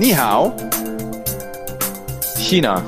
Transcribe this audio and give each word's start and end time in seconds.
Ni 0.00 0.14
hao. 0.14 0.54
China. 2.38 2.82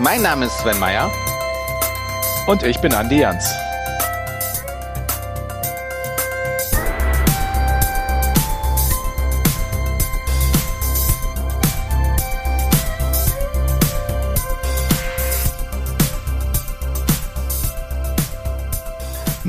Mein 0.00 0.22
Name 0.22 0.46
ist 0.46 0.58
Sven 0.58 0.80
Meyer. 0.80 1.08
Und 2.48 2.64
ich 2.64 2.80
bin 2.80 2.92
Andi 2.92 3.20
Jans. 3.20 3.48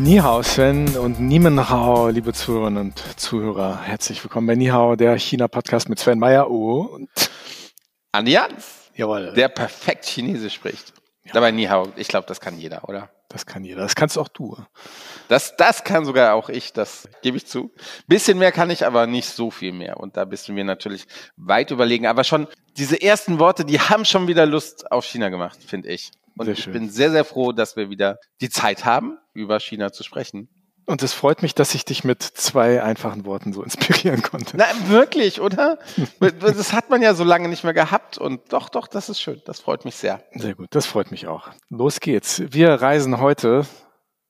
Nihao 0.07 0.41
Sven 0.41 0.95
und 0.95 1.19
Niemenhao, 1.19 2.07
liebe 2.07 2.31
Zuhörerinnen 2.31 2.81
und 2.81 3.19
Zuhörer. 3.19 3.81
Herzlich 3.81 4.23
willkommen 4.23 4.47
bei 4.47 4.55
Nihao, 4.55 4.95
der 4.95 5.19
China-Podcast 5.19 5.89
mit 5.89 5.99
Sven 5.99 6.17
Meyer 6.17 6.49
und 6.49 7.09
Andi 8.13 8.31
Jans. 8.31 8.89
Jawohl. 8.95 9.33
Der 9.33 9.49
perfekt 9.49 10.05
Chinesisch 10.05 10.53
spricht. 10.53 10.93
Ja. 11.25 11.33
Dabei 11.33 11.51
Nihao, 11.51 11.89
ich 11.97 12.07
glaube, 12.07 12.25
das 12.25 12.39
kann 12.39 12.57
jeder, 12.57 12.87
oder? 12.87 13.09
Das 13.27 13.45
kann 13.45 13.65
jeder. 13.65 13.81
Das 13.81 13.95
kannst 13.95 14.17
auch 14.17 14.29
du. 14.29 14.55
Das, 15.27 15.57
das 15.57 15.83
kann 15.83 16.05
sogar 16.05 16.35
auch 16.35 16.47
ich, 16.47 16.71
das 16.71 17.09
gebe 17.21 17.35
ich 17.35 17.45
zu. 17.45 17.73
Bisschen 18.07 18.37
mehr 18.37 18.53
kann 18.53 18.69
ich, 18.69 18.85
aber 18.85 19.07
nicht 19.07 19.27
so 19.27 19.51
viel 19.51 19.73
mehr. 19.73 19.97
Und 19.97 20.15
da 20.15 20.23
bist 20.23 20.47
du 20.47 20.53
mir 20.53 20.63
natürlich 20.63 21.05
weit 21.35 21.71
überlegen. 21.71 22.07
Aber 22.07 22.23
schon 22.23 22.47
diese 22.77 23.01
ersten 23.01 23.39
Worte, 23.39 23.65
die 23.65 23.81
haben 23.81 24.05
schon 24.05 24.29
wieder 24.29 24.45
Lust 24.45 24.89
auf 24.89 25.03
China 25.03 25.27
gemacht, 25.27 25.57
finde 25.67 25.89
ich. 25.89 26.11
Und 26.37 26.45
sehr 26.45 26.53
ich 26.53 26.63
schön. 26.63 26.73
bin 26.73 26.89
sehr, 26.89 27.11
sehr 27.11 27.25
froh, 27.25 27.51
dass 27.51 27.75
wir 27.75 27.89
wieder 27.89 28.17
die 28.41 28.49
Zeit 28.49 28.85
haben, 28.85 29.17
über 29.33 29.59
China 29.59 29.91
zu 29.91 30.03
sprechen. 30.03 30.49
Und 30.85 31.03
es 31.03 31.13
freut 31.13 31.41
mich, 31.41 31.53
dass 31.53 31.75
ich 31.75 31.83
dich 31.83 32.05
mit 32.05 32.23
zwei 32.23 32.81
einfachen 32.81 33.25
Worten 33.25 33.51
so 33.51 33.61
inspirieren 33.63 34.21
konnte. 34.21 34.55
Na, 34.55 34.65
wirklich, 34.87 35.41
oder? 35.41 35.79
das 36.19 36.71
hat 36.71 36.89
man 36.89 37.01
ja 37.01 37.13
so 37.13 37.25
lange 37.25 37.49
nicht 37.49 37.65
mehr 37.65 37.73
gehabt. 37.73 38.17
Und 38.17 38.53
doch, 38.53 38.69
doch, 38.69 38.87
das 38.87 39.09
ist 39.09 39.19
schön. 39.19 39.41
Das 39.45 39.59
freut 39.59 39.83
mich 39.83 39.95
sehr. 39.95 40.23
Sehr 40.33 40.55
gut, 40.55 40.67
das 40.71 40.85
freut 40.85 41.11
mich 41.11 41.27
auch. 41.27 41.49
Los 41.69 41.99
geht's. 41.99 42.41
Wir 42.49 42.69
reisen 42.69 43.19
heute 43.19 43.65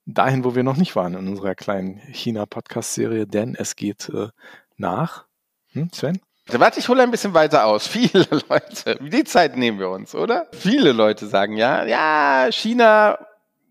dahin, 0.06 0.44
wo 0.44 0.56
wir 0.56 0.64
noch 0.64 0.78
nicht 0.78 0.96
waren 0.96 1.14
in 1.14 1.28
unserer 1.28 1.54
kleinen 1.54 1.98
China-Podcast-Serie, 2.12 3.28
denn 3.28 3.56
es 3.56 3.76
geht 3.76 4.10
äh, 4.10 4.30
nach, 4.78 5.26
hm, 5.74 5.92
Sven? 5.94 6.20
Warte, 6.50 6.80
ich 6.80 6.88
hole 6.88 7.04
ein 7.04 7.12
bisschen 7.12 7.34
weiter 7.34 7.66
aus. 7.66 7.88
Viele 7.90 8.26
Leute, 8.50 8.98
die 9.02 9.24
Zeit 9.24 9.58
nehmen 9.58 9.80
wir 9.80 9.90
uns, 9.90 10.16
oder? 10.16 10.48
Viele 10.54 10.92
Leute 10.92 11.28
sagen 11.28 11.58
ja, 11.58 11.86
ja, 11.86 12.52
China, 12.52 13.20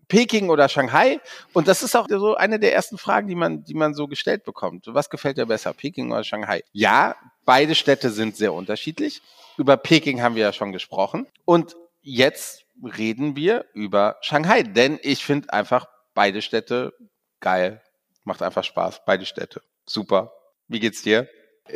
Peking 0.07 0.49
oder 0.49 0.69
Shanghai. 0.69 1.19
Und 1.53 1.67
das 1.67 1.83
ist 1.83 1.95
auch 1.95 2.07
so 2.07 2.35
eine 2.35 2.59
der 2.59 2.73
ersten 2.73 2.97
Fragen, 2.97 3.27
die 3.27 3.35
man, 3.35 3.63
die 3.63 3.73
man 3.73 3.93
so 3.93 4.07
gestellt 4.07 4.43
bekommt. 4.43 4.85
Was 4.87 5.09
gefällt 5.09 5.37
dir 5.37 5.45
besser, 5.45 5.73
Peking 5.73 6.11
oder 6.11 6.23
Shanghai? 6.23 6.63
Ja, 6.71 7.15
beide 7.45 7.75
Städte 7.75 8.09
sind 8.11 8.37
sehr 8.37 8.53
unterschiedlich. 8.53 9.21
Über 9.57 9.75
Peking 9.77 10.21
haben 10.21 10.35
wir 10.35 10.43
ja 10.43 10.53
schon 10.53 10.71
gesprochen. 10.71 11.27
Und 11.45 11.75
jetzt 12.01 12.63
reden 12.97 13.35
wir 13.35 13.65
über 13.73 14.17
Shanghai, 14.21 14.63
denn 14.63 14.99
ich 15.01 15.25
finde 15.25 15.51
einfach 15.51 15.87
beide 16.13 16.41
Städte 16.41 16.93
geil. 17.39 17.81
Macht 18.23 18.41
einfach 18.43 18.63
Spaß. 18.63 19.01
Beide 19.05 19.25
Städte. 19.25 19.61
Super. 19.85 20.31
Wie 20.67 20.79
geht's 20.79 21.01
dir? 21.01 21.27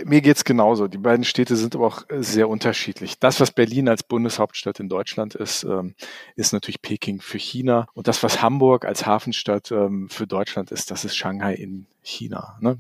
Mir 0.06 0.22
geht's 0.22 0.44
genauso. 0.44 0.88
Die 0.88 0.98
beiden 0.98 1.24
Städte 1.24 1.56
sind 1.56 1.76
aber 1.76 1.88
auch 1.88 2.10
äh, 2.10 2.22
sehr 2.24 2.50
unterschiedlich. 2.50 3.20
Das, 3.20 3.40
was 3.40 3.52
Berlin 3.52 3.90
als 3.90 4.04
Bundeshauptstadt 4.04 4.80
in 4.80 4.90
Deutschland 4.90 5.36
ist, 5.36 5.64
ähm, 5.64 5.96
ist 6.36 6.54
natürlich 6.54 6.82
Peking 6.82 7.22
für 7.22 7.38
China. 7.38 7.88
Und 7.94 8.08
das, 8.08 8.24
was 8.24 8.42
Hamburg 8.42 8.86
als 8.86 9.06
Hafenstadt 9.06 9.72
ähm, 9.72 10.10
für 10.10 10.28
Deutschland 10.28 10.72
ist, 10.72 10.92
das 10.92 11.06
ist 11.06 11.16
Shanghai 11.16 11.54
in 11.54 11.88
China. 12.02 12.58
Ne? 12.62 12.78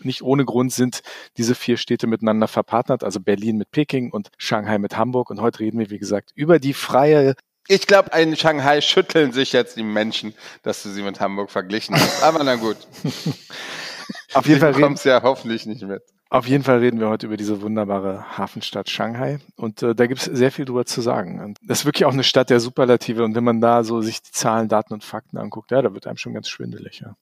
Nicht 0.00 0.22
ohne 0.22 0.44
Grund 0.44 0.72
sind 0.72 1.02
diese 1.36 1.54
vier 1.54 1.76
Städte 1.76 2.06
miteinander 2.06 2.48
verpartnert, 2.48 3.04
also 3.04 3.20
Berlin 3.20 3.56
mit 3.56 3.70
Peking 3.70 4.10
und 4.10 4.30
Shanghai 4.38 4.78
mit 4.78 4.96
Hamburg. 4.96 5.30
Und 5.30 5.40
heute 5.40 5.60
reden 5.60 5.78
wir, 5.78 5.90
wie 5.90 5.98
gesagt, 5.98 6.32
über 6.34 6.58
die 6.58 6.74
freie 6.74 7.34
ich 7.66 7.86
glaube, 7.86 8.10
in 8.18 8.36
Shanghai 8.36 8.82
schütteln 8.82 9.32
sich 9.32 9.52
jetzt 9.52 9.78
die 9.78 9.82
Menschen, 9.82 10.34
dass 10.62 10.82
du 10.82 10.90
sie 10.90 11.02
mit 11.02 11.18
Hamburg 11.20 11.50
verglichen 11.50 11.96
hast. 11.96 12.22
Aber 12.22 12.44
na 12.44 12.56
gut. 12.56 12.76
Auf 14.34 14.46
jeden 14.46 14.60
Fall 14.60 14.72
reden, 14.72 14.98
ja 15.04 15.22
hoffentlich 15.22 15.64
nicht 15.64 15.82
mit. 15.82 16.02
Auf 16.34 16.48
jeden 16.48 16.64
Fall 16.64 16.78
reden 16.78 16.98
wir 16.98 17.08
heute 17.08 17.26
über 17.26 17.36
diese 17.36 17.62
wunderbare 17.62 18.36
Hafenstadt 18.36 18.90
Shanghai. 18.90 19.38
Und 19.54 19.84
äh, 19.84 19.94
da 19.94 20.08
gibt 20.08 20.20
es 20.20 20.24
sehr 20.24 20.50
viel 20.50 20.64
drüber 20.64 20.84
zu 20.84 21.00
sagen. 21.00 21.38
Und 21.40 21.58
das 21.62 21.78
ist 21.78 21.84
wirklich 21.84 22.06
auch 22.06 22.12
eine 22.12 22.24
Stadt 22.24 22.50
der 22.50 22.58
Superlative. 22.58 23.22
Und 23.22 23.36
wenn 23.36 23.44
man 23.44 23.60
da 23.60 23.84
so 23.84 24.00
sich 24.00 24.20
die 24.20 24.32
Zahlen, 24.32 24.68
Daten 24.68 24.94
und 24.94 25.04
Fakten 25.04 25.38
anguckt, 25.38 25.70
ja, 25.70 25.80
da 25.80 25.94
wird 25.94 26.08
einem 26.08 26.16
schon 26.16 26.34
ganz 26.34 26.48
schwindelig. 26.48 26.98
Ja. 26.98 27.14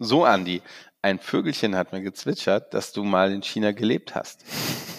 So, 0.00 0.24
Andi, 0.24 0.62
ein 1.00 1.20
Vögelchen 1.20 1.76
hat 1.76 1.92
mir 1.92 2.02
gezwitschert, 2.02 2.74
dass 2.74 2.90
du 2.90 3.04
mal 3.04 3.30
in 3.30 3.44
China 3.44 3.70
gelebt 3.70 4.16
hast. 4.16 4.44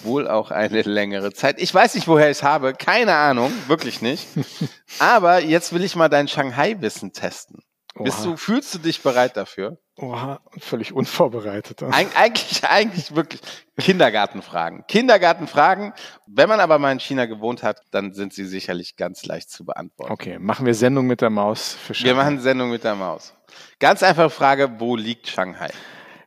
Wohl 0.03 0.29
auch 0.29 0.49
eine 0.49 0.83
längere 0.83 1.33
Zeit. 1.33 1.61
Ich 1.61 1.73
weiß 1.73 1.95
nicht, 1.95 2.07
woher 2.07 2.31
ich 2.31 2.37
es 2.37 2.43
habe. 2.43 2.71
Keine 2.71 3.15
Ahnung. 3.15 3.51
Wirklich 3.67 4.01
nicht. 4.01 4.27
Aber 4.99 5.41
jetzt 5.41 5.73
will 5.73 5.83
ich 5.83 5.97
mal 5.97 6.07
dein 6.07 6.29
Shanghai-Wissen 6.29 7.11
testen. 7.11 7.63
Bist 8.03 8.25
du, 8.25 8.37
fühlst 8.37 8.73
du 8.73 8.79
dich 8.79 9.01
bereit 9.01 9.37
dafür? 9.37 9.77
Oha, 9.97 10.39
völlig 10.59 10.93
unvorbereitet. 10.93 11.81
Eig 11.91 12.07
eigentlich, 12.15 12.63
eigentlich 12.63 13.15
wirklich 13.15 13.41
Kindergartenfragen. 13.79 14.85
Kindergartenfragen. 14.87 15.93
Wenn 16.27 16.49
man 16.49 16.59
aber 16.59 16.77
mal 16.77 16.91
in 16.91 16.99
China 16.99 17.25
gewohnt 17.25 17.63
hat, 17.63 17.81
dann 17.91 18.13
sind 18.13 18.33
sie 18.33 18.45
sicherlich 18.45 18.95
ganz 18.95 19.25
leicht 19.25 19.49
zu 19.49 19.65
beantworten. 19.65 20.11
Okay, 20.11 20.39
machen 20.39 20.65
wir 20.65 20.75
Sendung 20.75 21.07
mit 21.07 21.21
der 21.21 21.29
Maus 21.29 21.73
für 21.73 21.93
Shanghai. 21.93 22.09
Wir 22.09 22.15
machen 22.15 22.39
Sendung 22.39 22.69
mit 22.69 22.83
der 22.83 22.95
Maus. 22.95 23.33
Ganz 23.79 24.03
einfache 24.03 24.29
Frage, 24.29 24.79
wo 24.79 24.95
liegt 24.95 25.27
Shanghai? 25.27 25.69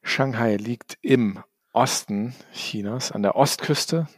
Shanghai 0.02 0.56
liegt 0.56 0.98
im 1.02 1.40
Osten 1.72 2.34
Chinas, 2.52 3.12
an 3.12 3.22
der 3.22 3.36
Ostküste, 3.36 4.08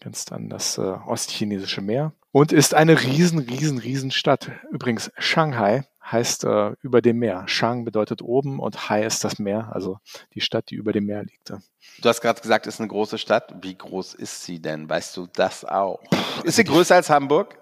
grenzt 0.00 0.32
an 0.32 0.48
das 0.48 0.78
äh, 0.78 0.82
ostchinesische 0.82 1.80
Meer 1.80 2.12
und 2.30 2.52
ist 2.52 2.74
eine 2.74 3.02
riesen, 3.02 3.40
riesen, 3.40 3.78
riesen 3.78 4.10
Stadt. 4.12 4.50
Übrigens, 4.70 5.10
Shanghai 5.18 5.84
heißt 6.10 6.44
äh, 6.44 6.72
über 6.82 7.02
dem 7.02 7.18
Meer. 7.18 7.44
Shang 7.46 7.84
bedeutet 7.84 8.22
oben 8.22 8.60
und 8.60 8.88
Hai 8.88 9.04
ist 9.04 9.24
das 9.24 9.38
Meer, 9.38 9.70
also 9.72 9.98
die 10.34 10.40
Stadt, 10.40 10.70
die 10.70 10.74
über 10.74 10.92
dem 10.92 11.06
Meer 11.06 11.22
liegt. 11.22 11.50
Du 11.50 12.08
hast 12.08 12.20
gerade 12.20 12.40
gesagt, 12.40 12.66
es 12.66 12.74
ist 12.74 12.80
eine 12.80 12.88
große 12.88 13.18
Stadt. 13.18 13.54
Wie 13.62 13.76
groß 13.76 14.14
ist 14.14 14.44
sie 14.44 14.60
denn? 14.60 14.88
Weißt 14.88 15.16
du 15.16 15.26
das 15.32 15.64
auch? 15.64 16.00
Ist 16.44 16.56
sie 16.56 16.64
größer 16.64 16.96
als 16.96 17.10
Hamburg? 17.10 17.59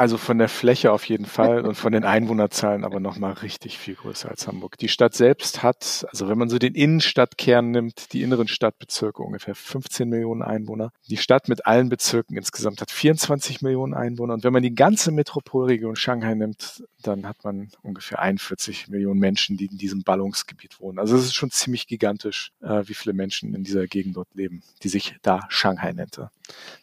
Also 0.00 0.16
von 0.16 0.38
der 0.38 0.48
Fläche 0.48 0.92
auf 0.92 1.04
jeden 1.04 1.26
Fall 1.26 1.60
und 1.66 1.74
von 1.74 1.92
den 1.92 2.04
Einwohnerzahlen 2.04 2.84
aber 2.84 3.00
nochmal 3.00 3.34
richtig 3.34 3.76
viel 3.76 3.96
größer 3.96 4.30
als 4.30 4.48
Hamburg. 4.48 4.78
Die 4.78 4.88
Stadt 4.88 5.12
selbst 5.12 5.62
hat, 5.62 6.06
also 6.10 6.26
wenn 6.30 6.38
man 6.38 6.48
so 6.48 6.58
den 6.58 6.74
Innenstadtkern 6.74 7.70
nimmt, 7.70 8.14
die 8.14 8.22
inneren 8.22 8.48
Stadtbezirke 8.48 9.22
ungefähr 9.22 9.54
15 9.54 10.08
Millionen 10.08 10.40
Einwohner. 10.40 10.90
Die 11.10 11.18
Stadt 11.18 11.50
mit 11.50 11.66
allen 11.66 11.90
Bezirken 11.90 12.38
insgesamt 12.38 12.80
hat 12.80 12.90
24 12.90 13.60
Millionen 13.60 13.92
Einwohner. 13.92 14.32
Und 14.32 14.42
wenn 14.42 14.54
man 14.54 14.62
die 14.62 14.74
ganze 14.74 15.12
Metropolregion 15.12 15.96
Shanghai 15.96 16.34
nimmt, 16.34 16.82
dann 17.02 17.28
hat 17.28 17.44
man 17.44 17.68
ungefähr 17.82 18.20
41 18.20 18.88
Millionen 18.88 19.20
Menschen, 19.20 19.58
die 19.58 19.66
in 19.66 19.76
diesem 19.76 20.02
Ballungsgebiet 20.02 20.80
wohnen. 20.80 20.98
Also 20.98 21.14
es 21.14 21.24
ist 21.24 21.34
schon 21.34 21.50
ziemlich 21.50 21.86
gigantisch, 21.86 22.52
äh, 22.62 22.84
wie 22.86 22.94
viele 22.94 23.12
Menschen 23.12 23.54
in 23.54 23.64
dieser 23.64 23.86
Gegend 23.86 24.16
dort 24.16 24.34
leben, 24.34 24.62
die 24.82 24.88
sich 24.88 25.16
da 25.20 25.40
Shanghai 25.50 25.92
nannte. 25.92 26.30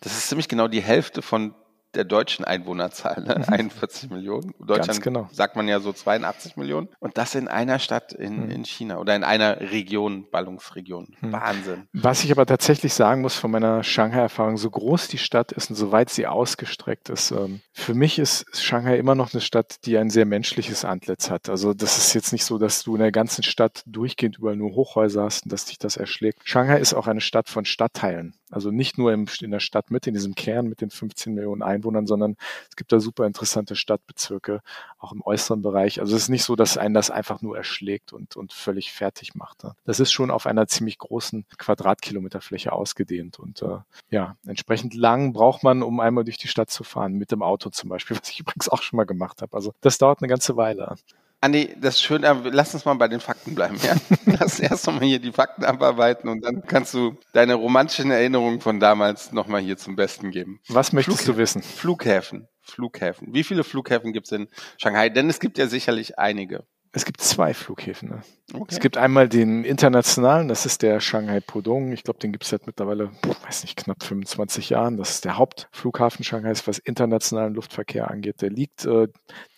Das 0.01 0.15
ist 0.15 0.29
ziemlich 0.29 0.47
genau 0.47 0.67
die 0.67 0.83
Hälfte 0.83 1.23
von 1.23 1.55
der 1.97 2.05
deutschen 2.05 2.45
Einwohnerzahl, 2.45 3.23
ne? 3.23 3.47
41 3.47 4.09
mhm. 4.09 4.15
Millionen. 4.15 4.53
Deutschland 4.59 5.01
genau. 5.01 5.27
sagt 5.31 5.55
man 5.55 5.67
ja 5.67 5.79
so 5.79 5.91
82 5.91 6.55
Millionen. 6.55 6.89
Und 6.99 7.17
das 7.17 7.35
in 7.35 7.47
einer 7.47 7.79
Stadt 7.79 8.13
in, 8.13 8.45
mhm. 8.45 8.51
in 8.51 8.65
China 8.65 8.99
oder 8.99 9.15
in 9.15 9.23
einer 9.23 9.59
Region, 9.59 10.29
Ballungsregion. 10.29 11.15
Mhm. 11.19 11.31
Wahnsinn. 11.31 11.87
Was 11.93 12.23
ich 12.23 12.31
aber 12.31 12.45
tatsächlich 12.45 12.93
sagen 12.93 13.21
muss 13.21 13.35
von 13.35 13.51
meiner 13.51 13.83
Shanghai-Erfahrung, 13.83 14.57
so 14.57 14.69
groß 14.69 15.07
die 15.07 15.17
Stadt 15.17 15.51
ist 15.51 15.69
und 15.71 15.75
so 15.75 15.91
weit 15.91 16.09
sie 16.09 16.27
ausgestreckt 16.27 17.09
ist, 17.09 17.31
ähm, 17.31 17.61
für 17.73 17.95
mich 17.95 18.19
ist 18.19 18.45
Shanghai 18.55 18.97
immer 18.97 19.15
noch 19.15 19.33
eine 19.33 19.41
Stadt, 19.41 19.77
die 19.85 19.97
ein 19.97 20.11
sehr 20.11 20.25
menschliches 20.25 20.85
Antlitz 20.85 21.31
hat. 21.31 21.49
Also 21.49 21.73
das 21.73 21.97
ist 21.97 22.13
jetzt 22.13 22.31
nicht 22.31 22.45
so, 22.45 22.59
dass 22.59 22.83
du 22.83 22.93
in 22.93 23.01
der 23.01 23.11
ganzen 23.11 23.43
Stadt 23.43 23.81
durchgehend 23.87 24.37
überall 24.37 24.55
nur 24.55 24.75
Hochhäuser 24.75 25.23
hast 25.23 25.45
und 25.45 25.51
dass 25.51 25.65
dich 25.65 25.79
das 25.79 25.97
erschlägt. 25.97 26.41
Shanghai 26.43 26.77
ist 26.79 26.93
auch 26.93 27.07
eine 27.07 27.21
Stadt 27.21 27.49
von 27.49 27.65
Stadtteilen. 27.65 28.35
Also 28.49 28.71
nicht 28.71 28.97
nur 28.97 29.11
im, 29.11 29.27
in 29.41 29.51
der 29.51 29.59
Stadt 29.59 29.91
mit, 29.91 30.07
in 30.07 30.13
diesem 30.13 30.33
Kern 30.33 30.67
mit 30.67 30.81
den 30.81 30.89
15 30.89 31.33
Millionen 31.33 31.61
Einwohnern, 31.61 32.07
sondern 32.07 32.37
es 32.69 32.75
gibt 32.75 32.91
da 32.91 32.99
super 32.99 33.25
interessante 33.25 33.75
Stadtbezirke, 33.75 34.61
auch 34.99 35.11
im 35.11 35.21
äußeren 35.21 35.61
Bereich. 35.61 35.99
Also 35.99 36.15
es 36.15 36.23
ist 36.23 36.29
nicht 36.29 36.43
so, 36.43 36.55
dass 36.55 36.77
einen 36.77 36.93
das 36.93 37.11
einfach 37.11 37.41
nur 37.41 37.57
erschlägt 37.57 38.13
und, 38.13 38.37
und 38.37 38.53
völlig 38.53 38.93
fertig 38.93 39.35
macht. 39.35 39.63
Das 39.85 39.99
ist 39.99 40.11
schon 40.11 40.31
auf 40.31 40.45
einer 40.45 40.67
ziemlich 40.67 40.97
großen 40.97 41.45
Quadratkilometerfläche 41.57 42.71
ausgedehnt. 42.71 43.37
Und 43.39 43.61
äh, 43.61 43.79
ja, 44.11 44.37
entsprechend 44.45 44.93
lang 44.93 45.33
braucht 45.33 45.63
man, 45.63 45.83
um 45.83 45.99
einmal 45.99 46.23
durch 46.23 46.37
die 46.37 46.47
Stadt 46.47 46.69
zu 46.69 46.83
fahren, 46.83 47.13
mit 47.13 47.31
dem 47.31 47.43
Auto 47.43 47.69
zum 47.69 47.89
Beispiel, 47.89 48.17
was 48.21 48.29
ich 48.29 48.39
übrigens 48.39 48.69
auch 48.69 48.81
schon 48.81 48.97
mal 48.97 49.05
gemacht 49.05 49.41
habe. 49.41 49.55
Also 49.55 49.73
das 49.81 49.97
dauert 49.97 50.21
eine 50.21 50.29
ganze 50.29 50.55
Weile. 50.55 50.95
Andi, 51.39 51.75
das 51.79 51.95
ist 51.95 52.01
schön, 52.01 52.25
aber 52.25 52.49
lass 52.51 52.73
uns 52.73 52.85
mal 52.85 52.95
bei 52.95 53.07
den 53.07 53.19
Fakten 53.19 53.53
bleiben. 53.53 53.77
Ja? 53.83 53.95
Lass 54.39 54.59
erst 54.59 54.87
nochmal 54.87 55.03
hier 55.03 55.19
die 55.19 55.31
Fakten 55.31 55.65
abarbeiten 55.65 56.29
und 56.29 56.43
dann 56.43 56.63
kannst 56.63 56.95
du 56.95 57.15
deine 57.31 57.53
romantischen 57.53 58.09
Erinnerungen 58.09 58.59
von 58.59 58.79
damals 58.79 59.31
nochmal 59.31 59.61
hier 59.61 59.77
zum 59.77 59.95
Besten 59.95 60.31
geben. 60.31 60.59
Was 60.67 60.93
möchtest 60.93 61.21
Flug 61.21 61.35
du 61.35 61.39
wissen? 61.39 61.61
Flughäfen. 61.61 62.47
Flughäfen. 62.61 63.33
Wie 63.33 63.43
viele 63.43 63.63
Flughäfen 63.63 64.13
gibt 64.13 64.25
es 64.25 64.31
in 64.31 64.47
Shanghai? 64.77 65.09
Denn 65.09 65.29
es 65.29 65.39
gibt 65.39 65.59
ja 65.59 65.67
sicherlich 65.67 66.17
einige. 66.17 66.65
Es 66.97 67.05
gibt 67.05 67.21
zwei 67.21 67.53
Flughäfen. 67.53 68.09
Ne? 68.09 68.21
Okay. 68.53 68.65
Es 68.69 68.79
gibt 68.79 68.97
einmal 68.97 69.29
den 69.29 69.63
internationalen, 69.63 70.47
das 70.47 70.65
ist 70.65 70.81
der 70.81 70.99
Shanghai 70.99 71.41
Pudong. 71.41 71.91
Ich 71.91 72.03
glaube, 72.03 72.19
den 72.19 72.31
gibt 72.31 72.45
es 72.45 72.49
seit 72.49 72.65
mittlerweile, 72.65 73.11
weiß 73.45 73.63
nicht, 73.63 73.77
knapp 73.77 74.03
25 74.03 74.69
Jahren. 74.69 74.97
Das 74.97 75.11
ist 75.11 75.25
der 75.25 75.37
Hauptflughafen 75.37 76.23
Shanghais, 76.23 76.65
was 76.65 76.79
internationalen 76.79 77.53
Luftverkehr 77.53 78.09
angeht. 78.09 78.41
Der 78.41 78.49
liegt 78.49 78.85
äh, 78.85 79.07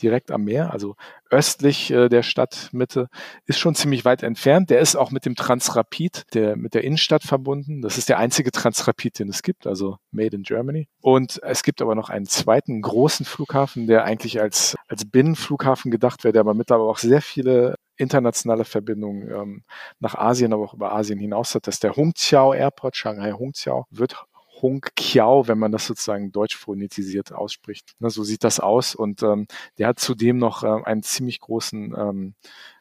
direkt 0.01 0.31
am 0.31 0.43
Meer, 0.43 0.73
also 0.73 0.95
östlich 1.29 1.91
äh, 1.91 2.09
der 2.09 2.23
Stadtmitte, 2.23 3.07
ist 3.45 3.59
schon 3.59 3.75
ziemlich 3.75 4.05
weit 4.05 4.23
entfernt. 4.23 4.69
Der 4.69 4.79
ist 4.79 4.95
auch 4.95 5.11
mit 5.11 5.25
dem 5.25 5.35
Transrapid, 5.35 6.23
der 6.33 6.55
mit 6.55 6.73
der 6.73 6.83
Innenstadt 6.83 7.23
verbunden. 7.23 7.81
Das 7.81 7.97
ist 7.97 8.09
der 8.09 8.17
einzige 8.17 8.51
Transrapid, 8.51 9.19
den 9.19 9.29
es 9.29 9.41
gibt, 9.41 9.67
also 9.67 9.97
Made 10.11 10.35
in 10.35 10.43
Germany. 10.43 10.87
Und 11.01 11.41
es 11.43 11.63
gibt 11.63 11.81
aber 11.81 11.95
noch 11.95 12.09
einen 12.09 12.25
zweiten 12.25 12.81
großen 12.81 13.25
Flughafen, 13.25 13.87
der 13.87 14.03
eigentlich 14.03 14.41
als, 14.41 14.75
als 14.87 15.05
Binnenflughafen 15.05 15.91
gedacht 15.91 16.23
wird, 16.23 16.35
der 16.35 16.41
aber 16.41 16.53
mittlerweile 16.53 16.89
auch 16.89 16.97
sehr 16.97 17.21
viele 17.21 17.75
internationale 17.99 18.65
Verbindungen 18.65 19.29
ähm, 19.29 19.63
nach 19.99 20.15
Asien, 20.15 20.53
aber 20.53 20.63
auch 20.63 20.73
über 20.73 20.93
Asien 20.93 21.19
hinaus 21.19 21.53
hat. 21.53 21.67
Das 21.67 21.75
ist 21.75 21.83
der 21.83 21.95
Hongqiao 21.95 22.53
Airport, 22.53 22.95
Shanghai 22.95 23.31
Hongqiao, 23.33 23.85
wird 23.91 24.23
Hongqiao, 24.61 25.47
wenn 25.47 25.59
man 25.59 25.71
das 25.71 25.85
sozusagen 25.85 26.31
deutsch 26.31 26.55
phonetisiert 26.55 27.31
ausspricht. 27.31 27.93
Ne, 27.99 28.09
so 28.09 28.23
sieht 28.23 28.43
das 28.43 28.59
aus. 28.59 28.95
Und 28.95 29.23
ähm, 29.23 29.47
der 29.77 29.87
hat 29.87 29.99
zudem 29.99 30.37
noch 30.37 30.63
äh, 30.63 30.83
einen 30.83 31.03
ziemlich 31.03 31.39
großen 31.39 31.95
ähm, 31.97 32.33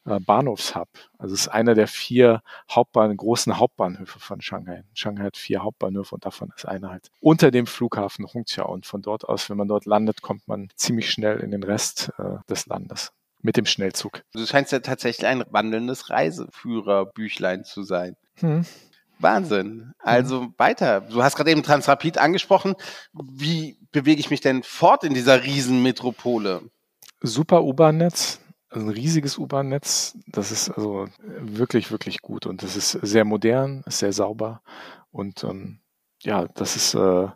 äh, 0.05 0.21
Bahnhofshub. 0.21 0.89
Also 1.19 1.35
es 1.35 1.43
ist 1.43 1.49
einer 1.49 1.75
der 1.75 1.89
vier 1.89 2.43
Hauptbahn, 2.71 3.17
großen 3.17 3.59
Hauptbahnhöfe 3.59 4.19
von 4.19 4.41
Shanghai. 4.41 4.85
Shanghai 4.95 5.25
hat 5.25 5.37
vier 5.37 5.63
Hauptbahnhöfe 5.63 6.15
und 6.15 6.25
davon 6.25 6.53
ist 6.57 6.67
einer 6.67 6.91
halt 6.91 7.11
unter 7.21 7.51
dem 7.51 7.67
Flughafen 7.67 8.27
Hongqiao. 8.27 8.73
Und 8.73 8.87
von 8.87 9.03
dort 9.03 9.29
aus, 9.29 9.51
wenn 9.51 9.57
man 9.57 9.69
dort 9.69 9.87
landet, 9.87 10.23
kommt 10.23 10.49
man 10.49 10.69
ziemlich 10.75 11.11
schnell 11.11 11.41
in 11.41 11.51
den 11.51 11.63
Rest 11.63 12.13
äh, 12.19 12.37
des 12.49 12.67
Landes 12.67 13.13
mit 13.41 13.57
dem 13.57 13.67
Schnellzug. 13.67 14.23
Du 14.33 14.45
scheinst 14.45 14.73
ja 14.73 14.81
tatsächlich 14.81 15.27
ein 15.27 15.45
wandelndes 15.51 16.11
Reiseführerbüchlein 16.11 17.65
zu 17.65 17.83
sein. 17.83 18.17
Hm. 18.37 18.65
Wahnsinn. 19.21 19.93
Also 19.99 20.49
weiter. 20.57 21.03
Du 21.03 21.23
hast 21.23 21.37
gerade 21.37 21.51
eben 21.51 21.63
Transrapid 21.63 22.19
angesprochen. 22.19 22.75
Wie 23.13 23.79
bewege 23.93 24.21
ich 24.21 24.31
mich 24.31 24.41
denn 24.41 24.63
fort 24.63 25.05
in 25.05 25.15
dieser 25.15 25.45
Riesenmetropole? 25.45 26.63
Super 27.21 27.65
U-Bahn-Netz. 27.65 28.41
Also 28.71 28.87
ein 28.87 28.93
riesiges 28.93 29.39
U-Bahn-Netz. 29.39 30.17
Das 30.27 30.53
ist 30.53 30.71
also 30.71 31.09
wirklich, 31.41 31.91
wirklich 31.91 32.21
gut. 32.21 32.47
Und 32.47 32.63
das 32.63 32.77
ist 32.77 32.93
sehr 32.93 33.25
modern, 33.25 33.83
ist 33.87 33.99
sehr 33.99 34.13
sauber. 34.13 34.63
Und 35.11 35.43
ähm, 35.45 35.81
ja, 36.23 36.47
das 36.55 36.75
ist 36.77 36.95
äh, 36.95 37.29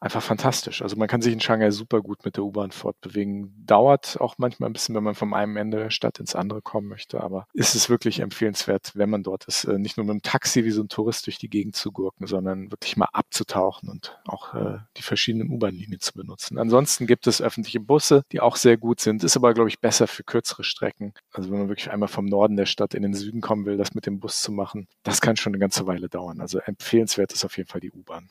einfach 0.00 0.22
fantastisch. 0.22 0.82
Also 0.82 0.96
man 0.96 1.08
kann 1.08 1.22
sich 1.22 1.32
in 1.32 1.40
Shanghai 1.40 1.70
super 1.70 2.02
gut 2.02 2.24
mit 2.24 2.36
der 2.36 2.44
U-Bahn 2.44 2.72
fortbewegen. 2.72 3.54
Dauert 3.64 4.20
auch 4.20 4.34
manchmal 4.38 4.68
ein 4.68 4.72
bisschen, 4.72 4.94
wenn 4.94 5.04
man 5.04 5.14
vom 5.14 5.32
einen 5.32 5.56
Ende 5.56 5.78
der 5.78 5.90
Stadt 5.90 6.18
ins 6.18 6.34
andere 6.34 6.60
kommen 6.60 6.88
möchte, 6.88 7.20
aber 7.22 7.46
ist 7.54 7.74
es 7.74 7.88
wirklich 7.88 8.20
empfehlenswert, 8.20 8.92
wenn 8.94 9.08
man 9.08 9.22
dort 9.22 9.44
ist, 9.46 9.64
äh, 9.64 9.78
nicht 9.78 9.96
nur 9.96 10.06
mit 10.06 10.14
dem 10.14 10.22
Taxi 10.22 10.64
wie 10.64 10.72
so 10.72 10.82
ein 10.82 10.88
Tourist 10.88 11.26
durch 11.26 11.38
die 11.38 11.48
Gegend 11.48 11.76
zu 11.76 11.92
gurken, 11.92 12.26
sondern 12.26 12.70
wirklich 12.70 12.96
mal 12.96 13.08
abzutauchen 13.12 13.88
und 13.88 14.18
auch 14.26 14.54
äh, 14.54 14.78
die 14.96 15.02
verschiedenen 15.02 15.50
U-Bahn-Linien 15.50 16.00
zu 16.00 16.12
benutzen. 16.12 16.58
Ansonsten 16.58 17.06
gibt 17.06 17.26
es 17.26 17.40
öffentliche 17.40 17.80
Busse, 17.80 18.24
die 18.32 18.40
auch 18.40 18.56
sehr 18.56 18.76
gut 18.76 19.00
sind, 19.00 19.22
ist 19.22 19.36
aber, 19.36 19.54
glaube 19.54 19.68
ich, 19.68 19.80
besser 19.80 20.06
für 20.06 20.24
kürzere 20.24 20.64
Strecken. 20.64 21.14
Also 21.32 21.50
wenn 21.50 21.58
man 21.60 21.68
wirklich 21.68 21.90
einmal 21.90 22.08
vom 22.08 22.26
Norden 22.26 22.56
der 22.56 22.66
Stadt 22.66 22.94
in 22.94 23.02
den 23.02 23.14
Süden 23.14 23.40
kommen 23.40 23.64
will, 23.64 23.76
das 23.76 23.94
mit 23.94 24.06
dem 24.06 24.18
Bus 24.20 24.42
zu 24.42 24.52
machen, 24.52 24.88
das 25.04 25.20
kann 25.20 25.36
schon 25.36 25.52
eine 25.52 25.60
ganze 25.60 25.86
Weile 25.86 26.08
dauern. 26.08 26.40
Also 26.40 26.58
empfehlenswert 26.58 27.32
ist 27.32 27.44
auf 27.44 27.56
jeden 27.56 27.68
Fall 27.68 27.80
die 27.80 27.92
U-Bahn. 27.92 28.23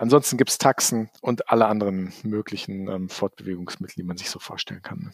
Ansonsten 0.00 0.38
gibt's 0.38 0.56
Taxen 0.56 1.10
und 1.20 1.50
alle 1.50 1.66
anderen 1.66 2.10
möglichen 2.22 2.88
ähm, 2.88 3.08
Fortbewegungsmittel, 3.10 3.96
die 3.96 4.02
man 4.02 4.16
sich 4.16 4.30
so 4.30 4.38
vorstellen 4.38 4.80
kann. 4.80 5.00
Ne? 5.00 5.10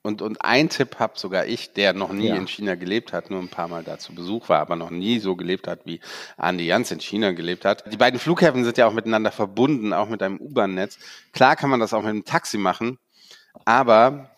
Und, 0.00 0.22
und 0.22 0.42
ein 0.42 0.70
Tipp 0.70 0.98
habe 0.98 1.18
sogar 1.18 1.44
ich, 1.44 1.74
der 1.74 1.92
noch 1.92 2.10
nie 2.10 2.28
ja. 2.28 2.36
in 2.36 2.48
China 2.48 2.74
gelebt 2.74 3.12
hat, 3.12 3.30
nur 3.30 3.38
ein 3.38 3.50
paar 3.50 3.68
Mal 3.68 3.84
da 3.84 3.98
zu 3.98 4.14
Besuch 4.14 4.48
war, 4.48 4.60
aber 4.60 4.76
noch 4.76 4.88
nie 4.88 5.18
so 5.18 5.36
gelebt 5.36 5.68
hat, 5.68 5.80
wie 5.84 6.00
Andi 6.38 6.64
Jans 6.64 6.90
in 6.90 7.00
China 7.00 7.32
gelebt 7.32 7.66
hat. 7.66 7.92
Die 7.92 7.98
beiden 7.98 8.18
Flughäfen 8.18 8.64
sind 8.64 8.78
ja 8.78 8.86
auch 8.86 8.94
miteinander 8.94 9.30
verbunden, 9.30 9.92
auch 9.92 10.08
mit 10.08 10.22
einem 10.22 10.38
U-Bahn-Netz. 10.38 10.98
Klar 11.34 11.54
kann 11.54 11.68
man 11.68 11.78
das 11.78 11.92
auch 11.92 12.00
mit 12.00 12.08
einem 12.08 12.24
Taxi 12.24 12.56
machen, 12.56 12.98
aber 13.66 14.30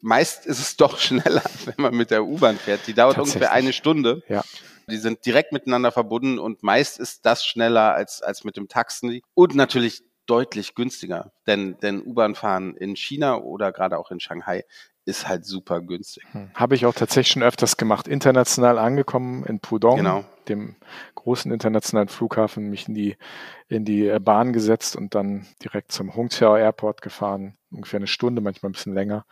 meist 0.00 0.46
ist 0.46 0.60
es 0.60 0.76
doch 0.76 0.98
schneller, 1.00 1.42
wenn 1.64 1.74
man 1.78 1.96
mit 1.96 2.12
der 2.12 2.24
U-Bahn 2.24 2.58
fährt. 2.58 2.86
Die 2.86 2.94
dauert 2.94 3.18
ungefähr 3.18 3.50
eine 3.50 3.72
Stunde. 3.72 4.22
Ja. 4.28 4.44
Die 4.90 4.96
sind 4.96 5.24
direkt 5.26 5.52
miteinander 5.52 5.92
verbunden 5.92 6.38
und 6.38 6.62
meist 6.62 6.98
ist 6.98 7.26
das 7.26 7.44
schneller 7.44 7.94
als, 7.94 8.22
als 8.22 8.44
mit 8.44 8.56
dem 8.56 8.68
Taxi 8.68 9.22
und 9.34 9.54
natürlich 9.54 10.02
deutlich 10.26 10.74
günstiger. 10.74 11.32
Denn, 11.46 11.78
denn 11.80 12.02
U-Bahn 12.02 12.34
fahren 12.34 12.76
in 12.76 12.96
China 12.96 13.36
oder 13.38 13.72
gerade 13.72 13.98
auch 13.98 14.10
in 14.10 14.20
Shanghai 14.20 14.64
ist 15.08 15.26
halt 15.26 15.46
super 15.46 15.80
günstig. 15.80 16.22
Hm. 16.32 16.50
Habe 16.54 16.74
ich 16.74 16.84
auch 16.84 16.94
tatsächlich 16.94 17.32
schon 17.32 17.42
öfters 17.42 17.78
gemacht. 17.78 18.06
International 18.06 18.78
angekommen 18.78 19.42
in 19.44 19.58
Pudong, 19.58 19.96
genau. 19.96 20.24
dem 20.48 20.76
großen 21.14 21.50
internationalen 21.50 22.08
Flughafen, 22.08 22.68
mich 22.68 22.88
in 22.88 22.94
die, 22.94 23.16
in 23.68 23.86
die 23.86 24.06
äh, 24.06 24.20
Bahn 24.20 24.52
gesetzt 24.52 24.96
und 24.96 25.14
dann 25.14 25.46
direkt 25.64 25.92
zum 25.92 26.14
Hongqiao 26.14 26.56
Airport 26.56 27.00
gefahren. 27.00 27.56
Ungefähr 27.70 27.98
eine 27.98 28.06
Stunde, 28.06 28.42
manchmal 28.42 28.68
ein 28.68 28.72
bisschen 28.72 28.94
länger. 28.94 29.24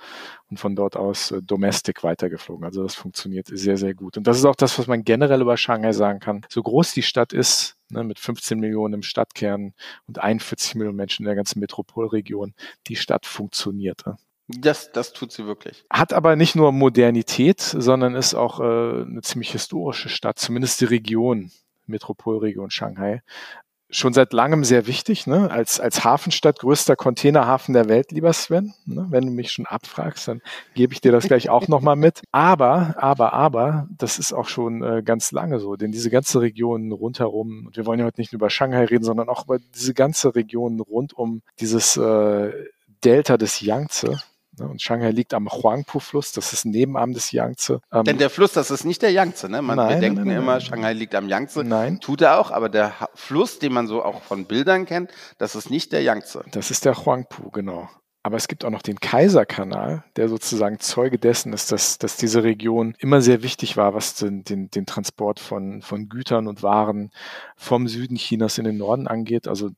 Und 0.49 0.59
von 0.59 0.75
dort 0.75 0.97
aus 0.97 1.31
äh, 1.31 1.43
Domestic 1.43 2.03
weitergeflogen. 2.03 2.65
Also 2.65 2.83
das 2.83 2.95
funktioniert 2.95 3.49
sehr, 3.49 3.77
sehr 3.77 3.95
gut. 3.95 4.17
Und 4.17 4.27
das 4.27 4.39
ist 4.39 4.47
auch 4.47 4.57
das, 4.57 4.79
was 4.79 4.87
man 4.87 5.05
generell 5.05 5.43
über 5.43 5.59
Shanghai 5.59 5.93
sagen 5.93 6.21
kann. 6.21 6.41
So 6.49 6.63
groß 6.63 6.93
die 6.93 7.03
Stadt 7.03 7.35
ist, 7.35 7.77
ne, 7.91 8.03
mit 8.03 8.19
15 8.19 8.59
Millionen 8.59 8.95
im 8.95 9.03
Stadtkern 9.03 9.75
und 10.07 10.19
41 10.19 10.75
Millionen 10.75 10.97
Menschen 10.97 11.25
in 11.25 11.27
der 11.27 11.37
ganzen 11.37 11.61
Metropolregion, 11.61 12.55
die 12.87 12.97
Stadt 12.97 13.27
funktioniert. 13.27 14.07
Ne? 14.07 14.17
Das, 14.49 14.93
das 14.93 15.13
tut 15.13 15.33
sie 15.33 15.47
wirklich. 15.47 15.85
Hat 15.91 16.13
aber 16.13 16.37
nicht 16.37 16.55
nur 16.55 16.71
Modernität, 16.71 17.61
sondern 17.61 18.15
ist 18.15 18.35
auch 18.35 18.61
äh, 18.61 19.03
eine 19.03 19.23
ziemlich 19.23 19.51
historische 19.51 20.09
Stadt, 20.09 20.39
zumindest 20.39 20.81
die 20.81 20.85
Region, 20.85 21.51
Metropolregion 21.87 22.71
Shanghai. 22.71 23.23
Schon 23.89 24.13
seit 24.13 24.33
langem 24.33 24.65
sehr 24.65 24.89
wichtig, 24.89 25.29
ne? 25.29 25.51
als, 25.51 25.79
als 25.79 26.05
Hafenstadt, 26.05 26.59
größter 26.59 26.97
Containerhafen 26.97 27.73
der 27.73 27.89
Welt, 27.89 28.11
lieber 28.11 28.33
Sven. 28.33 28.75
Ne? 28.85 29.07
Wenn 29.11 29.27
du 29.27 29.33
mich 29.33 29.53
schon 29.53 29.67
abfragst, 29.67 30.27
dann 30.29 30.43
gebe 30.75 30.93
ich 30.93 31.01
dir 31.01 31.13
das 31.13 31.27
gleich 31.27 31.49
auch 31.51 31.69
nochmal 31.69 31.95
mit. 31.95 32.23
Aber, 32.33 32.97
aber, 32.99 33.33
aber, 33.33 33.89
das 33.97 34.19
ist 34.19 34.33
auch 34.33 34.49
schon 34.49 34.83
äh, 34.83 35.03
ganz 35.05 35.31
lange 35.31 35.61
so, 35.61 35.77
denn 35.77 35.93
diese 35.93 36.11
ganze 36.11 36.41
Region 36.41 36.91
rundherum, 36.93 37.67
und 37.67 37.77
wir 37.77 37.87
wollen 37.87 38.01
ja 38.01 38.07
heute 38.07 38.21
nicht 38.21 38.33
nur 38.33 38.39
über 38.39 38.51
Shanghai 38.51 38.85
reden, 38.85 39.05
sondern 39.05 39.29
auch 39.29 39.45
über 39.45 39.59
diese 39.75 39.95
ganze 39.95 40.35
Region 40.35 40.81
rund 40.81 41.13
um 41.15 41.43
dieses 41.61 41.97
äh, 41.97 42.53
Delta 43.05 43.37
des 43.37 43.61
Yangtze, 43.61 44.21
und 44.61 44.83
Shanghai 44.83 45.11
liegt 45.11 45.35
am 45.35 45.49
Huangpu-Fluss, 45.49 46.33
das 46.33 46.53
ist 46.53 46.65
ein 46.65 46.71
Nebenarm 46.71 47.13
des 47.13 47.33
Yangtze. 47.33 47.81
Ähm, 47.93 48.05
Denn 48.05 48.19
der 48.19 48.31
Fluss, 48.31 48.53
das 48.53 48.71
ist 48.71 48.85
nicht 48.85 49.03
der 49.03 49.13
Yangtze, 49.13 49.49
ne? 49.49 49.63
Man, 49.63 49.77
nein, 49.77 49.89
wir 49.89 49.97
denken 50.01 50.19
nein, 50.19 50.29
nein, 50.29 50.43
immer, 50.43 50.61
Shanghai 50.61 50.93
liegt 50.93 51.15
am 51.15 51.29
Yangtze. 51.29 51.65
Nein. 51.65 52.01
Tut 52.01 52.21
er 52.23 52.41
auch, 52.41 52.51
aber 52.51 52.69
der 52.69 52.95
Fluss, 53.15 53.59
den 53.59 53.73
man 53.73 53.87
so 53.87 54.03
auch 54.03 54.23
von 54.23 54.47
Bildern 54.47 54.87
kennt, 54.87 55.11
das 55.39 55.55
ist 55.55 55.71
nicht 55.71 55.93
der 55.93 56.03
Yangtze. 56.03 56.45
Das 56.53 56.71
ist 56.71 56.85
der 56.85 57.05
Huangpu, 57.05 57.51
genau. 57.51 57.89
Aber 58.27 58.37
es 58.37 58.49
gibt 58.49 58.65
auch 58.65 58.71
noch 58.71 58.83
den 58.83 58.99
Kaiserkanal, 58.99 60.03
der 60.17 60.29
sozusagen 60.29 60.81
Zeuge 60.81 61.17
dessen 61.17 61.53
ist, 61.53 61.71
dass, 61.71 61.97
dass 61.99 62.17
diese 62.17 62.43
Region 62.43 62.97
immer 62.99 63.21
sehr 63.21 63.45
wichtig 63.45 63.77
war, 63.77 63.95
was 63.95 64.17
den, 64.17 64.43
den, 64.43 64.69
den 64.69 64.85
Transport 64.85 65.39
von, 65.39 65.81
von 65.81 66.09
Gütern 66.09 66.49
und 66.49 66.65
Waren 66.65 67.13
vom 67.55 67.87
Süden 67.87 68.17
Chinas 68.17 68.59
in 68.59 68.65
den 68.65 68.79
Norden 68.79 69.07
angeht. 69.07 69.47
Also 69.47 69.71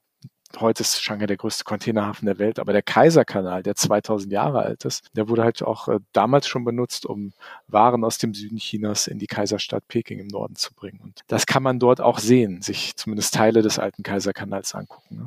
heute 0.59 0.83
ist 0.83 1.03
Shanghai 1.03 1.27
der 1.27 1.37
größte 1.37 1.65
Containerhafen 1.65 2.27
der 2.27 2.39
Welt, 2.39 2.59
aber 2.59 2.73
der 2.73 2.83
Kaiserkanal, 2.83 3.63
der 3.63 3.75
2000 3.75 4.33
Jahre 4.33 4.61
alt 4.61 4.85
ist, 4.85 5.07
der 5.15 5.29
wurde 5.29 5.45
halt 5.45 5.63
auch 5.63 5.89
äh, 5.89 5.99
damals 6.13 6.47
schon 6.49 6.65
benutzt, 6.65 7.07
um 7.07 7.33
Waren 7.67 8.05
aus 8.05 8.19
dem 8.19 8.35
Süden 8.35 8.59
Chinas 8.59 9.07
in 9.07 9.19
die 9.19 9.27
Kaiserstadt 9.27 9.87
Peking 9.89 10.19
im 10.19 10.29
Norden 10.29 10.57
zu 10.57 10.75
bringen. 10.75 11.01
Und 11.03 11.21
das 11.27 11.47
kann 11.47 11.63
man 11.63 11.79
dort 11.79 12.01
auch 12.01 12.19
sehen, 12.19 12.63
sich 12.63 12.97
zumindest 12.97 13.35
Teile 13.35 13.63
des 13.63 13.79
alten 13.79 14.03
Kaiserkanals 14.03 14.75
angucken. 14.75 15.17
Ne? 15.17 15.27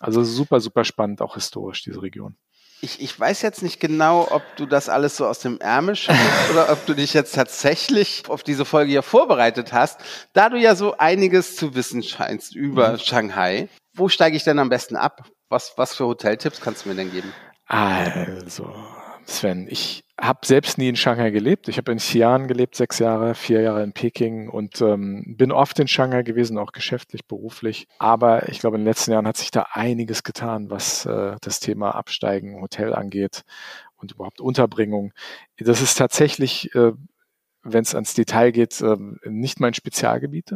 Also 0.00 0.24
super, 0.24 0.60
super 0.60 0.84
spannend, 0.84 1.22
auch 1.22 1.34
historisch, 1.34 1.82
diese 1.82 2.02
Region. 2.02 2.36
Ich, 2.84 3.00
ich 3.00 3.18
weiß 3.18 3.42
jetzt 3.42 3.62
nicht 3.62 3.78
genau, 3.78 4.26
ob 4.28 4.42
du 4.56 4.66
das 4.66 4.88
alles 4.88 5.16
so 5.16 5.24
aus 5.24 5.38
dem 5.38 5.60
Ärmel 5.60 5.94
schüttelst 5.94 6.26
oder 6.50 6.72
ob 6.72 6.84
du 6.84 6.94
dich 6.94 7.14
jetzt 7.14 7.32
tatsächlich 7.32 8.24
auf 8.28 8.42
diese 8.42 8.64
Folge 8.64 8.90
hier 8.90 9.04
vorbereitet 9.04 9.72
hast, 9.72 10.00
da 10.32 10.48
du 10.48 10.58
ja 10.58 10.74
so 10.74 10.96
einiges 10.98 11.54
zu 11.54 11.76
wissen 11.76 12.02
scheinst 12.02 12.56
über 12.56 12.94
mhm. 12.94 12.98
Shanghai. 12.98 13.68
Wo 13.94 14.08
steige 14.08 14.36
ich 14.36 14.44
denn 14.44 14.58
am 14.58 14.68
besten 14.68 14.96
ab? 14.96 15.28
Was, 15.48 15.74
was 15.76 15.94
für 15.94 16.06
Hoteltipps 16.06 16.60
kannst 16.60 16.84
du 16.84 16.88
mir 16.88 16.94
denn 16.94 17.12
geben? 17.12 17.32
Also, 17.66 18.72
Sven, 19.24 19.66
ich 19.68 20.04
habe 20.20 20.46
selbst 20.46 20.78
nie 20.78 20.88
in 20.88 20.96
Shanghai 20.96 21.30
gelebt. 21.30 21.68
Ich 21.68 21.78
habe 21.78 21.92
in 21.92 21.98
Xi'an 21.98 22.46
gelebt, 22.46 22.76
sechs 22.76 22.98
Jahre, 22.98 23.34
vier 23.34 23.60
Jahre 23.60 23.82
in 23.82 23.92
Peking 23.92 24.48
und 24.48 24.80
ähm, 24.80 25.34
bin 25.36 25.52
oft 25.52 25.78
in 25.78 25.88
Shanghai 25.88 26.22
gewesen, 26.22 26.58
auch 26.58 26.72
geschäftlich, 26.72 27.26
beruflich. 27.26 27.86
Aber 27.98 28.48
ich 28.48 28.60
glaube, 28.60 28.76
in 28.76 28.82
den 28.82 28.88
letzten 28.88 29.12
Jahren 29.12 29.26
hat 29.26 29.36
sich 29.36 29.50
da 29.50 29.66
einiges 29.72 30.22
getan, 30.22 30.70
was 30.70 31.06
äh, 31.06 31.36
das 31.40 31.60
Thema 31.60 31.94
Absteigen, 31.94 32.60
Hotel 32.60 32.94
angeht 32.94 33.42
und 33.96 34.12
überhaupt 34.12 34.40
Unterbringung. 34.40 35.12
Das 35.58 35.82
ist 35.82 35.98
tatsächlich, 35.98 36.74
äh, 36.74 36.92
wenn 37.62 37.82
es 37.82 37.94
ans 37.94 38.14
Detail 38.14 38.52
geht, 38.52 38.80
äh, 38.80 38.96
nicht 39.24 39.60
mein 39.60 39.74
Spezialgebiet. 39.74 40.54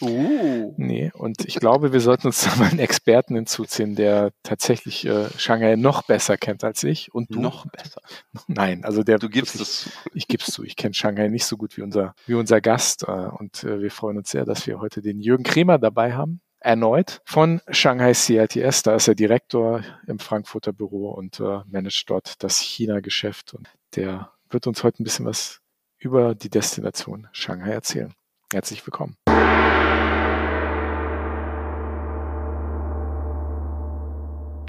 Uh. 0.00 0.74
Nee, 0.76 1.10
und 1.14 1.44
ich 1.44 1.56
glaube, 1.56 1.92
wir 1.92 2.00
sollten 2.00 2.28
uns 2.28 2.42
da 2.44 2.56
mal 2.56 2.70
einen 2.70 2.78
Experten 2.78 3.34
hinzuziehen, 3.34 3.96
der 3.96 4.32
tatsächlich 4.42 5.06
äh, 5.06 5.28
Shanghai 5.36 5.76
noch 5.76 6.02
besser 6.02 6.36
kennt 6.36 6.64
als 6.64 6.82
ich. 6.82 7.14
Und 7.14 7.34
du? 7.34 7.40
Noch 7.40 7.66
besser? 7.66 8.00
Nein, 8.46 8.84
also 8.84 9.02
der. 9.02 9.18
Du 9.18 9.28
gibst 9.28 9.60
es. 9.60 9.90
Ich 10.12 10.26
gebe 10.26 10.42
es 10.42 10.52
zu. 10.52 10.64
Ich 10.64 10.76
kenne 10.76 10.94
Shanghai 10.94 11.28
nicht 11.28 11.44
so 11.44 11.56
gut 11.56 11.76
wie 11.76 11.82
unser, 11.82 12.14
wie 12.26 12.34
unser 12.34 12.60
Gast. 12.60 13.04
Äh, 13.04 13.10
und 13.10 13.64
äh, 13.64 13.80
wir 13.80 13.90
freuen 13.90 14.16
uns 14.18 14.30
sehr, 14.30 14.44
dass 14.44 14.66
wir 14.66 14.80
heute 14.80 15.02
den 15.02 15.20
Jürgen 15.20 15.44
Kremer 15.44 15.78
dabei 15.78 16.14
haben 16.14 16.40
erneut 16.60 17.20
von 17.24 17.60
Shanghai 17.70 18.14
CITS. 18.14 18.82
Da 18.82 18.94
ist 18.94 19.08
er 19.08 19.14
Direktor 19.14 19.82
im 20.06 20.18
Frankfurter 20.18 20.72
Büro 20.72 21.10
und 21.10 21.40
äh, 21.40 21.60
managt 21.66 22.08
dort 22.08 22.42
das 22.42 22.58
China-Geschäft. 22.58 23.54
Und 23.54 23.68
der 23.96 24.32
wird 24.50 24.66
uns 24.66 24.84
heute 24.84 25.02
ein 25.02 25.04
bisschen 25.04 25.26
was 25.26 25.60
über 25.98 26.34
die 26.34 26.50
Destination 26.50 27.28
Shanghai 27.32 27.70
erzählen. 27.70 28.14
Herzlich 28.52 28.86
willkommen. 28.86 29.16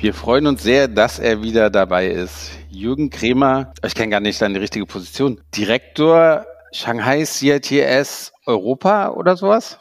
Wir 0.01 0.15
freuen 0.15 0.47
uns 0.47 0.63
sehr, 0.63 0.87
dass 0.87 1.19
er 1.19 1.43
wieder 1.43 1.69
dabei 1.69 2.07
ist. 2.07 2.49
Jürgen 2.71 3.11
Kremer, 3.11 3.71
ich 3.85 3.93
kenne 3.93 4.09
gar 4.09 4.19
nicht 4.19 4.39
seine 4.39 4.59
richtige 4.59 4.87
Position, 4.87 5.39
Direktor 5.55 6.47
Shanghai 6.71 7.23
CITS 7.23 8.33
Europa 8.47 9.09
oder 9.09 9.37
sowas? 9.37 9.77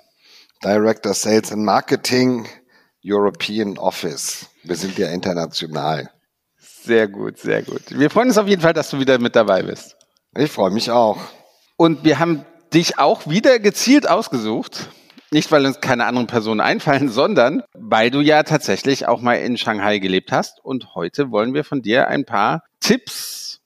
Director 0.62 1.14
Sales 1.14 1.50
and 1.52 1.64
Marketing 1.64 2.46
European 3.02 3.78
Office. 3.78 4.50
Wir 4.62 4.76
sind 4.76 4.98
ja 4.98 5.08
international. 5.08 6.10
Sehr 6.58 7.08
gut, 7.08 7.38
sehr 7.38 7.62
gut. 7.62 7.80
Wir 7.88 8.10
freuen 8.10 8.28
uns 8.28 8.36
auf 8.36 8.46
jeden 8.46 8.60
Fall, 8.60 8.74
dass 8.74 8.90
du 8.90 8.98
wieder 8.98 9.18
mit 9.18 9.34
dabei 9.34 9.62
bist. 9.62 9.96
Ich 10.36 10.50
freue 10.50 10.70
mich 10.70 10.90
auch. 10.90 11.16
Und 11.78 12.04
wir 12.04 12.18
haben 12.18 12.44
dich 12.74 12.98
auch 12.98 13.26
wieder 13.26 13.58
gezielt 13.58 14.06
ausgesucht. 14.06 14.90
Nicht, 15.32 15.52
weil 15.52 15.64
uns 15.64 15.80
keine 15.80 16.06
anderen 16.06 16.26
Personen 16.26 16.60
einfallen, 16.60 17.08
sondern 17.08 17.62
weil 17.72 18.10
du 18.10 18.20
ja 18.20 18.42
tatsächlich 18.42 19.06
auch 19.06 19.20
mal 19.20 19.34
in 19.34 19.56
Shanghai 19.56 19.99
gelebt 19.99 20.32
hast. 20.32 20.58
Und 20.64 20.94
heute 20.96 21.30
wollen 21.30 21.54
wir 21.54 21.62
von 21.62 21.82
dir 21.82 22.08
ein 22.08 22.25
paar 22.25 22.64
Tipps 22.80 23.60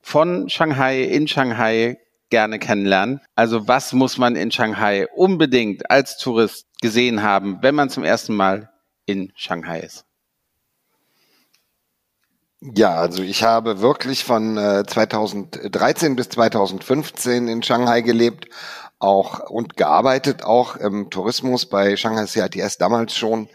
von 0.00 0.48
Shanghai 0.48 1.02
in 1.02 1.28
Shanghai 1.28 1.98
gerne 2.30 2.58
kennenlernen. 2.58 3.20
Also 3.34 3.68
was 3.68 3.92
muss 3.92 4.16
man 4.16 4.34
in 4.34 4.50
Shanghai 4.50 5.06
unbedingt 5.14 5.90
als 5.90 6.16
Tourist 6.16 6.66
gesehen 6.80 7.22
haben, 7.22 7.58
wenn 7.60 7.74
man 7.74 7.90
zum 7.90 8.04
ersten 8.04 8.34
Mal 8.34 8.70
in 9.04 9.32
Shanghai 9.34 9.80
ist? 9.80 10.06
Ja, 12.62 12.96
also 12.96 13.22
ich 13.22 13.42
habe 13.42 13.80
wirklich 13.80 14.24
von 14.24 14.56
2013 14.56 16.12
äh, 16.12 16.14
bis 16.14 16.28
2015 16.28 17.48
in 17.48 17.62
Shanghai 17.62 18.02
gelebt, 18.02 18.48
auch 18.98 19.48
und 19.48 19.78
gearbeitet, 19.78 20.42
auch 20.44 20.76
im 20.76 21.08
Tourismus 21.08 21.64
bei 21.66 21.96
Shanghai 21.96 22.26
CITS 22.26 22.76
damals 22.76 23.16
schon 23.16 23.48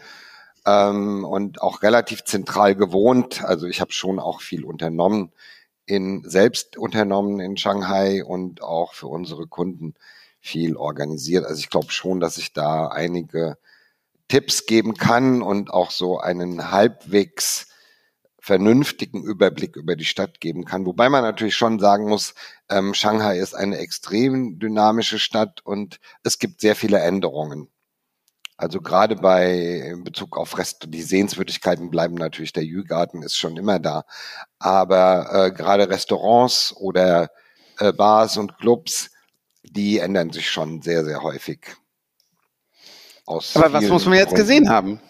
ähm, 0.66 1.24
und 1.24 1.62
auch 1.62 1.82
relativ 1.82 2.24
zentral 2.24 2.74
gewohnt. 2.74 3.44
Also 3.44 3.66
ich 3.68 3.80
habe 3.80 3.92
schon 3.92 4.18
auch 4.18 4.40
viel 4.40 4.64
unternommen 4.64 5.32
in 5.86 6.28
selbst 6.28 6.76
unternommen 6.76 7.38
in 7.38 7.56
Shanghai 7.56 8.24
und 8.24 8.60
auch 8.60 8.92
für 8.94 9.06
unsere 9.06 9.46
Kunden 9.46 9.94
viel 10.40 10.76
organisiert. 10.76 11.44
Also 11.46 11.60
ich 11.60 11.70
glaube 11.70 11.92
schon, 11.92 12.18
dass 12.18 12.38
ich 12.38 12.52
da 12.52 12.88
einige 12.88 13.56
Tipps 14.26 14.66
geben 14.66 14.94
kann 14.94 15.42
und 15.42 15.70
auch 15.70 15.92
so 15.92 16.18
einen 16.18 16.72
halbwegs 16.72 17.68
vernünftigen 18.46 19.24
Überblick 19.24 19.74
über 19.74 19.96
die 19.96 20.04
Stadt 20.04 20.38
geben 20.40 20.64
kann. 20.64 20.86
Wobei 20.86 21.08
man 21.08 21.22
natürlich 21.22 21.56
schon 21.56 21.80
sagen 21.80 22.08
muss, 22.08 22.34
ähm, 22.70 22.94
Shanghai 22.94 23.40
ist 23.40 23.54
eine 23.54 23.78
extrem 23.78 24.60
dynamische 24.60 25.18
Stadt 25.18 25.62
und 25.64 25.98
es 26.22 26.38
gibt 26.38 26.60
sehr 26.60 26.76
viele 26.76 27.00
Änderungen. 27.00 27.68
Also 28.56 28.80
gerade 28.80 29.16
bei 29.16 29.52
in 29.90 30.04
Bezug 30.04 30.36
auf 30.38 30.56
Rest, 30.58 30.84
die 30.86 31.02
Sehenswürdigkeiten 31.02 31.90
bleiben 31.90 32.14
natürlich, 32.14 32.52
der 32.52 32.62
Jügarten 32.62 33.24
ist 33.24 33.36
schon 33.36 33.56
immer 33.56 33.80
da. 33.80 34.04
Aber 34.60 35.28
äh, 35.32 35.50
gerade 35.50 35.88
Restaurants 35.88 36.72
oder 36.76 37.30
äh, 37.80 37.92
Bars 37.92 38.36
und 38.36 38.58
Clubs, 38.58 39.10
die 39.64 39.98
ändern 39.98 40.30
sich 40.30 40.48
schon 40.48 40.82
sehr, 40.82 41.04
sehr 41.04 41.20
häufig. 41.24 41.66
Aus 43.26 43.56
Aber 43.56 43.72
was 43.72 43.88
muss 43.88 44.06
man 44.06 44.14
jetzt 44.14 44.28
Gründen. 44.28 44.40
gesehen 44.40 44.70
haben? 44.70 45.00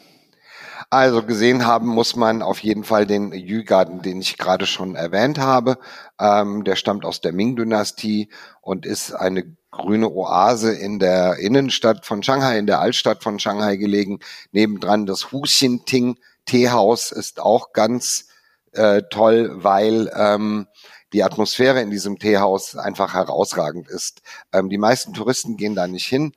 Also 0.89 1.23
gesehen 1.23 1.67
haben 1.67 1.89
muss 1.89 2.15
man 2.15 2.43
auf 2.43 2.61
jeden 2.61 2.85
Fall 2.85 3.07
den 3.07 3.33
Jügarten, 3.33 4.03
den 4.03 4.21
ich 4.21 4.39
gerade 4.39 4.67
schon 4.67 4.95
erwähnt 4.95 5.39
habe. 5.39 5.79
Ähm, 6.21 6.63
der 6.63 6.77
stammt 6.77 7.05
aus 7.05 7.21
der 7.21 7.33
Ming-Dynastie 7.33 8.29
und 8.61 8.87
ist 8.87 9.13
eine 9.13 9.57
grüne 9.73 10.11
Oase 10.11 10.73
in 10.73 10.99
der 10.99 11.39
Innenstadt 11.39 12.07
von 12.07 12.23
Shanghai, 12.23 12.59
in 12.59 12.67
der 12.67 12.81
Altstadt 12.81 13.23
von 13.23 13.39
Shanghai 13.39 13.77
gelegen. 13.77 14.21
Nebendran 14.53 15.07
das 15.07 15.33
Huxinting 15.33 16.19
Teehaus 16.47 17.11
ist 17.11 17.41
auch 17.41 17.73
ganz 17.73 18.29
äh, 18.73 19.03
toll, 19.11 19.51
weil 19.57 20.11
ähm, 20.15 20.69
die 21.13 21.25
Atmosphäre 21.25 21.81
in 21.81 21.91
diesem 21.91 22.19
Teehaus 22.19 22.77
einfach 22.77 23.15
herausragend 23.15 23.89
ist. 23.89 24.23
Ähm, 24.53 24.69
die 24.69 24.79
meisten 24.79 25.13
Touristen 25.15 25.57
gehen 25.57 25.75
da 25.75 25.89
nicht 25.89 26.07
hin. 26.07 26.33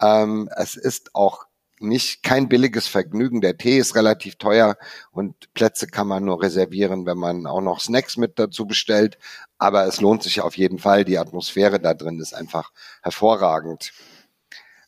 Ähm, 0.00 0.50
es 0.56 0.76
ist 0.76 1.14
auch 1.14 1.46
nicht 1.82 2.22
kein 2.22 2.48
billiges 2.48 2.86
Vergnügen. 2.86 3.40
Der 3.40 3.56
Tee 3.56 3.78
ist 3.78 3.94
relativ 3.94 4.36
teuer 4.36 4.76
und 5.10 5.52
Plätze 5.54 5.86
kann 5.86 6.06
man 6.06 6.24
nur 6.24 6.42
reservieren, 6.42 7.06
wenn 7.06 7.18
man 7.18 7.46
auch 7.46 7.60
noch 7.60 7.80
Snacks 7.80 8.16
mit 8.16 8.38
dazu 8.38 8.66
bestellt. 8.66 9.18
Aber 9.58 9.86
es 9.86 10.00
lohnt 10.00 10.22
sich 10.22 10.40
auf 10.40 10.56
jeden 10.56 10.78
Fall. 10.78 11.04
Die 11.04 11.18
Atmosphäre 11.18 11.80
da 11.80 11.94
drin 11.94 12.20
ist 12.20 12.34
einfach 12.34 12.72
hervorragend. 13.02 13.92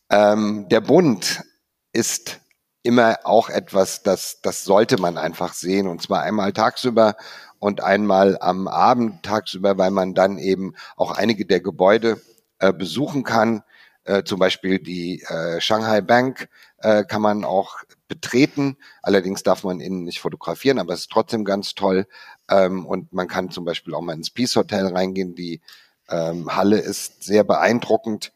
Ähm, 0.09 0.67
der 0.69 0.81
Bund 0.81 1.43
ist 1.91 2.39
immer 2.83 3.17
auch 3.23 3.49
etwas, 3.49 4.03
das, 4.03 4.41
das 4.41 4.63
sollte 4.63 4.99
man 4.99 5.17
einfach 5.17 5.53
sehen. 5.53 5.87
Und 5.87 6.01
zwar 6.01 6.21
einmal 6.21 6.53
tagsüber 6.53 7.15
und 7.59 7.81
einmal 7.81 8.37
am 8.39 8.67
Abend 8.67 9.23
tagsüber, 9.23 9.77
weil 9.77 9.91
man 9.91 10.13
dann 10.13 10.37
eben 10.37 10.75
auch 10.95 11.11
einige 11.11 11.45
der 11.45 11.61
Gebäude 11.61 12.21
äh, 12.59 12.71
besuchen 12.71 13.23
kann. 13.23 13.63
Äh, 14.03 14.23
zum 14.23 14.37
Beispiel 14.37 14.77
die 14.77 15.23
äh, 15.23 15.59
Shanghai 15.59 16.01
Bank 16.01 16.47
äh, 16.85 17.03
kann 17.03 17.23
man 17.23 17.43
auch 17.43 17.79
betreten. 18.07 18.77
Allerdings 19.01 19.41
darf 19.41 19.63
man 19.63 19.79
innen 19.79 20.03
nicht 20.03 20.19
fotografieren, 20.19 20.77
aber 20.77 20.93
es 20.93 21.01
ist 21.01 21.11
trotzdem 21.11 21.43
ganz 21.43 21.73
toll. 21.73 22.07
Ähm, 22.47 22.85
und 22.85 23.11
man 23.11 23.27
kann 23.27 23.49
zum 23.49 23.65
Beispiel 23.65 23.95
auch 23.95 24.01
mal 24.01 24.13
ins 24.13 24.29
Peace 24.29 24.55
Hotel 24.55 24.85
reingehen. 24.85 25.33
Die 25.33 25.61
ähm, 26.09 26.55
Halle 26.55 26.77
ist 26.77 27.23
sehr 27.23 27.43
beeindruckend. 27.43 28.33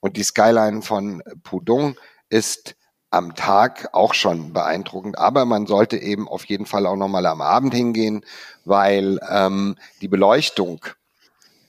Und 0.00 0.16
die 0.16 0.22
Skyline 0.22 0.80
von 0.80 1.22
Pudong 1.42 1.96
ist 2.30 2.74
am 3.10 3.34
Tag 3.34 3.90
auch 3.92 4.14
schon 4.14 4.54
beeindruckend, 4.54 5.18
aber 5.18 5.44
man 5.44 5.66
sollte 5.66 5.98
eben 5.98 6.28
auf 6.28 6.44
jeden 6.44 6.64
Fall 6.64 6.86
auch 6.86 6.96
nochmal 6.96 7.26
am 7.26 7.40
Abend 7.40 7.74
hingehen, 7.74 8.24
weil 8.64 9.18
ähm, 9.28 9.76
die 10.00 10.06
Beleuchtung 10.06 10.80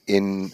in 0.06 0.52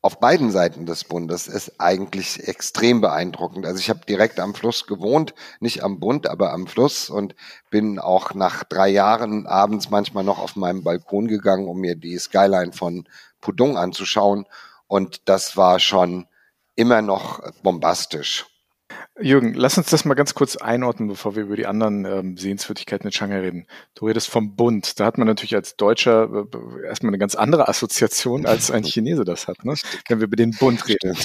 auf 0.00 0.20
beiden 0.20 0.52
Seiten 0.52 0.86
des 0.86 1.04
Bundes 1.04 1.48
ist 1.48 1.80
eigentlich 1.80 2.46
extrem 2.46 3.00
beeindruckend. 3.00 3.66
Also 3.66 3.80
ich 3.80 3.90
habe 3.90 4.06
direkt 4.08 4.38
am 4.38 4.54
Fluss 4.54 4.86
gewohnt, 4.86 5.34
nicht 5.58 5.82
am 5.82 5.98
Bund, 5.98 6.28
aber 6.28 6.52
am 6.52 6.68
Fluss 6.68 7.10
und 7.10 7.34
bin 7.70 7.98
auch 7.98 8.32
nach 8.34 8.62
drei 8.62 8.88
Jahren 8.88 9.46
abends 9.46 9.90
manchmal 9.90 10.22
noch 10.22 10.38
auf 10.38 10.54
meinem 10.54 10.84
Balkon 10.84 11.26
gegangen, 11.26 11.66
um 11.66 11.80
mir 11.80 11.96
die 11.96 12.16
Skyline 12.18 12.72
von 12.72 13.08
Pudong 13.40 13.76
anzuschauen. 13.76 14.46
Und 14.86 15.28
das 15.28 15.56
war 15.56 15.80
schon 15.80 16.26
immer 16.76 17.02
noch 17.02 17.42
bombastisch. 17.62 18.46
Jürgen, 19.20 19.54
lass 19.54 19.76
uns 19.78 19.90
das 19.90 20.04
mal 20.04 20.14
ganz 20.14 20.34
kurz 20.34 20.56
einordnen, 20.56 21.08
bevor 21.08 21.34
wir 21.34 21.42
über 21.42 21.56
die 21.56 21.66
anderen 21.66 22.04
ähm, 22.04 22.36
Sehenswürdigkeiten 22.36 23.06
in 23.06 23.12
Shanghai 23.12 23.40
reden. 23.40 23.66
Du 23.94 24.06
redest 24.06 24.28
vom 24.28 24.54
Bund. 24.54 25.00
Da 25.00 25.06
hat 25.06 25.18
man 25.18 25.26
natürlich 25.26 25.56
als 25.56 25.76
Deutscher 25.76 26.24
äh, 26.24 26.86
erstmal 26.86 27.10
eine 27.10 27.18
ganz 27.18 27.34
andere 27.34 27.68
Assoziation, 27.68 28.46
als 28.46 28.70
ein 28.70 28.82
Chinese 28.84 29.24
das 29.24 29.48
hat, 29.48 29.64
ne? 29.64 29.74
wenn 30.08 30.20
wir 30.20 30.26
über 30.26 30.36
den 30.36 30.52
Bund 30.52 30.86
reden. 30.86 31.16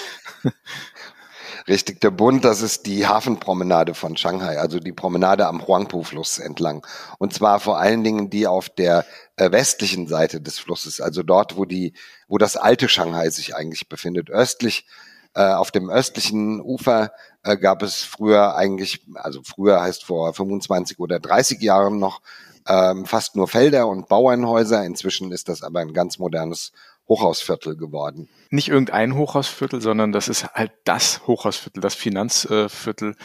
Richtig, 1.67 2.01
der 2.01 2.11
Bund, 2.11 2.43
das 2.43 2.61
ist 2.61 2.87
die 2.87 3.07
Hafenpromenade 3.07 3.93
von 3.93 4.17
Shanghai, 4.17 4.57
also 4.57 4.79
die 4.79 4.91
Promenade 4.91 5.47
am 5.47 5.65
Huangpu-Fluss 5.65 6.39
entlang. 6.39 6.85
Und 7.19 7.33
zwar 7.33 7.59
vor 7.59 7.79
allen 7.79 8.03
Dingen 8.03 8.29
die 8.29 8.47
auf 8.47 8.69
der 8.69 9.05
äh, 9.37 9.51
westlichen 9.51 10.07
Seite 10.07 10.41
des 10.41 10.59
Flusses, 10.59 10.99
also 10.99 11.23
dort, 11.23 11.57
wo 11.57 11.65
die, 11.65 11.93
wo 12.27 12.37
das 12.37 12.57
alte 12.57 12.89
Shanghai 12.89 13.29
sich 13.29 13.55
eigentlich 13.55 13.87
befindet. 13.87 14.29
Östlich 14.29 14.85
äh, 14.87 15.12
auf 15.41 15.71
dem 15.71 15.89
östlichen 15.89 16.61
Ufer 16.61 17.11
äh, 17.43 17.57
gab 17.57 17.81
es 17.81 18.03
früher 18.03 18.55
eigentlich, 18.55 19.05
also 19.15 19.41
früher 19.43 19.81
heißt 19.81 20.03
vor 20.03 20.33
25 20.33 20.99
oder 20.99 21.19
30 21.19 21.61
Jahren 21.61 21.99
noch, 21.99 22.21
ähm, 22.67 23.05
fast 23.05 23.35
nur 23.35 23.47
Felder 23.47 23.87
und 23.87 24.07
Bauernhäuser. 24.07 24.85
Inzwischen 24.85 25.31
ist 25.31 25.49
das 25.49 25.63
aber 25.63 25.79
ein 25.79 25.93
ganz 25.93 26.19
modernes 26.19 26.71
Hochhausviertel 27.09 27.75
geworden. 27.75 28.29
Nicht 28.49 28.69
irgendein 28.69 29.15
Hochhausviertel, 29.15 29.81
sondern 29.81 30.13
das 30.13 30.29
ist 30.29 30.45
halt 30.53 30.71
das 30.85 31.27
Hochhausviertel, 31.27 31.81
das 31.81 31.95
Finanzviertel 31.95 33.15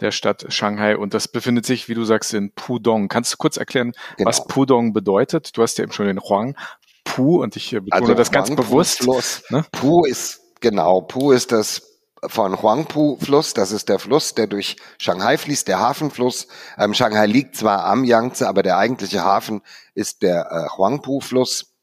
der 0.00 0.12
Stadt 0.12 0.46
Shanghai 0.50 0.96
und 0.96 1.14
das 1.14 1.26
befindet 1.26 1.66
sich, 1.66 1.88
wie 1.88 1.94
du 1.94 2.04
sagst, 2.04 2.32
in 2.32 2.52
Pudong. 2.52 3.08
Kannst 3.08 3.32
du 3.32 3.36
kurz 3.36 3.56
erklären, 3.56 3.92
genau. 4.16 4.28
was 4.28 4.46
Pudong 4.46 4.92
bedeutet? 4.92 5.56
Du 5.56 5.62
hast 5.62 5.78
ja 5.78 5.84
eben 5.84 5.92
schon 5.92 6.06
den 6.06 6.20
Huang 6.20 6.56
Pu 7.02 7.42
und 7.42 7.56
ich 7.56 7.70
betone 7.70 7.92
also 7.92 8.14
das 8.14 8.30
ganz 8.30 8.54
bewusst. 8.54 9.06
Ne? 9.50 9.64
Pu 9.72 10.04
ist 10.04 10.43
Genau, 10.64 11.02
Pu 11.02 11.32
ist 11.32 11.52
das 11.52 12.00
von 12.26 12.62
Huangpu-Fluss. 12.62 13.52
Das 13.52 13.70
ist 13.70 13.90
der 13.90 13.98
Fluss, 13.98 14.32
der 14.32 14.46
durch 14.46 14.76
Shanghai 14.96 15.36
fließt, 15.36 15.68
der 15.68 15.78
Hafenfluss. 15.78 16.46
Ähm, 16.78 16.94
Shanghai 16.94 17.26
liegt 17.26 17.54
zwar 17.54 17.84
am 17.84 18.02
Yangtze, 18.02 18.48
aber 18.48 18.62
der 18.62 18.78
eigentliche 18.78 19.22
Hafen 19.22 19.60
ist 19.94 20.22
der 20.22 20.50
äh, 20.50 20.74
Huangpu-Fluss. 20.74 21.74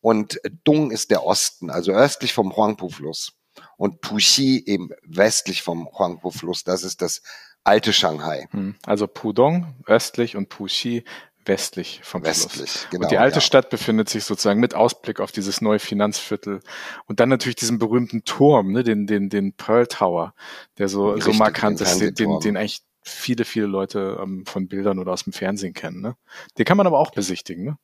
Und 0.00 0.40
Dung 0.62 0.92
ist 0.92 1.10
der 1.10 1.24
Osten, 1.24 1.68
also 1.68 1.90
östlich 1.90 2.32
vom 2.32 2.54
Huangpu-Fluss. 2.54 3.32
Und 3.76 4.02
Puxi 4.02 4.62
eben 4.64 4.90
westlich 5.02 5.62
vom 5.62 5.88
Huangpu-Fluss. 5.88 6.62
Das 6.62 6.84
ist 6.84 7.02
das 7.02 7.22
alte 7.64 7.92
Shanghai. 7.92 8.46
Hm. 8.52 8.76
Also 8.86 9.08
Pudong 9.08 9.74
östlich 9.86 10.36
und 10.36 10.48
Puxi 10.48 11.02
westlich 11.48 12.00
vom 12.04 12.22
westlich, 12.22 12.52
Fluss. 12.52 12.86
Genau, 12.90 13.04
und 13.04 13.10
die 13.10 13.18
alte 13.18 13.36
ja. 13.36 13.40
Stadt 13.40 13.70
befindet 13.70 14.08
sich 14.08 14.24
sozusagen 14.24 14.60
mit 14.60 14.74
Ausblick 14.74 15.20
auf 15.20 15.32
dieses 15.32 15.60
neue 15.60 15.78
Finanzviertel 15.78 16.60
und 17.06 17.20
dann 17.20 17.28
natürlich 17.28 17.56
diesen 17.56 17.78
berühmten 17.78 18.24
Turm, 18.24 18.72
ne, 18.72 18.84
den 18.84 19.06
den 19.06 19.28
den 19.28 19.52
Pearl 19.54 19.86
Tower, 19.86 20.34
der 20.78 20.88
so 20.88 21.10
Richtig, 21.10 21.34
so 21.34 21.38
markant 21.38 21.80
ist, 21.80 21.98
den, 21.98 22.14
den, 22.14 22.40
den 22.40 22.56
eigentlich 22.56 22.82
viele 23.02 23.44
viele 23.44 23.66
Leute 23.66 24.18
ähm, 24.22 24.44
von 24.46 24.68
Bildern 24.68 24.98
oder 24.98 25.12
aus 25.12 25.24
dem 25.24 25.32
Fernsehen 25.32 25.74
kennen. 25.74 26.00
Ne? 26.00 26.16
Den 26.58 26.64
kann 26.64 26.76
man 26.76 26.86
aber 26.86 26.98
auch 26.98 27.10
besichtigen. 27.10 27.64
Ne? 27.64 27.78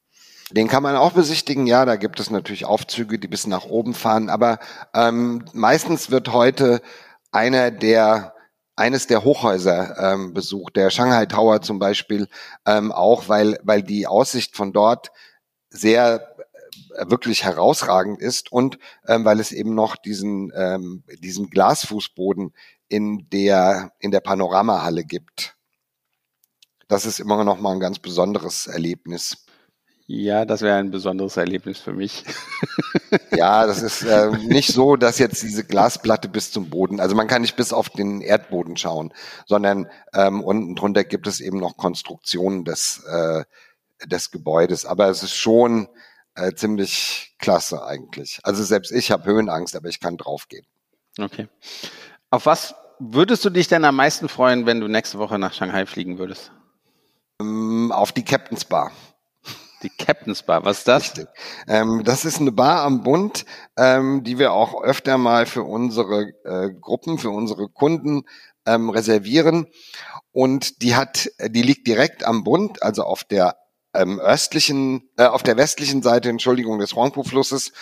Den 0.51 0.69
kann 0.69 0.83
man 0.83 0.97
auch 0.97 1.13
besichtigen, 1.13 1.67
ja, 1.67 1.85
da 1.85 1.97
gibt 1.97 2.21
es 2.21 2.31
natürlich 2.31 2.67
Aufzüge, 2.67 3.19
die 3.19 3.29
bis 3.29 3.47
nach 3.47 3.65
oben 3.65 3.95
fahren, 3.95 4.29
aber 4.29 4.59
ähm, 4.93 5.45
meistens 5.55 6.11
wird 6.11 6.33
heute 6.33 6.83
einer 7.33 7.71
der 7.71 8.34
eines 8.77 9.07
der 9.07 9.25
Hochhäuser 9.25 9.97
ähm, 9.99 10.35
besucht, 10.35 10.77
der 10.77 10.91
Shanghai 10.91 11.27
Tower 11.27 11.63
zum 11.63 11.79
Beispiel, 11.79 12.29
ähm, 12.67 12.93
auch 12.93 13.29
weil, 13.29 13.59
weil 13.63 13.83
die 13.83 14.07
Aussicht 14.07 14.57
von 14.57 14.73
dort 14.73 15.11
sehr 15.71 16.37
äh, 16.97 17.09
wirklich 17.09 17.45
herausragend 17.45 18.21
ist 18.21 18.51
und 18.51 18.79
ähm, 19.07 19.25
weil 19.25 19.41
es 19.41 19.53
eben 19.53 19.75
noch 19.75 19.97
diesen, 19.97 20.53
ähm, 20.57 21.05
diesen 21.21 21.51
Glasfußboden 21.51 22.53
in 22.89 23.29
der, 23.31 23.93
in 24.01 24.11
der 24.11 24.21
Panoramahalle 24.21 25.05
gibt. 25.05 25.57
Das 26.89 27.07
ist 27.07 27.21
immer 27.21 27.43
noch 27.45 27.61
mal 27.61 27.73
ein 27.73 27.81
ganz 27.81 27.99
besonderes 27.99 28.67
Erlebnis. 28.67 29.44
Ja, 30.07 30.45
das 30.45 30.61
wäre 30.61 30.77
ein 30.77 30.91
besonderes 30.91 31.37
Erlebnis 31.37 31.79
für 31.79 31.93
mich. 31.93 32.25
Ja, 33.31 33.67
das 33.67 33.83
ist 33.83 34.03
äh, 34.03 34.31
nicht 34.31 34.73
so, 34.73 34.97
dass 34.97 35.19
jetzt 35.19 35.43
diese 35.43 35.65
Glasplatte 35.65 36.29
bis 36.29 36.51
zum 36.51 36.71
Boden, 36.71 36.99
also 37.01 37.15
man 37.15 37.29
kann 37.29 37.43
nicht 37.43 37.57
bis 37.57 37.73
auf 37.73 37.89
den 37.89 38.21
Erdboden 38.21 38.77
schauen, 38.77 39.13
sondern 39.47 39.89
ähm, 40.13 40.43
unten 40.43 40.75
drunter 40.75 41.05
gibt 41.05 41.27
es 41.27 41.41
eben 41.41 41.59
noch 41.59 41.77
Konstruktionen 41.77 42.65
des, 42.65 43.05
äh, 43.05 43.45
des 44.07 44.31
Gebäudes. 44.31 44.85
Aber 44.85 45.09
es 45.09 45.23
ist 45.23 45.35
schon 45.35 45.89
äh, 46.35 46.53
ziemlich 46.55 47.35
klasse 47.39 47.85
eigentlich. 47.85 48.41
Also 48.43 48.65
selbst 48.65 48.91
ich 48.91 49.11
habe 49.11 49.27
Höhenangst, 49.27 49.77
aber 49.77 49.89
ich 49.89 50.01
kann 50.01 50.17
draufgehen. 50.17 50.67
Okay. 51.19 51.49
Auf 52.31 52.47
was 52.47 52.75
würdest 52.99 53.45
du 53.45 53.51
dich 53.51 53.69
denn 53.69 53.85
am 53.85 53.97
meisten 53.97 54.29
freuen, 54.29 54.67
wenn 54.67 54.81
du 54.81 54.89
nächste 54.89 55.19
Woche 55.19 55.39
nach 55.39 55.53
Shanghai 55.53 55.87
fliegen 55.87 56.19
würdest? 56.19 56.51
Ähm, 57.41 57.93
auf 57.93 58.13
die 58.13 58.25
Captain's 58.25 58.65
Bar. 58.65 58.91
Die 59.85 59.91
Captain's 59.91 60.43
Bar, 60.43 60.65
was 60.65 60.79
ist 60.79 60.89
das? 60.89 61.13
Ähm, 61.69 62.03
das 62.05 62.25
ist 62.25 62.41
eine 62.41 62.53
Bar 62.53 62.83
am 62.83 63.03
Bund, 63.03 63.45
ähm, 63.77 64.25
die 64.25 64.39
wir 64.39 64.53
auch 64.53 64.83
öfter 64.83 65.19
mal 65.19 65.45
für 65.45 65.63
unsere 65.63 66.33
äh, 66.45 66.71
Gruppen, 66.81 67.19
für 67.19 67.29
unsere 67.29 67.69
Kunden 67.69 68.25
ähm, 68.65 68.89
reservieren. 68.89 69.67
Und 70.33 70.81
die 70.83 70.97
hat, 70.97 71.31
die 71.39 71.61
liegt 71.61 71.87
direkt 71.87 72.25
am 72.25 72.45
Bund, 72.45 72.83
also 72.83 73.03
auf 73.05 73.25
der 73.25 73.57
ähm, 73.93 74.19
östlichen, 74.19 75.11
äh, 75.19 75.27
auf 75.27 75.43
der 75.43 75.59
westlichen 75.59 76.03
Seite, 76.03 76.31
Entschuldigung, 76.31 76.79
des 76.79 76.95
Huangpu-Flusses. 76.95 77.73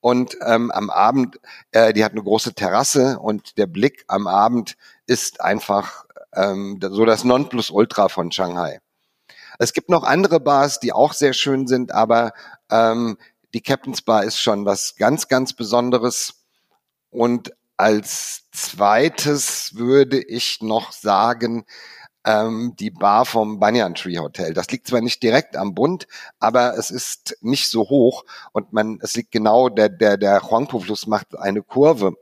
Und 0.00 0.36
ähm, 0.44 0.72
am 0.72 0.90
Abend, 0.90 1.38
äh, 1.70 1.92
die 1.92 2.04
hat 2.04 2.12
eine 2.12 2.24
große 2.24 2.54
Terrasse 2.54 3.20
und 3.20 3.56
der 3.56 3.68
Blick 3.68 4.04
am 4.08 4.26
Abend 4.26 4.76
ist 5.06 5.40
einfach 5.40 6.06
ähm, 6.34 6.80
so 6.82 7.04
das 7.04 7.22
Nonplusultra 7.22 8.08
von 8.08 8.32
Shanghai. 8.32 8.80
Es 9.62 9.72
gibt 9.72 9.90
noch 9.90 10.02
andere 10.02 10.40
Bars, 10.40 10.80
die 10.80 10.92
auch 10.92 11.12
sehr 11.12 11.32
schön 11.34 11.68
sind, 11.68 11.92
aber 11.92 12.32
ähm, 12.68 13.16
die 13.54 13.60
Captain's 13.60 14.02
Bar 14.02 14.24
ist 14.24 14.40
schon 14.40 14.64
was 14.64 14.96
ganz, 14.96 15.28
ganz 15.28 15.52
Besonderes. 15.52 16.34
Und 17.10 17.52
als 17.76 18.48
zweites 18.50 19.76
würde 19.76 20.20
ich 20.20 20.62
noch 20.62 20.90
sagen, 20.90 21.64
ähm, 22.24 22.74
die 22.80 22.90
Bar 22.90 23.24
vom 23.24 23.60
Banyan 23.60 23.94
Tree 23.94 24.18
Hotel. 24.18 24.52
Das 24.52 24.68
liegt 24.68 24.88
zwar 24.88 25.00
nicht 25.00 25.22
direkt 25.22 25.56
am 25.56 25.76
Bund, 25.76 26.08
aber 26.40 26.76
es 26.76 26.90
ist 26.90 27.36
nicht 27.40 27.70
so 27.70 27.82
hoch 27.88 28.24
und 28.50 28.72
man, 28.72 28.98
es 29.00 29.14
liegt 29.14 29.30
genau, 29.30 29.68
der, 29.68 29.88
der, 29.88 30.16
der 30.16 30.42
Huangpu-Fluss 30.42 31.06
macht 31.06 31.38
eine 31.38 31.62
Kurve. 31.62 32.16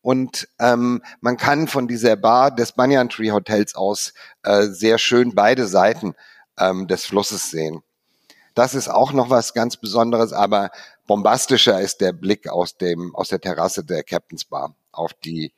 Und 0.00 0.48
ähm, 0.60 1.02
man 1.20 1.38
kann 1.38 1.66
von 1.66 1.88
dieser 1.88 2.14
Bar 2.14 2.54
des 2.54 2.70
Banyan 2.70 3.08
Tree 3.08 3.32
Hotels 3.32 3.74
aus 3.74 4.14
äh, 4.44 4.66
sehr 4.66 4.98
schön 4.98 5.34
beide 5.34 5.66
Seiten 5.66 6.14
ähm, 6.58 6.86
des 6.86 7.06
Flusses 7.06 7.50
sehen. 7.50 7.82
Das 8.54 8.74
ist 8.74 8.88
auch 8.88 9.12
noch 9.12 9.30
was 9.30 9.52
ganz 9.52 9.76
Besonderes, 9.76 10.32
aber 10.32 10.70
bombastischer 11.06 11.80
ist 11.80 12.00
der 12.00 12.12
Blick 12.12 12.48
aus 12.48 12.76
dem 12.76 13.14
aus 13.16 13.28
der 13.28 13.40
Terrasse 13.40 13.84
der 13.84 14.04
Captain's 14.04 14.44
Bar 14.44 14.76
auf 14.92 15.12
die 15.12 15.52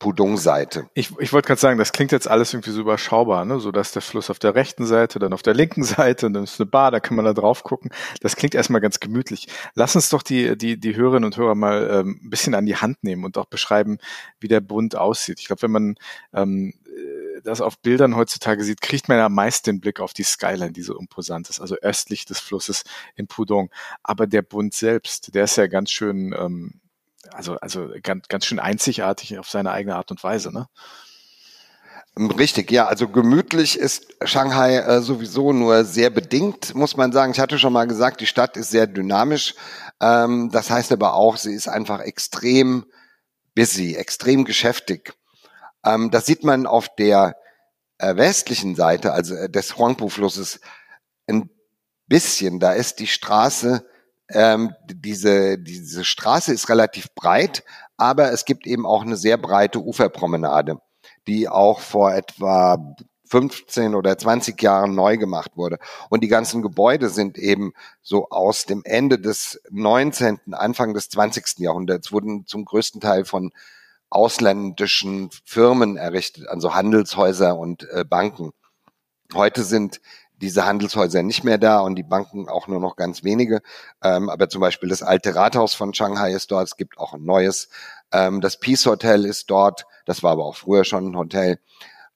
Pudong-Seite. 0.00 0.88
Ich, 0.94 1.12
ich 1.20 1.32
wollte 1.32 1.46
gerade 1.46 1.60
sagen, 1.60 1.78
das 1.78 1.92
klingt 1.92 2.10
jetzt 2.10 2.26
alles 2.26 2.54
irgendwie 2.54 2.70
so 2.70 2.80
überschaubar, 2.80 3.44
ne? 3.44 3.60
so 3.60 3.70
dass 3.70 3.92
der 3.92 4.00
Fluss 4.00 4.30
auf 4.30 4.38
der 4.38 4.54
rechten 4.54 4.86
Seite, 4.86 5.18
dann 5.18 5.34
auf 5.34 5.42
der 5.42 5.52
linken 5.52 5.84
Seite, 5.84 6.26
und 6.26 6.32
dann 6.32 6.44
ist 6.44 6.58
eine 6.58 6.70
Bar, 6.70 6.90
da 6.90 7.00
kann 7.00 7.16
man 7.16 7.26
da 7.26 7.34
drauf 7.34 7.62
gucken. 7.62 7.90
Das 8.22 8.34
klingt 8.34 8.54
erstmal 8.54 8.80
ganz 8.80 8.98
gemütlich. 8.98 9.46
Lass 9.74 9.94
uns 9.94 10.08
doch 10.08 10.22
die, 10.22 10.56
die, 10.56 10.80
die 10.80 10.96
Hörerinnen 10.96 11.26
und 11.26 11.36
Hörer 11.36 11.54
mal 11.54 11.88
ähm, 11.92 12.18
ein 12.24 12.30
bisschen 12.30 12.54
an 12.54 12.64
die 12.64 12.76
Hand 12.76 13.04
nehmen 13.04 13.24
und 13.24 13.36
auch 13.36 13.44
beschreiben, 13.44 13.98
wie 14.40 14.48
der 14.48 14.62
Bund 14.62 14.96
aussieht. 14.96 15.38
Ich 15.38 15.46
glaube, 15.46 15.62
wenn 15.62 15.70
man 15.70 15.94
ähm, 16.32 16.72
das 17.44 17.60
auf 17.60 17.78
Bildern 17.78 18.16
heutzutage 18.16 18.64
sieht, 18.64 18.80
kriegt 18.80 19.08
man 19.08 19.18
ja 19.18 19.28
meist 19.28 19.66
den 19.66 19.80
Blick 19.80 20.00
auf 20.00 20.12
die 20.12 20.22
Skyline, 20.22 20.72
die 20.72 20.82
so 20.82 20.98
imposant 20.98 21.48
ist, 21.50 21.60
also 21.60 21.76
östlich 21.76 22.24
des 22.24 22.40
Flusses 22.40 22.84
in 23.16 23.26
Pudong. 23.26 23.70
Aber 24.02 24.26
der 24.26 24.42
Bund 24.42 24.74
selbst, 24.74 25.34
der 25.34 25.44
ist 25.44 25.56
ja 25.56 25.66
ganz 25.66 25.90
schön, 25.90 26.34
ähm, 26.38 26.80
also, 27.32 27.56
also 27.56 27.88
ganz, 28.02 28.28
ganz 28.28 28.46
schön 28.46 28.58
einzigartig 28.58 29.38
auf 29.38 29.48
seine 29.48 29.70
eigene 29.70 29.96
Art 29.96 30.10
und 30.10 30.22
Weise, 30.22 30.52
ne? 30.52 30.68
Richtig, 32.16 32.70
ja. 32.72 32.86
Also 32.86 33.08
gemütlich 33.08 33.78
ist 33.78 34.14
Shanghai 34.24 34.76
äh, 34.78 35.00
sowieso 35.00 35.52
nur 35.52 35.84
sehr 35.84 36.10
bedingt, 36.10 36.74
muss 36.74 36.96
man 36.96 37.12
sagen. 37.12 37.32
Ich 37.32 37.40
hatte 37.40 37.58
schon 37.58 37.72
mal 37.72 37.86
gesagt, 37.86 38.20
die 38.20 38.26
Stadt 38.26 38.56
ist 38.56 38.70
sehr 38.70 38.86
dynamisch. 38.86 39.54
Ähm, 40.00 40.50
das 40.50 40.70
heißt 40.70 40.92
aber 40.92 41.14
auch, 41.14 41.36
sie 41.36 41.54
ist 41.54 41.68
einfach 41.68 42.00
extrem 42.00 42.84
busy, 43.54 43.94
extrem 43.94 44.44
geschäftig. 44.44 45.14
Ähm, 45.84 46.10
das 46.10 46.26
sieht 46.26 46.44
man 46.44 46.66
auf 46.66 46.94
der 46.96 47.36
äh, 47.98 48.16
westlichen 48.16 48.74
Seite, 48.74 49.12
also 49.12 49.34
äh, 49.34 49.48
des 49.48 49.76
Huangpu-Flusses, 49.76 50.60
ein 51.26 51.50
bisschen. 52.06 52.60
Da 52.60 52.72
ist 52.72 52.98
die 52.98 53.06
Straße, 53.06 53.86
ähm, 54.28 54.74
diese, 54.86 55.58
diese 55.58 56.04
Straße 56.04 56.52
ist 56.52 56.68
relativ 56.68 57.14
breit, 57.14 57.64
aber 57.96 58.32
es 58.32 58.44
gibt 58.44 58.66
eben 58.66 58.86
auch 58.86 59.02
eine 59.02 59.16
sehr 59.16 59.36
breite 59.36 59.80
Uferpromenade, 59.80 60.78
die 61.26 61.48
auch 61.48 61.80
vor 61.80 62.14
etwa 62.14 62.94
15 63.30 63.94
oder 63.94 64.18
20 64.18 64.60
Jahren 64.60 64.94
neu 64.94 65.16
gemacht 65.16 65.52
wurde. 65.56 65.78
Und 66.08 66.22
die 66.22 66.28
ganzen 66.28 66.62
Gebäude 66.62 67.08
sind 67.10 67.38
eben 67.38 67.72
so 68.02 68.28
aus 68.30 68.66
dem 68.66 68.82
Ende 68.84 69.20
des 69.20 69.60
19., 69.70 70.40
Anfang 70.52 70.94
des 70.94 71.08
20. 71.10 71.60
Jahrhunderts, 71.60 72.10
wurden 72.10 72.46
zum 72.46 72.64
größten 72.64 73.00
Teil 73.00 73.24
von 73.24 73.52
ausländischen 74.10 75.30
Firmen 75.44 75.96
errichtet, 75.96 76.48
also 76.48 76.74
Handelshäuser 76.74 77.56
und 77.56 77.88
äh, 77.90 78.04
Banken. 78.04 78.50
Heute 79.32 79.62
sind 79.62 80.00
diese 80.40 80.64
Handelshäuser 80.64 81.22
nicht 81.22 81.44
mehr 81.44 81.58
da 81.58 81.80
und 81.80 81.96
die 81.96 82.02
Banken 82.02 82.48
auch 82.48 82.66
nur 82.66 82.80
noch 82.80 82.96
ganz 82.96 83.22
wenige. 83.22 83.60
Ähm, 84.02 84.28
aber 84.28 84.48
zum 84.48 84.60
Beispiel 84.60 84.88
das 84.88 85.02
alte 85.02 85.34
Rathaus 85.34 85.74
von 85.74 85.94
Shanghai 85.94 86.32
ist 86.32 86.50
dort. 86.50 86.66
Es 86.66 86.76
gibt 86.76 86.98
auch 86.98 87.12
ein 87.14 87.24
neues. 87.24 87.68
Ähm, 88.10 88.40
das 88.40 88.58
Peace 88.58 88.86
Hotel 88.86 89.24
ist 89.24 89.50
dort. 89.50 89.86
Das 90.06 90.22
war 90.22 90.32
aber 90.32 90.46
auch 90.46 90.56
früher 90.56 90.84
schon 90.84 91.10
ein 91.10 91.16
Hotel. 91.16 91.60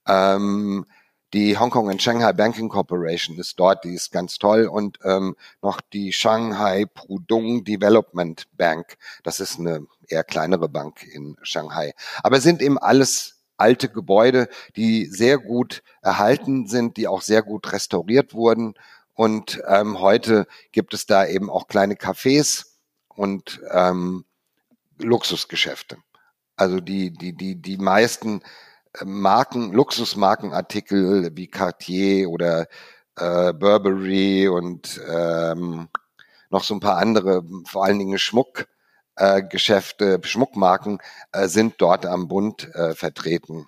Ähm, 0.06 0.86
die 1.34 1.58
Hong 1.58 1.70
Kong 1.70 1.90
and 1.90 2.00
Shanghai 2.00 2.32
Banking 2.32 2.68
Corporation 2.68 3.36
ist 3.38 3.58
dort, 3.58 3.82
die 3.82 3.94
ist 3.94 4.12
ganz 4.12 4.38
toll. 4.38 4.66
Und 4.66 5.00
ähm, 5.02 5.34
noch 5.62 5.80
die 5.80 6.12
Shanghai 6.12 6.86
Pudong 6.86 7.64
Development 7.64 8.44
Bank. 8.56 8.96
Das 9.24 9.40
ist 9.40 9.58
eine 9.58 9.84
eher 10.06 10.22
kleinere 10.22 10.68
Bank 10.68 11.02
in 11.02 11.36
Shanghai. 11.42 11.92
Aber 12.22 12.40
sind 12.40 12.62
eben 12.62 12.78
alles 12.78 13.42
alte 13.56 13.88
Gebäude, 13.88 14.48
die 14.76 15.06
sehr 15.06 15.38
gut 15.38 15.82
erhalten 16.02 16.68
sind, 16.68 16.96
die 16.96 17.08
auch 17.08 17.22
sehr 17.22 17.42
gut 17.42 17.72
restauriert 17.72 18.32
wurden. 18.32 18.74
Und 19.12 19.60
ähm, 19.66 20.00
heute 20.00 20.46
gibt 20.70 20.94
es 20.94 21.06
da 21.06 21.26
eben 21.26 21.50
auch 21.50 21.66
kleine 21.66 21.94
Cafés 21.94 22.66
und 23.08 23.60
ähm, 23.72 24.24
Luxusgeschäfte. 24.98 25.98
Also 26.54 26.78
die, 26.78 27.10
die, 27.10 27.32
die, 27.32 27.56
die 27.56 27.76
meisten 27.76 28.40
Marken, 29.02 29.72
Luxusmarkenartikel 29.72 31.30
wie 31.34 31.48
Cartier 31.48 32.28
oder 32.28 32.68
äh, 33.16 33.52
Burberry 33.52 34.48
und 34.48 35.00
ähm, 35.08 35.88
noch 36.50 36.64
so 36.64 36.74
ein 36.74 36.80
paar 36.80 36.98
andere, 36.98 37.42
vor 37.66 37.84
allen 37.84 37.98
Dingen 37.98 38.18
Schmuck, 38.18 38.66
äh, 39.16 39.42
Schmuckmarken 40.22 40.98
äh, 41.32 41.48
sind 41.48 41.74
dort 41.78 42.06
am 42.06 42.28
Bund 42.28 42.72
äh, 42.74 42.94
vertreten. 42.94 43.66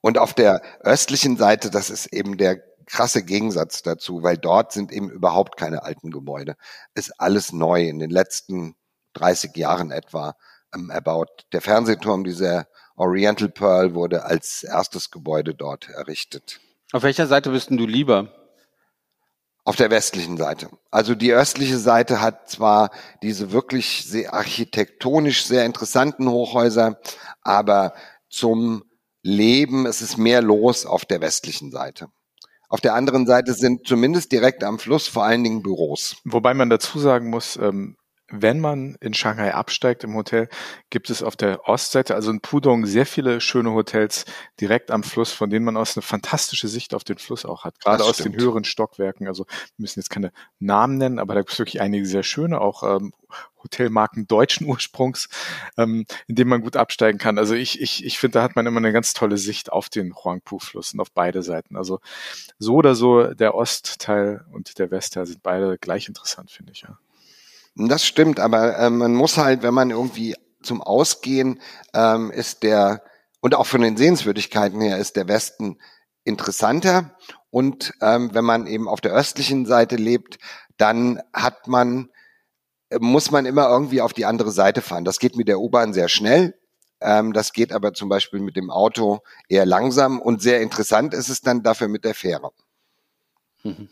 Und 0.00 0.18
auf 0.18 0.32
der 0.34 0.62
östlichen 0.80 1.36
Seite, 1.36 1.70
das 1.70 1.90
ist 1.90 2.06
eben 2.12 2.38
der 2.38 2.62
krasse 2.86 3.22
Gegensatz 3.22 3.82
dazu, 3.82 4.22
weil 4.22 4.36
dort 4.36 4.72
sind 4.72 4.92
eben 4.92 5.10
überhaupt 5.10 5.56
keine 5.56 5.84
alten 5.84 6.10
Gebäude. 6.10 6.56
Ist 6.94 7.20
alles 7.20 7.52
neu 7.52 7.82
in 7.88 7.98
den 7.98 8.10
letzten 8.10 8.74
30 9.14 9.56
Jahren 9.56 9.90
etwa 9.90 10.34
ähm, 10.74 10.90
erbaut. 10.90 11.46
Der 11.52 11.60
Fernsehturm, 11.60 12.24
dieser 12.24 12.66
Oriental 13.00 13.48
Pearl, 13.48 13.94
wurde 13.94 14.24
als 14.24 14.62
erstes 14.62 15.10
Gebäude 15.10 15.54
dort 15.54 15.88
errichtet. 15.88 16.60
Auf 16.92 17.02
welcher 17.02 17.26
Seite 17.26 17.50
bist 17.50 17.70
du 17.70 17.86
lieber? 17.86 18.28
Auf 19.64 19.76
der 19.76 19.90
westlichen 19.90 20.36
Seite. 20.36 20.68
Also 20.90 21.14
die 21.14 21.32
östliche 21.32 21.78
Seite 21.78 22.20
hat 22.20 22.50
zwar 22.50 22.90
diese 23.22 23.52
wirklich 23.52 24.04
sehr 24.06 24.34
architektonisch 24.34 25.46
sehr 25.46 25.64
interessanten 25.64 26.28
Hochhäuser, 26.28 26.98
aber 27.40 27.94
zum 28.28 28.84
Leben, 29.22 29.86
es 29.86 30.02
ist 30.02 30.18
mehr 30.18 30.42
los 30.42 30.84
auf 30.84 31.06
der 31.06 31.22
westlichen 31.22 31.70
Seite. 31.70 32.08
Auf 32.68 32.82
der 32.82 32.94
anderen 32.94 33.26
Seite 33.26 33.54
sind 33.54 33.86
zumindest 33.86 34.30
direkt 34.30 34.62
am 34.62 34.78
Fluss 34.78 35.08
vor 35.08 35.24
allen 35.24 35.42
Dingen 35.42 35.62
Büros. 35.62 36.16
Wobei 36.24 36.52
man 36.52 36.68
dazu 36.68 36.98
sagen 36.98 37.30
muss, 37.30 37.56
ähm, 37.56 37.96
wenn 38.30 38.60
man 38.60 38.96
in 39.00 39.14
Shanghai 39.14 39.54
absteigt 39.54 40.04
im 40.04 40.14
Hotel, 40.14 40.48
gibt 40.90 41.10
es 41.10 41.22
auf 41.22 41.36
der 41.36 41.68
Ostseite, 41.68 42.14
also 42.14 42.30
in 42.30 42.40
Pudong, 42.40 42.86
sehr 42.86 43.06
viele 43.06 43.40
schöne 43.40 43.72
Hotels 43.72 44.24
direkt 44.60 44.90
am 44.90 45.02
Fluss, 45.02 45.32
von 45.32 45.50
denen 45.50 45.64
man 45.64 45.76
aus 45.76 45.96
eine 45.96 46.02
fantastische 46.02 46.68
Sicht 46.68 46.94
auf 46.94 47.04
den 47.04 47.18
Fluss 47.18 47.44
auch 47.44 47.64
hat. 47.64 47.80
Gerade 47.80 48.04
aus 48.04 48.18
den 48.18 48.34
höheren 48.34 48.64
Stockwerken. 48.64 49.26
Also 49.26 49.44
wir 49.46 49.82
müssen 49.82 50.00
jetzt 50.00 50.10
keine 50.10 50.32
Namen 50.58 50.98
nennen, 50.98 51.18
aber 51.18 51.34
da 51.34 51.40
gibt 51.40 51.52
es 51.52 51.58
wirklich 51.58 51.80
einige 51.80 52.06
sehr 52.06 52.22
schöne, 52.22 52.60
auch 52.60 52.82
ähm, 52.82 53.12
Hotelmarken 53.62 54.26
deutschen 54.26 54.66
Ursprungs, 54.68 55.28
ähm, 55.76 56.06
in 56.26 56.34
denen 56.34 56.50
man 56.50 56.62
gut 56.62 56.76
absteigen 56.76 57.18
kann. 57.18 57.38
Also 57.38 57.54
ich, 57.54 57.80
ich, 57.80 58.04
ich 58.04 58.18
finde, 58.18 58.38
da 58.38 58.42
hat 58.42 58.56
man 58.56 58.66
immer 58.66 58.78
eine 58.78 58.92
ganz 58.92 59.12
tolle 59.12 59.38
Sicht 59.38 59.72
auf 59.72 59.88
den 59.88 60.14
Huangpu-Fluss 60.14 60.94
und 60.94 61.00
auf 61.00 61.10
beide 61.12 61.42
Seiten. 61.42 61.76
Also 61.76 62.00
so 62.58 62.74
oder 62.76 62.94
so, 62.94 63.34
der 63.34 63.54
Ostteil 63.54 64.44
und 64.52 64.78
der 64.78 64.90
Westteil 64.90 65.26
sind 65.26 65.42
beide 65.42 65.78
gleich 65.78 66.08
interessant, 66.08 66.50
finde 66.50 66.72
ich, 66.72 66.82
ja. 66.82 66.98
Das 67.74 68.04
stimmt, 68.04 68.40
aber 68.40 68.76
äh, 68.78 68.90
man 68.90 69.14
muss 69.14 69.38
halt, 69.38 69.62
wenn 69.62 69.74
man 69.74 69.90
irgendwie 69.90 70.34
zum 70.62 70.82
Ausgehen 70.82 71.60
ähm, 71.94 72.30
ist 72.30 72.62
der, 72.62 73.02
und 73.40 73.54
auch 73.54 73.66
von 73.66 73.80
den 73.80 73.96
Sehenswürdigkeiten 73.96 74.80
her 74.80 74.98
ist 74.98 75.16
der 75.16 75.28
Westen 75.28 75.78
interessanter. 76.24 77.16
Und 77.50 77.94
ähm, 78.00 78.30
wenn 78.34 78.44
man 78.44 78.66
eben 78.66 78.88
auf 78.88 79.00
der 79.00 79.12
östlichen 79.12 79.66
Seite 79.66 79.96
lebt, 79.96 80.38
dann 80.76 81.20
hat 81.32 81.66
man, 81.66 82.10
muss 82.98 83.30
man 83.30 83.46
immer 83.46 83.68
irgendwie 83.68 84.02
auf 84.02 84.12
die 84.12 84.26
andere 84.26 84.50
Seite 84.50 84.82
fahren. 84.82 85.04
Das 85.04 85.18
geht 85.18 85.36
mit 85.36 85.48
der 85.48 85.60
U-Bahn 85.60 85.92
sehr 85.92 86.08
schnell. 86.08 86.54
Ähm, 87.00 87.32
das 87.32 87.52
geht 87.52 87.72
aber 87.72 87.94
zum 87.94 88.08
Beispiel 88.08 88.40
mit 88.40 88.56
dem 88.56 88.70
Auto 88.70 89.20
eher 89.48 89.64
langsam 89.64 90.20
und 90.20 90.42
sehr 90.42 90.60
interessant 90.60 91.14
ist 91.14 91.28
es 91.28 91.40
dann 91.40 91.62
dafür 91.62 91.88
mit 91.88 92.04
der 92.04 92.14
Fähre. 92.14 92.50
Mhm. 93.62 93.88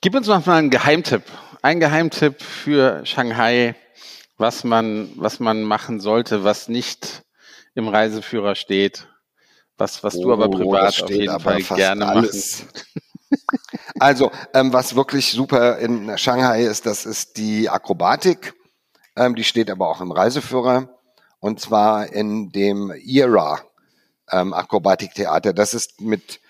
Gib 0.00 0.14
uns 0.14 0.26
noch 0.26 0.46
mal 0.46 0.56
einen 0.56 0.70
Geheimtipp 0.70 1.24
ein 1.62 1.80
Geheimtipp 1.80 2.42
für 2.42 3.04
Shanghai, 3.04 3.74
was 4.36 4.64
man, 4.64 5.10
was 5.16 5.40
man 5.40 5.62
machen 5.62 6.00
sollte, 6.00 6.44
was 6.44 6.68
nicht 6.68 7.22
im 7.74 7.88
Reiseführer 7.88 8.54
steht, 8.54 9.08
was, 9.76 10.02
was 10.02 10.16
oh, 10.16 10.22
du 10.22 10.32
aber 10.32 10.48
oh, 10.48 10.50
privat 10.50 11.02
auf 11.02 11.10
jeden 11.10 11.40
Fall 11.40 11.62
gerne 11.62 12.06
alles. 12.06 12.64
machst. 12.64 12.84
Also, 14.00 14.30
ähm, 14.54 14.72
was 14.72 14.94
wirklich 14.94 15.32
super 15.32 15.78
in 15.78 16.16
Shanghai 16.18 16.62
ist, 16.62 16.86
das 16.86 17.04
ist 17.04 17.36
die 17.36 17.68
Akrobatik. 17.68 18.54
Ähm, 19.16 19.34
die 19.34 19.44
steht 19.44 19.70
aber 19.70 19.88
auch 19.88 20.00
im 20.00 20.12
Reiseführer. 20.12 20.88
Und 21.40 21.60
zwar 21.60 22.12
in 22.12 22.50
dem 22.50 22.92
IRA 22.96 23.60
ähm, 24.30 24.52
Akrobatiktheater. 24.52 25.52
Das 25.52 25.74
ist 25.74 26.00
mit, 26.00 26.40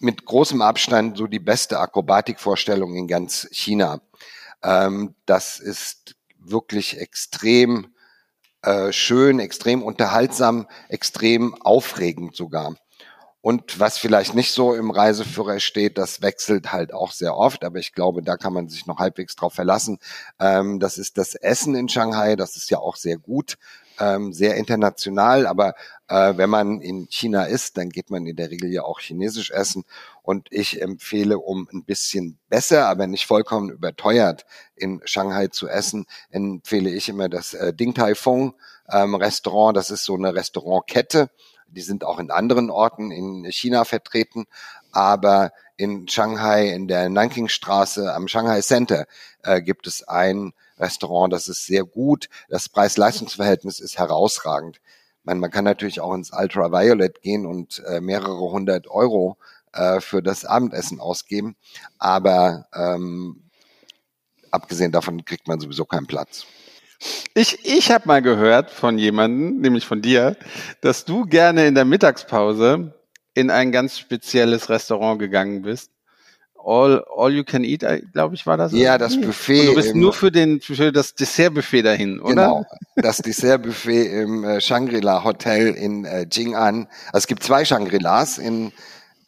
mit 0.00 0.24
großem 0.24 0.62
Abstand 0.62 1.16
so 1.16 1.26
die 1.26 1.40
beste 1.40 1.78
Akrobatikvorstellung 1.78 2.94
in 2.94 3.06
ganz 3.06 3.48
China. 3.50 4.00
Ähm, 4.64 5.14
das 5.26 5.60
ist 5.60 6.16
wirklich 6.38 6.98
extrem 6.98 7.94
äh, 8.62 8.92
schön, 8.92 9.38
extrem 9.40 9.82
unterhaltsam, 9.82 10.66
extrem 10.88 11.54
aufregend 11.62 12.34
sogar. 12.34 12.74
Und 13.40 13.78
was 13.78 13.98
vielleicht 13.98 14.34
nicht 14.34 14.52
so 14.52 14.74
im 14.74 14.90
Reiseführer 14.90 15.60
steht, 15.60 15.98
das 15.98 16.22
wechselt 16.22 16.72
halt 16.72 16.94
auch 16.94 17.12
sehr 17.12 17.36
oft, 17.36 17.62
aber 17.62 17.78
ich 17.78 17.92
glaube, 17.92 18.22
da 18.22 18.38
kann 18.38 18.54
man 18.54 18.70
sich 18.70 18.86
noch 18.86 18.98
halbwegs 18.98 19.36
drauf 19.36 19.52
verlassen. 19.52 19.98
Ähm, 20.40 20.80
das 20.80 20.96
ist 20.96 21.18
das 21.18 21.34
Essen 21.34 21.74
in 21.74 21.90
Shanghai, 21.90 22.36
das 22.36 22.56
ist 22.56 22.70
ja 22.70 22.78
auch 22.78 22.96
sehr 22.96 23.18
gut 23.18 23.58
ähm, 23.98 24.32
sehr 24.32 24.56
international, 24.56 25.46
aber 25.46 25.74
äh, 26.08 26.36
wenn 26.36 26.50
man 26.50 26.80
in 26.80 27.06
China 27.08 27.44
ist, 27.44 27.76
dann 27.76 27.90
geht 27.90 28.10
man 28.10 28.26
in 28.26 28.36
der 28.36 28.50
Regel 28.50 28.70
ja 28.72 28.82
auch 28.82 29.00
chinesisch 29.00 29.50
essen. 29.50 29.84
Und 30.22 30.48
ich 30.50 30.82
empfehle, 30.82 31.38
um 31.38 31.68
ein 31.72 31.84
bisschen 31.84 32.38
besser, 32.48 32.88
aber 32.88 33.06
nicht 33.06 33.26
vollkommen 33.26 33.70
überteuert 33.70 34.44
in 34.76 35.00
Shanghai 35.04 35.48
zu 35.48 35.68
essen, 35.68 36.06
empfehle 36.30 36.90
ich 36.90 37.08
immer 37.08 37.28
das 37.28 37.54
äh, 37.54 37.72
Ding 37.72 37.94
Tai 37.94 38.14
Fung 38.14 38.54
ähm, 38.90 39.14
Restaurant. 39.14 39.76
Das 39.76 39.90
ist 39.90 40.04
so 40.04 40.14
eine 40.14 40.34
Restaurantkette. 40.34 41.30
Die 41.68 41.82
sind 41.82 42.04
auch 42.04 42.18
in 42.18 42.30
anderen 42.30 42.70
Orten 42.70 43.10
in 43.10 43.50
China 43.50 43.84
vertreten. 43.84 44.44
Aber 44.92 45.52
in 45.76 46.06
Shanghai, 46.06 46.68
in 46.68 46.86
der 46.86 47.08
Nankingstraße 47.08 48.14
am 48.14 48.28
Shanghai 48.28 48.60
Center, 48.60 49.06
äh, 49.42 49.60
gibt 49.60 49.86
es 49.86 50.06
ein 50.06 50.52
Restaurant, 50.78 51.32
das 51.32 51.48
ist 51.48 51.66
sehr 51.66 51.84
gut. 51.84 52.28
Das 52.48 52.68
Preis-Leistungs-Verhältnis 52.68 53.80
ist 53.80 53.98
herausragend. 53.98 54.80
Man, 55.22 55.38
man 55.38 55.50
kann 55.50 55.64
natürlich 55.64 56.00
auch 56.00 56.14
ins 56.14 56.32
Ultraviolet 56.32 57.22
gehen 57.22 57.46
und 57.46 57.82
äh, 57.86 58.00
mehrere 58.00 58.50
hundert 58.50 58.88
Euro 58.88 59.38
äh, 59.72 60.00
für 60.00 60.22
das 60.22 60.44
Abendessen 60.44 61.00
ausgeben. 61.00 61.56
Aber 61.98 62.66
ähm, 62.74 63.42
abgesehen 64.50 64.92
davon 64.92 65.24
kriegt 65.24 65.48
man 65.48 65.60
sowieso 65.60 65.84
keinen 65.84 66.06
Platz. 66.06 66.46
Ich, 67.34 67.64
ich 67.64 67.90
habe 67.90 68.06
mal 68.06 68.22
gehört 68.22 68.70
von 68.70 68.98
jemandem, 68.98 69.60
nämlich 69.60 69.86
von 69.86 70.00
dir, 70.00 70.36
dass 70.80 71.04
du 71.04 71.24
gerne 71.24 71.66
in 71.66 71.74
der 71.74 71.84
Mittagspause 71.84 72.94
in 73.34 73.50
ein 73.50 73.72
ganz 73.72 73.98
spezielles 73.98 74.68
Restaurant 74.68 75.18
gegangen 75.18 75.62
bist 75.62 75.90
All, 76.64 77.04
all 77.14 77.30
You 77.32 77.44
Can 77.44 77.62
Eat, 77.62 77.82
äh, 77.82 78.00
glaube 78.12 78.34
ich, 78.34 78.46
war 78.46 78.56
das. 78.56 78.72
Ja, 78.72 78.96
das 78.96 79.20
Buffet. 79.20 79.60
Und 79.60 79.66
du 79.66 79.74
bist 79.74 79.94
nur 79.94 80.12
für 80.12 80.30
den 80.32 80.60
für 80.60 80.92
das 80.92 81.14
Dessertbuffet 81.14 81.82
dahin, 81.82 82.20
oder? 82.20 82.30
Genau, 82.30 82.66
das 82.96 83.18
Dessertbuffet 83.18 84.22
im 84.22 84.44
äh, 84.44 84.60
Shangri-La 84.60 85.24
Hotel 85.24 85.74
in 85.74 86.04
äh, 86.04 86.26
Jing'an. 86.30 86.86
Also 87.06 87.18
es 87.18 87.26
gibt 87.26 87.42
zwei 87.42 87.64
Shangri-Las 87.64 88.38
in 88.38 88.72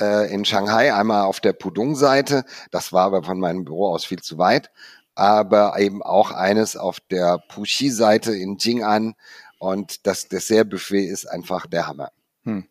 äh, 0.01 0.33
in 0.33 0.45
Shanghai, 0.45 0.95
einmal 0.95 1.23
auf 1.25 1.41
der 1.41 1.53
Pudong-Seite. 1.53 2.45
Das 2.71 2.93
war 2.93 3.05
aber 3.05 3.23
von 3.23 3.39
meinem 3.39 3.65
Büro 3.65 3.89
aus 3.89 4.05
viel 4.05 4.21
zu 4.21 4.39
weit. 4.39 4.71
Aber 5.15 5.79
eben 5.79 6.03
auch 6.03 6.31
eines 6.31 6.77
auf 6.77 7.01
der 7.11 7.39
Puxi-Seite 7.49 8.35
in 8.35 8.59
Jing'an. 8.59 9.15
Und 9.59 10.07
das 10.07 10.29
Dessertbuffet 10.29 11.07
ist 11.07 11.27
einfach 11.27 11.67
der 11.67 11.87
Hammer. 11.87 12.11
Hm. 12.45 12.65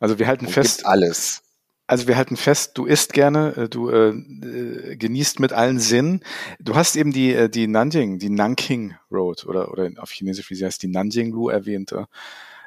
Also 0.00 0.18
wir 0.18 0.26
halten 0.26 0.46
Und 0.46 0.52
fest. 0.52 0.86
alles. 0.86 1.42
Also 1.88 2.06
wir 2.06 2.18
halten 2.18 2.36
fest, 2.36 2.76
du 2.76 2.84
isst 2.84 3.14
gerne, 3.14 3.56
äh, 3.56 3.68
du 3.68 3.88
äh, 3.88 4.10
äh, 4.10 4.96
genießt 4.96 5.40
mit 5.40 5.54
allen 5.54 5.80
Sinnen. 5.80 6.22
Du 6.60 6.76
hast 6.76 6.96
eben 6.96 7.12
die, 7.12 7.32
äh, 7.32 7.48
die 7.48 7.66
Nanjing, 7.66 8.18
die 8.18 8.28
Nanking 8.28 8.94
Road 9.10 9.46
oder, 9.46 9.72
oder 9.72 9.90
auf 9.96 10.10
Chinesisch, 10.10 10.50
wie 10.50 10.54
sie 10.54 10.66
heißt, 10.66 10.82
die 10.82 10.88
Nanjing-Lu 10.88 11.48
erwähnt. 11.48 11.94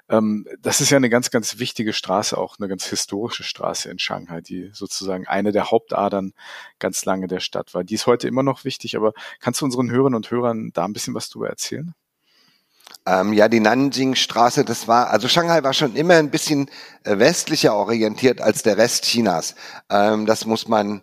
Ähm, 0.10 0.48
das 0.60 0.82
ist 0.82 0.90
ja 0.90 0.98
eine 0.98 1.10
ganz, 1.10 1.30
ganz 1.30 1.60
wichtige 1.60 1.94
Straße, 1.94 2.36
auch 2.36 2.58
eine 2.58 2.68
ganz 2.68 2.88
historische 2.88 3.44
Straße 3.44 3.92
in 3.92 4.00
Shanghai, 4.00 4.42
die 4.42 4.72
sozusagen 4.74 5.28
eine 5.28 5.52
der 5.52 5.70
Hauptadern 5.70 6.34
ganz 6.80 7.06
lange 7.06 7.28
der 7.28 7.42
Stadt 7.42 7.76
war. 7.76 7.84
Die 7.84 7.94
ist 7.94 8.08
heute 8.08 8.28
immer 8.28 8.42
noch 8.42 8.66
wichtig, 8.66 8.96
aber 8.98 9.14
kannst 9.40 9.62
du 9.62 9.66
unseren 9.66 9.92
Hörern 9.92 10.16
und 10.16 10.32
Hörern 10.32 10.72
da 10.74 10.84
ein 10.84 10.94
bisschen 10.94 11.14
was 11.14 11.30
drüber 11.30 11.48
erzählen? 11.48 11.94
Ähm, 13.06 13.34
ja, 13.34 13.48
die 13.48 13.60
Nanjing-Straße, 13.60 14.64
das 14.64 14.88
war, 14.88 15.10
also 15.10 15.28
Shanghai 15.28 15.64
war 15.64 15.74
schon 15.74 15.96
immer 15.96 16.16
ein 16.16 16.30
bisschen 16.30 16.70
äh, 17.04 17.18
westlicher 17.18 17.76
orientiert 17.76 18.42
als 18.42 18.64
der 18.64 18.78
Rest 18.78 19.06
Chinas. 19.06 19.56
Ähm, 19.90 20.26
das 20.26 20.46
muss 20.46 20.68
man 20.68 21.02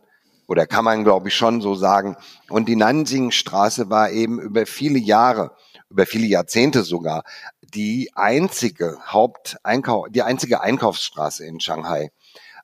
oder 0.48 0.66
kann 0.66 0.84
man, 0.84 1.04
glaube 1.04 1.28
ich, 1.28 1.36
schon 1.36 1.60
so 1.60 1.74
sagen. 1.74 2.16
Und 2.48 2.68
die 2.68 2.76
Nanjing-Straße 2.76 3.90
war 3.90 4.10
eben 4.10 4.40
über 4.40 4.64
viele 4.64 4.98
Jahre, 4.98 5.52
über 5.90 6.06
viele 6.06 6.26
Jahrzehnte 6.26 6.82
sogar, 6.82 7.22
die 7.74 8.10
einzige 8.14 8.98
Haupteinkauf, 9.06 10.06
die 10.10 10.22
einzige 10.22 10.62
Einkaufsstraße 10.62 11.44
in 11.44 11.60
Shanghai. 11.60 12.10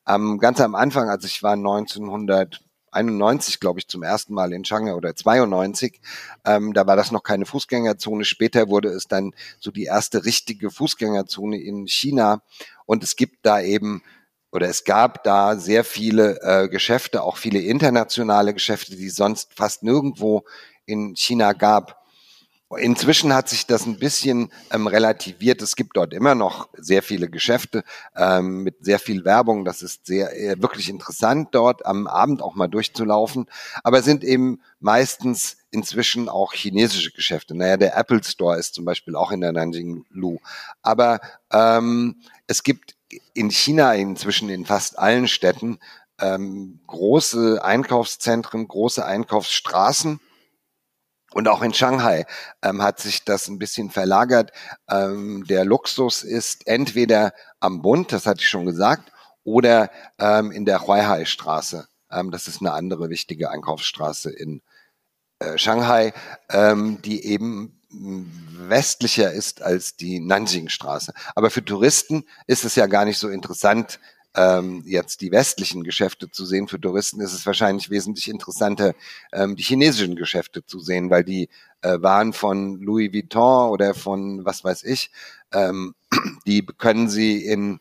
Ähm, 0.08 0.38
ganz 0.38 0.60
am 0.60 0.74
Anfang, 0.74 1.10
als 1.10 1.24
ich 1.24 1.42
war 1.42 1.52
1900 1.52 2.63
91, 2.94 3.61
glaube 3.61 3.80
ich, 3.80 3.88
zum 3.88 4.02
ersten 4.02 4.35
Mal 4.35 4.52
in 4.52 4.64
Shanghai 4.64 4.94
oder 4.94 5.14
92. 5.14 6.00
Ähm, 6.44 6.72
da 6.72 6.87
war 6.87 6.96
das 6.96 7.11
noch 7.11 7.22
keine 7.22 7.46
Fußgängerzone. 7.46 8.24
Später 8.24 8.68
wurde 8.68 8.88
es 8.88 9.07
dann 9.07 9.33
so 9.59 9.70
die 9.70 9.85
erste 9.85 10.24
richtige 10.24 10.70
Fußgängerzone 10.70 11.59
in 11.59 11.87
China. 11.87 12.42
Und 12.87 13.02
es 13.02 13.16
gibt 13.16 13.44
da 13.46 13.61
eben 13.61 14.02
oder 14.54 14.68
es 14.68 14.85
gab 14.85 15.24
da 15.24 15.57
sehr 15.57 15.83
viele 15.83 16.40
äh, 16.42 16.68
Geschäfte, 16.68 17.22
auch 17.22 17.38
viele 17.38 17.59
internationale 17.59 18.54
Geschäfte, 18.54 18.94
die 18.94 19.09
sonst 19.09 19.52
fast 19.52 19.83
nirgendwo 19.83 20.44
in 20.87 21.16
China 21.16 21.54
gab. 21.54 22.03
Inzwischen 22.79 23.33
hat 23.35 23.48
sich 23.48 23.66
das 23.66 23.87
ein 23.87 23.98
bisschen 23.98 24.50
ähm, 24.72 24.87
relativiert. 24.87 25.62
Es 25.62 25.77
gibt 25.77 25.96
dort 25.96 26.12
immer 26.12 26.35
noch 26.35 26.68
sehr 26.72 27.03
viele 27.03 27.29
Geschäfte 27.29 27.85
ähm, 28.16 28.62
mit 28.62 28.85
sehr 28.85 28.98
viel 28.98 29.24
Werbung. 29.24 29.64
Das 29.64 29.83
ist 29.83 30.07
sehr 30.07 30.37
äh, 30.37 30.61
wirklich 30.61 30.88
interessant, 30.88 31.48
dort 31.53 31.87
am 31.87 32.07
Abend 32.07 32.42
auch 32.42 32.55
mal 32.55 32.66
durchzulaufen. 32.66 33.46
Aber 33.83 34.03
sind 34.03 34.24
eben 34.24 34.61
meistens 34.81 35.59
inzwischen 35.70 36.29
auch 36.29 36.53
chinesische 36.53 37.12
Geschäfte. 37.12 37.55
Naja, 37.55 37.77
der 37.77 37.96
Apple 37.96 38.24
Store 38.24 38.59
ist 38.59 38.74
zum 38.74 38.85
Beispiel 38.85 39.14
auch 39.14 39.31
in 39.31 39.40
der 39.40 39.53
Nanjing 39.53 40.05
Lu. 40.11 40.38
Aber 40.83 41.20
ähm, 41.53 42.16
es 42.46 42.62
gibt 42.62 42.96
in 43.35 43.50
China 43.50 43.94
inzwischen 43.94 44.48
in 44.48 44.64
fast 44.64 44.98
allen 44.98 45.29
Städten 45.29 45.79
ähm, 46.20 46.81
große 46.87 47.62
Einkaufszentren, 47.62 48.66
große 48.66 49.05
Einkaufsstraßen 49.05 50.20
und 51.34 51.48
auch 51.48 51.62
in 51.62 51.74
Shanghai 51.74 52.26
ähm, 52.62 52.80
hat 52.80 53.00
sich 53.00 53.24
das 53.24 53.48
ein 53.48 53.58
bisschen 53.58 53.90
verlagert. 53.90 54.52
Ähm, 54.88 55.44
der 55.48 55.64
Luxus 55.64 56.22
ist 56.22 56.66
entweder 56.68 57.32
am 57.58 57.82
Bund, 57.82 58.12
das 58.12 58.26
hatte 58.26 58.40
ich 58.40 58.48
schon 58.48 58.66
gesagt, 58.66 59.10
oder 59.42 59.90
ähm, 60.18 60.52
in 60.52 60.64
der 60.64 60.86
Huaihai-Straße. 60.86 61.88
Ähm, 62.12 62.30
das 62.30 62.46
ist 62.46 62.60
eine 62.60 62.72
andere 62.72 63.10
wichtige 63.10 63.50
Einkaufsstraße 63.50 64.30
in 64.30 64.62
äh, 65.40 65.58
Shanghai, 65.58 66.14
ähm, 66.50 67.02
die 67.02 67.24
eben 67.24 67.80
westlicher 67.90 69.32
ist 69.32 69.60
als 69.60 69.96
die 69.96 70.20
Nanjing-Straße. 70.20 71.12
Aber 71.34 71.50
für 71.50 71.64
Touristen 71.64 72.26
ist 72.46 72.64
es 72.64 72.76
ja 72.76 72.86
gar 72.86 73.04
nicht 73.04 73.18
so 73.18 73.28
interessant, 73.28 73.98
ähm, 74.34 74.82
jetzt 74.86 75.20
die 75.20 75.30
westlichen 75.30 75.84
Geschäfte 75.84 76.30
zu 76.30 76.44
sehen. 76.44 76.68
Für 76.68 76.80
Touristen 76.80 77.20
ist 77.20 77.32
es 77.32 77.46
wahrscheinlich 77.46 77.90
wesentlich 77.90 78.28
interessanter, 78.28 78.94
ähm, 79.32 79.56
die 79.56 79.62
chinesischen 79.62 80.16
Geschäfte 80.16 80.64
zu 80.64 80.80
sehen, 80.80 81.10
weil 81.10 81.24
die 81.24 81.48
äh, 81.82 82.00
Waren 82.00 82.32
von 82.32 82.80
Louis 82.80 83.12
Vuitton 83.12 83.70
oder 83.70 83.94
von 83.94 84.44
was 84.44 84.64
weiß 84.64 84.84
ich, 84.84 85.10
ähm, 85.52 85.94
die 86.46 86.64
können 86.66 87.08
sie 87.08 87.44
in 87.44 87.80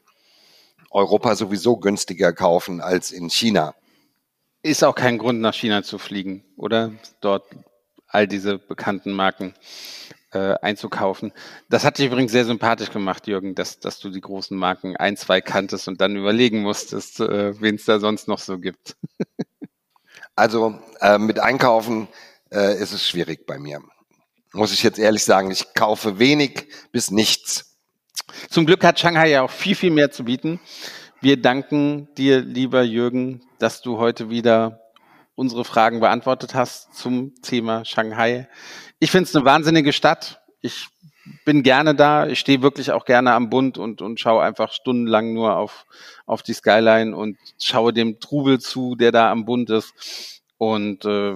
Europa 0.91 1.35
sowieso 1.35 1.77
günstiger 1.77 2.33
kaufen 2.33 2.81
als 2.81 3.11
in 3.11 3.29
China. 3.29 3.73
Ist 4.61 4.83
auch 4.83 4.95
kein 4.95 5.17
Grund, 5.17 5.41
nach 5.41 5.53
China 5.53 5.83
zu 5.83 5.97
fliegen, 5.97 6.43
oder? 6.55 6.91
Dort 7.19 7.45
all 8.07 8.27
diese 8.27 8.59
bekannten 8.59 9.11
Marken 9.11 9.53
äh, 10.33 10.55
einzukaufen. 10.61 11.31
Das 11.69 11.85
hat 11.85 11.97
dich 11.97 12.07
übrigens 12.07 12.31
sehr 12.31 12.45
sympathisch 12.45 12.91
gemacht, 12.91 13.27
Jürgen, 13.27 13.55
dass, 13.55 13.79
dass 13.79 13.99
du 13.99 14.09
die 14.09 14.21
großen 14.21 14.57
Marken 14.57 14.97
ein, 14.97 15.17
zwei 15.17 15.41
kanntest 15.41 15.87
und 15.87 16.01
dann 16.01 16.15
überlegen 16.15 16.61
musstest, 16.61 17.19
äh, 17.19 17.59
wen 17.61 17.75
es 17.75 17.85
da 17.85 17.99
sonst 17.99 18.27
noch 18.27 18.39
so 18.39 18.57
gibt. 18.59 18.95
also 20.35 20.79
äh, 21.01 21.17
mit 21.17 21.39
Einkaufen 21.39 22.07
äh, 22.51 22.77
ist 22.77 22.93
es 22.93 23.07
schwierig 23.07 23.45
bei 23.45 23.57
mir. 23.59 23.81
Muss 24.53 24.73
ich 24.73 24.83
jetzt 24.83 24.99
ehrlich 24.99 25.23
sagen, 25.23 25.51
ich 25.51 25.73
kaufe 25.73 26.19
wenig 26.19 26.67
bis 26.91 27.11
nichts. 27.11 27.77
Zum 28.49 28.65
Glück 28.65 28.83
hat 28.83 28.99
Shanghai 28.99 29.29
ja 29.29 29.41
auch 29.41 29.51
viel, 29.51 29.75
viel 29.75 29.91
mehr 29.91 30.11
zu 30.11 30.25
bieten. 30.25 30.59
Wir 31.21 31.41
danken 31.41 32.09
dir, 32.15 32.41
lieber 32.41 32.83
Jürgen, 32.83 33.41
dass 33.57 33.81
du 33.81 33.97
heute 33.97 34.29
wieder 34.29 34.81
unsere 35.35 35.65
Fragen 35.65 35.99
beantwortet 35.99 36.53
hast 36.53 36.93
zum 36.93 37.33
Thema 37.41 37.85
Shanghai. 37.85 38.47
Ich 39.03 39.11
finde 39.11 39.27
es 39.27 39.35
eine 39.35 39.43
wahnsinnige 39.43 39.91
Stadt. 39.91 40.39
Ich 40.61 40.87
bin 41.43 41.61
gerne 41.61 41.93
da. 41.93 42.25
Ich 42.25 42.39
stehe 42.39 42.61
wirklich 42.61 42.93
auch 42.93 43.03
gerne 43.03 43.33
am 43.33 43.49
Bund 43.49 43.77
und, 43.77 44.01
und 44.01 44.17
schaue 44.17 44.41
einfach 44.41 44.71
stundenlang 44.71 45.33
nur 45.33 45.57
auf, 45.57 45.85
auf 46.25 46.41
die 46.41 46.53
Skyline 46.53 47.13
und 47.13 47.37
schaue 47.59 47.91
dem 47.91 48.21
Trubel 48.21 48.61
zu, 48.61 48.95
der 48.95 49.11
da 49.11 49.29
am 49.29 49.43
Bund 49.43 49.69
ist. 49.69 50.41
Und 50.57 51.03
äh, 51.03 51.33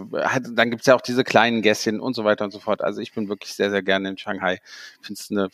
dann 0.49 0.71
gibt's 0.71 0.85
ja 0.85 0.95
auch 0.95 1.01
diese 1.01 1.25
kleinen 1.25 1.61
Gässchen 1.61 1.99
und 1.99 2.13
so 2.13 2.23
weiter 2.23 2.45
und 2.45 2.51
so 2.51 2.59
fort. 2.59 2.81
Also 2.81 3.01
ich 3.01 3.13
bin 3.13 3.27
wirklich 3.27 3.53
sehr, 3.53 3.69
sehr 3.69 3.83
gerne 3.83 4.07
in 4.07 4.17
Shanghai. 4.17 4.61
Ich 5.01 5.07
finde 5.07 5.19
es 5.19 5.29
eine, 5.29 5.49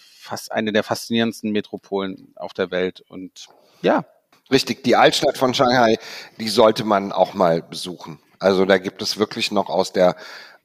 eine 0.51 0.71
der 0.71 0.83
faszinierendsten 0.83 1.51
Metropolen 1.51 2.31
auf 2.35 2.53
der 2.53 2.69
Welt. 2.69 3.03
Und 3.07 3.47
ja. 3.81 4.05
Richtig, 4.51 4.83
die 4.83 4.95
Altstadt 4.95 5.39
von 5.39 5.55
Shanghai, 5.55 5.97
die 6.39 6.49
sollte 6.49 6.83
man 6.83 7.11
auch 7.11 7.33
mal 7.33 7.63
besuchen. 7.63 8.19
Also 8.37 8.65
da 8.65 8.77
gibt 8.77 9.01
es 9.01 9.17
wirklich 9.17 9.51
noch 9.51 9.69
aus 9.69 9.93
der 9.93 10.15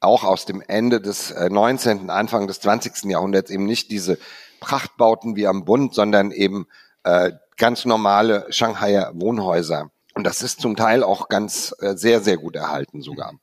auch 0.00 0.24
aus 0.24 0.44
dem 0.46 0.62
Ende 0.66 1.00
des 1.00 1.34
19., 1.34 2.08
äh, 2.08 2.12
Anfang 2.12 2.46
des 2.46 2.61
20. 2.61 3.04
Jahrhunderts 3.04 3.50
eben 3.50 3.64
nicht 3.64 3.90
diese 3.90 4.18
Prachtbauten 4.61 5.37
wie 5.37 5.46
am 5.46 5.64
Bund, 5.64 5.94
sondern 5.94 6.30
eben 6.30 6.66
äh, 7.04 7.32
ganz 7.56 7.84
normale 7.84 8.46
Shanghaier 8.50 9.12
Wohnhäuser. 9.14 9.90
Und 10.14 10.24
das 10.24 10.42
ist 10.42 10.61
zum 10.61 10.76
Teil 10.76 11.02
auch 11.02 11.28
ganz 11.28 11.74
äh, 11.80 11.94
sehr, 11.96 12.20
sehr 12.20 12.37
gut 12.37 12.56
erhalten 12.56 13.02
sogar. 13.02 13.34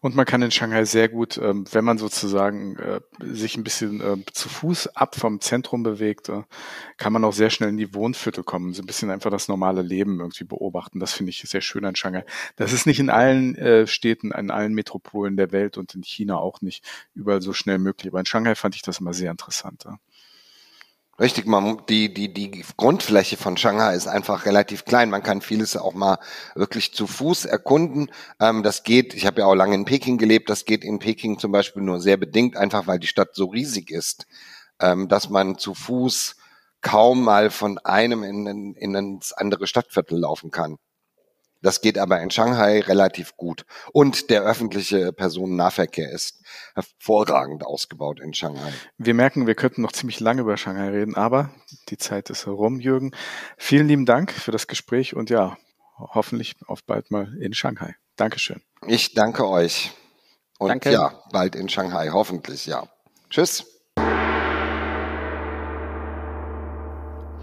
Und 0.00 0.14
man 0.14 0.26
kann 0.26 0.42
in 0.42 0.50
Shanghai 0.50 0.84
sehr 0.84 1.08
gut, 1.08 1.38
ähm, 1.38 1.64
wenn 1.72 1.84
man 1.84 1.98
sozusagen 1.98 2.76
äh, 2.76 3.00
sich 3.20 3.56
ein 3.56 3.64
bisschen 3.64 4.00
äh, 4.00 4.16
zu 4.32 4.48
Fuß 4.48 4.96
ab 4.96 5.16
vom 5.16 5.40
Zentrum 5.40 5.82
bewegt, 5.82 6.28
äh, 6.28 6.42
kann 6.96 7.12
man 7.12 7.24
auch 7.24 7.32
sehr 7.32 7.50
schnell 7.50 7.70
in 7.70 7.76
die 7.76 7.94
Wohnviertel 7.94 8.44
kommen, 8.44 8.74
so 8.74 8.82
ein 8.82 8.86
bisschen 8.86 9.10
einfach 9.10 9.30
das 9.30 9.48
normale 9.48 9.82
Leben 9.82 10.20
irgendwie 10.20 10.44
beobachten. 10.44 11.00
Das 11.00 11.12
finde 11.12 11.30
ich 11.30 11.40
sehr 11.40 11.60
schön 11.60 11.84
an 11.84 11.96
Shanghai. 11.96 12.24
Das 12.56 12.72
ist 12.72 12.86
nicht 12.86 13.00
in 13.00 13.10
allen 13.10 13.86
Städten, 13.86 14.32
in 14.32 14.50
allen 14.50 14.74
Metropolen 14.74 15.36
der 15.36 15.52
Welt 15.52 15.78
und 15.78 15.94
in 15.94 16.02
China 16.02 16.38
auch 16.38 16.60
nicht 16.60 16.84
überall 17.14 17.42
so 17.42 17.52
schnell 17.52 17.78
möglich. 17.78 18.12
Aber 18.12 18.20
in 18.20 18.26
Shanghai 18.26 18.54
fand 18.54 18.74
ich 18.74 18.82
das 18.82 19.00
immer 19.00 19.14
sehr 19.14 19.30
interessant. 19.30 19.84
Richtig, 21.20 21.46
man, 21.46 21.82
die, 21.88 22.14
die, 22.14 22.32
die 22.32 22.64
Grundfläche 22.76 23.36
von 23.36 23.56
Shanghai 23.56 23.94
ist 23.96 24.06
einfach 24.06 24.46
relativ 24.46 24.84
klein. 24.84 25.10
Man 25.10 25.24
kann 25.24 25.40
vieles 25.40 25.76
auch 25.76 25.92
mal 25.92 26.18
wirklich 26.54 26.94
zu 26.94 27.08
Fuß 27.08 27.44
erkunden. 27.44 28.12
Ähm, 28.38 28.62
das 28.62 28.84
geht, 28.84 29.14
ich 29.14 29.26
habe 29.26 29.40
ja 29.40 29.46
auch 29.46 29.56
lange 29.56 29.74
in 29.74 29.84
Peking 29.84 30.16
gelebt, 30.16 30.48
das 30.48 30.64
geht 30.64 30.84
in 30.84 31.00
Peking 31.00 31.40
zum 31.40 31.50
Beispiel 31.50 31.82
nur 31.82 32.00
sehr 32.00 32.16
bedingt, 32.18 32.56
einfach 32.56 32.86
weil 32.86 33.00
die 33.00 33.08
Stadt 33.08 33.34
so 33.34 33.46
riesig 33.46 33.90
ist, 33.90 34.26
ähm, 34.80 35.08
dass 35.08 35.28
man 35.28 35.58
zu 35.58 35.74
Fuß 35.74 36.36
kaum 36.82 37.24
mal 37.24 37.50
von 37.50 37.78
einem 37.78 38.22
in, 38.22 38.46
in, 38.46 38.74
in 38.74 38.94
ins 38.94 39.32
andere 39.32 39.66
Stadtviertel 39.66 40.20
laufen 40.20 40.52
kann. 40.52 40.78
Das 41.60 41.80
geht 41.80 41.98
aber 41.98 42.20
in 42.20 42.30
Shanghai 42.30 42.80
relativ 42.80 43.36
gut. 43.36 43.64
Und 43.92 44.30
der 44.30 44.42
öffentliche 44.42 45.12
Personennahverkehr 45.12 46.10
ist 46.10 46.42
hervorragend 46.74 47.64
ausgebaut 47.64 48.20
in 48.20 48.32
Shanghai. 48.32 48.72
Wir 48.96 49.14
merken, 49.14 49.46
wir 49.46 49.56
könnten 49.56 49.82
noch 49.82 49.92
ziemlich 49.92 50.20
lange 50.20 50.42
über 50.42 50.56
Shanghai 50.56 50.90
reden, 50.90 51.16
aber 51.16 51.50
die 51.88 51.96
Zeit 51.96 52.30
ist 52.30 52.46
herum, 52.46 52.78
Jürgen. 52.78 53.12
Vielen 53.56 53.88
lieben 53.88 54.06
Dank 54.06 54.30
für 54.30 54.52
das 54.52 54.68
Gespräch 54.68 55.16
und 55.16 55.30
ja, 55.30 55.58
hoffentlich 55.98 56.54
auf 56.66 56.84
bald 56.84 57.10
mal 57.10 57.34
in 57.40 57.54
Shanghai. 57.54 57.96
Dankeschön. 58.16 58.62
Ich 58.86 59.14
danke 59.14 59.48
euch. 59.48 59.90
Und 60.58 60.68
danke. 60.68 60.92
ja, 60.92 61.20
bald 61.32 61.56
in 61.56 61.68
Shanghai, 61.68 62.10
hoffentlich, 62.10 62.66
ja. 62.66 62.88
Tschüss. 63.30 63.64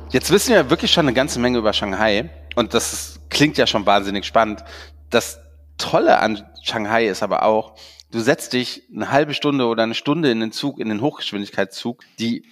Jetzt 0.10 0.32
wissen 0.32 0.54
wir 0.54 0.70
wirklich 0.70 0.92
schon 0.92 1.06
eine 1.06 1.14
ganze 1.14 1.40
Menge 1.40 1.58
über 1.58 1.74
Shanghai 1.74 2.30
und 2.56 2.74
das 2.74 2.94
ist, 2.94 3.30
klingt 3.30 3.58
ja 3.58 3.68
schon 3.68 3.86
wahnsinnig 3.86 4.26
spannend. 4.26 4.64
Das 5.10 5.40
Tolle 5.78 6.20
an 6.20 6.46
Shanghai 6.64 7.08
ist 7.08 7.22
aber 7.22 7.44
auch, 7.44 7.76
du 8.12 8.20
setzt 8.20 8.54
dich 8.54 8.84
eine 8.94 9.12
halbe 9.12 9.34
Stunde 9.34 9.66
oder 9.66 9.84
eine 9.84 9.94
Stunde 9.94 10.32
in 10.32 10.40
den 10.40 10.52
Zug, 10.52 10.80
in 10.80 10.90
den 10.90 11.02
Hochgeschwindigkeitszug, 11.02 12.04
die 12.20 12.46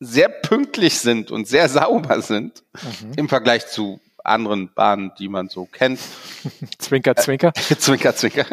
sehr 0.00 0.28
pünktlich 0.28 1.00
sind 1.00 1.30
und 1.30 1.48
sehr 1.48 1.68
sauber 1.68 2.22
sind 2.22 2.62
mhm. 2.72 3.12
im 3.16 3.28
Vergleich 3.28 3.66
zu 3.66 4.00
anderen 4.22 4.72
Bahnen, 4.72 5.12
die 5.18 5.28
man 5.28 5.48
so 5.48 5.66
kennt. 5.66 6.00
zwinker, 6.78 7.16
zwinker. 7.16 7.52
zwinker, 7.78 8.14
zwinker. 8.14 8.46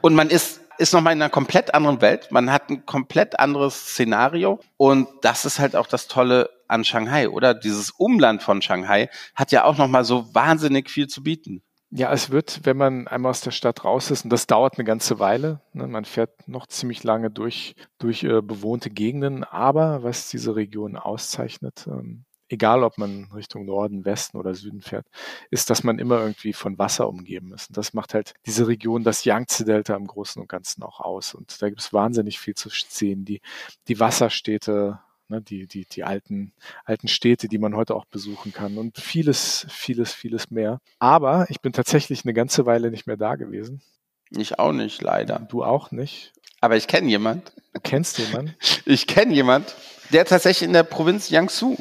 und 0.00 0.14
man 0.14 0.28
ist 0.28 0.60
ist 0.78 0.92
nochmal 0.92 1.12
in 1.12 1.22
einer 1.22 1.30
komplett 1.30 1.74
anderen 1.74 2.00
Welt. 2.00 2.30
Man 2.30 2.50
hat 2.50 2.70
ein 2.70 2.86
komplett 2.86 3.38
anderes 3.38 3.88
Szenario. 3.88 4.60
Und 4.76 5.08
das 5.22 5.44
ist 5.44 5.58
halt 5.58 5.76
auch 5.76 5.86
das 5.86 6.08
Tolle 6.08 6.50
an 6.68 6.84
Shanghai, 6.84 7.28
oder? 7.28 7.54
Dieses 7.54 7.90
Umland 7.90 8.42
von 8.42 8.62
Shanghai 8.62 9.08
hat 9.34 9.52
ja 9.52 9.64
auch 9.64 9.76
nochmal 9.76 10.04
so 10.04 10.34
wahnsinnig 10.34 10.90
viel 10.90 11.06
zu 11.06 11.22
bieten. 11.22 11.62
Ja, 11.94 12.10
es 12.10 12.30
wird, 12.30 12.60
wenn 12.64 12.78
man 12.78 13.06
einmal 13.06 13.30
aus 13.30 13.42
der 13.42 13.50
Stadt 13.50 13.84
raus 13.84 14.10
ist, 14.10 14.24
und 14.24 14.30
das 14.30 14.46
dauert 14.46 14.78
eine 14.78 14.84
ganze 14.84 15.18
Weile, 15.18 15.60
ne, 15.74 15.86
man 15.86 16.06
fährt 16.06 16.48
noch 16.48 16.66
ziemlich 16.66 17.04
lange 17.04 17.30
durch, 17.30 17.74
durch 17.98 18.24
äh, 18.24 18.40
bewohnte 18.40 18.88
Gegenden, 18.88 19.44
aber 19.44 20.02
was 20.02 20.30
diese 20.30 20.56
Region 20.56 20.96
auszeichnet, 20.96 21.86
ähm, 21.86 22.24
egal 22.52 22.84
ob 22.84 22.98
man 22.98 23.30
Richtung 23.34 23.64
Norden, 23.64 24.04
Westen 24.04 24.36
oder 24.36 24.54
Süden 24.54 24.82
fährt, 24.82 25.06
ist, 25.50 25.70
dass 25.70 25.84
man 25.84 25.98
immer 25.98 26.20
irgendwie 26.20 26.52
von 26.52 26.78
Wasser 26.78 27.08
umgeben 27.08 27.52
ist. 27.54 27.70
Und 27.70 27.78
das 27.78 27.94
macht 27.94 28.12
halt 28.12 28.34
diese 28.44 28.68
Region, 28.68 29.04
das 29.04 29.24
Yangtze-Delta 29.24 29.96
im 29.96 30.06
Großen 30.06 30.40
und 30.40 30.48
Ganzen 30.48 30.82
auch 30.82 31.00
aus. 31.00 31.34
Und 31.34 31.60
da 31.62 31.70
gibt 31.70 31.80
es 31.80 31.94
wahnsinnig 31.94 32.38
viel 32.38 32.54
zu 32.54 32.68
sehen. 32.70 33.24
Die, 33.24 33.40
die 33.88 33.98
Wasserstädte, 33.98 35.00
ne, 35.28 35.40
die, 35.40 35.66
die, 35.66 35.86
die 35.86 36.04
alten, 36.04 36.52
alten 36.84 37.08
Städte, 37.08 37.48
die 37.48 37.58
man 37.58 37.74
heute 37.74 37.94
auch 37.94 38.04
besuchen 38.04 38.52
kann 38.52 38.76
und 38.76 38.98
vieles, 38.98 39.66
vieles, 39.70 40.12
vieles 40.12 40.50
mehr. 40.50 40.78
Aber 40.98 41.46
ich 41.48 41.62
bin 41.62 41.72
tatsächlich 41.72 42.24
eine 42.24 42.34
ganze 42.34 42.66
Weile 42.66 42.90
nicht 42.90 43.06
mehr 43.06 43.16
da 43.16 43.36
gewesen. 43.36 43.80
Ich 44.28 44.58
auch 44.58 44.72
nicht, 44.72 45.00
leider. 45.00 45.38
Du 45.38 45.64
auch 45.64 45.90
nicht. 45.90 46.34
Aber 46.60 46.76
ich 46.76 46.86
kenne 46.86 47.08
jemand. 47.08 47.52
Du 47.72 47.80
kennst 47.80 48.18
jemanden? 48.18 48.54
Ich 48.84 49.06
kenne 49.06 49.32
jemand, 49.32 49.74
der 50.10 50.26
tatsächlich 50.26 50.66
in 50.66 50.74
der 50.74 50.82
Provinz 50.82 51.30
Jiangsu 51.30 51.76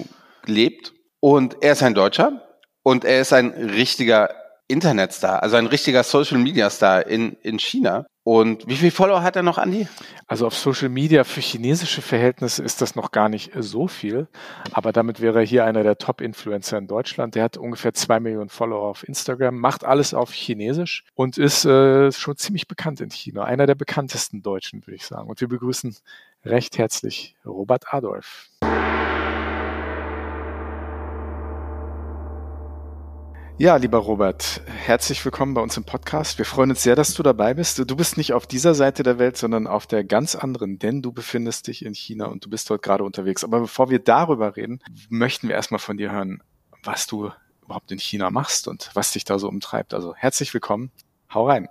lebt 0.47 0.93
und 1.19 1.57
er 1.61 1.73
ist 1.73 1.83
ein 1.83 1.93
Deutscher 1.93 2.41
und 2.83 3.05
er 3.05 3.21
ist 3.21 3.33
ein 3.33 3.51
richtiger 3.51 4.29
Internetstar, 4.71 5.43
also 5.43 5.57
ein 5.57 5.67
richtiger 5.67 6.03
Social 6.03 6.37
Media 6.37 6.69
Star 6.69 7.05
in, 7.05 7.33
in 7.41 7.59
China. 7.59 8.05
Und 8.23 8.67
wie 8.67 8.75
viele 8.75 8.91
Follower 8.91 9.23
hat 9.23 9.35
er 9.35 9.41
noch, 9.41 9.57
Andi? 9.57 9.87
Also 10.27 10.45
auf 10.45 10.55
Social 10.55 10.89
Media 10.89 11.23
für 11.23 11.41
chinesische 11.41 12.01
Verhältnisse 12.01 12.63
ist 12.63 12.79
das 12.81 12.95
noch 12.95 13.11
gar 13.11 13.29
nicht 13.29 13.51
so 13.57 13.87
viel. 13.87 14.27
Aber 14.71 14.93
damit 14.93 15.19
wäre 15.19 15.39
er 15.39 15.45
hier 15.45 15.65
einer 15.65 15.83
der 15.83 15.97
Top-Influencer 15.97 16.77
in 16.77 16.87
Deutschland. 16.87 17.33
Der 17.35 17.43
hat 17.43 17.57
ungefähr 17.57 17.93
zwei 17.93 18.19
Millionen 18.19 18.49
Follower 18.49 18.87
auf 18.87 19.07
Instagram, 19.07 19.57
macht 19.57 19.83
alles 19.83 20.13
auf 20.13 20.31
Chinesisch 20.31 21.03
und 21.15 21.39
ist 21.39 21.65
äh, 21.65 22.11
schon 22.11 22.37
ziemlich 22.37 22.67
bekannt 22.67 23.01
in 23.01 23.09
China. 23.09 23.43
Einer 23.43 23.65
der 23.65 23.75
bekanntesten 23.75 24.43
Deutschen, 24.43 24.85
würde 24.85 24.95
ich 24.95 25.05
sagen. 25.05 25.27
Und 25.27 25.41
wir 25.41 25.47
begrüßen 25.47 25.95
recht 26.45 26.77
herzlich 26.77 27.35
Robert 27.43 27.91
Adolf. 27.91 28.49
Ja, 33.61 33.75
lieber 33.75 33.99
Robert, 33.99 34.63
herzlich 34.65 35.23
willkommen 35.23 35.53
bei 35.53 35.61
uns 35.61 35.77
im 35.77 35.83
Podcast. 35.83 36.39
Wir 36.39 36.45
freuen 36.45 36.71
uns 36.71 36.81
sehr, 36.81 36.95
dass 36.95 37.13
du 37.13 37.21
dabei 37.21 37.53
bist. 37.53 37.77
Du 37.77 37.95
bist 37.95 38.17
nicht 38.17 38.33
auf 38.33 38.47
dieser 38.47 38.73
Seite 38.73 39.03
der 39.03 39.19
Welt, 39.19 39.37
sondern 39.37 39.67
auf 39.67 39.85
der 39.85 40.03
ganz 40.03 40.33
anderen, 40.33 40.79
denn 40.79 41.03
du 41.03 41.11
befindest 41.11 41.67
dich 41.67 41.85
in 41.85 41.93
China 41.93 42.25
und 42.25 42.43
du 42.43 42.49
bist 42.49 42.71
dort 42.71 42.81
gerade 42.81 43.03
unterwegs. 43.03 43.43
Aber 43.43 43.59
bevor 43.59 43.91
wir 43.91 43.99
darüber 43.99 44.55
reden, 44.55 44.79
möchten 45.09 45.47
wir 45.47 45.53
erstmal 45.53 45.77
von 45.77 45.97
dir 45.97 46.11
hören, 46.11 46.41
was 46.81 47.05
du 47.05 47.29
überhaupt 47.61 47.91
in 47.91 47.99
China 47.99 48.31
machst 48.31 48.67
und 48.67 48.89
was 48.95 49.11
dich 49.11 49.25
da 49.25 49.37
so 49.37 49.47
umtreibt. 49.47 49.93
Also 49.93 50.15
herzlich 50.15 50.51
willkommen. 50.55 50.89
Hau 51.31 51.47
rein. 51.47 51.69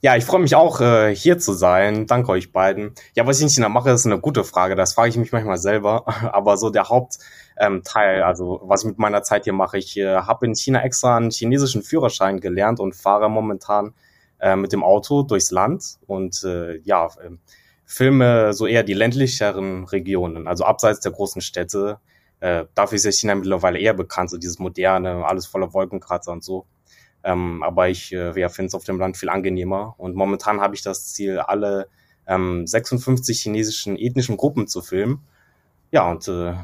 Ja, 0.00 0.16
ich 0.16 0.24
freue 0.24 0.40
mich 0.40 0.56
auch, 0.56 0.80
äh, 0.80 1.14
hier 1.14 1.38
zu 1.38 1.52
sein. 1.52 2.06
Danke 2.06 2.32
euch 2.32 2.50
beiden. 2.50 2.94
Ja, 3.14 3.24
was 3.26 3.36
ich 3.36 3.42
in 3.42 3.50
China 3.50 3.68
mache, 3.68 3.90
ist 3.90 4.04
eine 4.04 4.18
gute 4.18 4.42
Frage. 4.42 4.74
Das 4.74 4.94
frage 4.94 5.10
ich 5.10 5.16
mich 5.18 5.32
manchmal 5.32 5.58
selber. 5.58 6.06
Aber 6.34 6.56
so 6.56 6.70
der 6.70 6.88
Hauptteil, 6.88 7.22
ähm, 7.62 7.82
also 7.94 8.60
was 8.64 8.82
ich 8.82 8.88
mit 8.88 8.98
meiner 8.98 9.22
Zeit 9.22 9.44
hier 9.44 9.52
mache, 9.52 9.78
ich 9.78 9.96
äh, 9.96 10.16
habe 10.16 10.46
in 10.46 10.54
China 10.56 10.82
extra 10.82 11.16
einen 11.16 11.30
chinesischen 11.30 11.82
Führerschein 11.82 12.40
gelernt 12.40 12.80
und 12.80 12.96
fahre 12.96 13.30
momentan 13.30 13.94
äh, 14.40 14.56
mit 14.56 14.72
dem 14.72 14.82
Auto 14.82 15.22
durchs 15.22 15.52
Land 15.52 15.98
und 16.06 16.42
äh, 16.42 16.78
ja, 16.78 17.06
äh, 17.06 17.30
filme 17.84 18.52
so 18.52 18.66
eher 18.66 18.82
die 18.82 18.94
ländlicheren 18.94 19.84
Regionen, 19.84 20.48
also 20.48 20.64
abseits 20.64 21.00
der 21.00 21.12
großen 21.12 21.40
Städte. 21.40 21.98
Äh, 22.40 22.64
dafür 22.74 22.96
ist 22.96 23.04
ja 23.04 23.12
China 23.12 23.36
mittlerweile 23.36 23.78
eher 23.78 23.94
bekannt, 23.94 24.30
so 24.30 24.38
dieses 24.38 24.58
moderne, 24.58 25.24
alles 25.24 25.46
voller 25.46 25.72
Wolkenkratzer 25.72 26.32
und 26.32 26.42
so. 26.42 26.66
Ähm, 27.22 27.62
aber 27.62 27.88
ich 27.88 28.12
äh, 28.12 28.38
ja, 28.40 28.48
finde 28.48 28.68
es 28.68 28.74
auf 28.74 28.82
dem 28.82 28.98
Land 28.98 29.16
viel 29.16 29.28
angenehmer. 29.28 29.94
Und 29.98 30.16
momentan 30.16 30.60
habe 30.60 30.74
ich 30.74 30.82
das 30.82 31.12
Ziel, 31.12 31.38
alle 31.38 31.86
ähm, 32.26 32.66
56 32.66 33.40
chinesischen 33.40 33.96
ethnischen 33.96 34.36
Gruppen 34.36 34.66
zu 34.66 34.82
filmen. 34.82 35.24
Ja, 35.92 36.10
und 36.10 36.26
äh, 36.26 36.54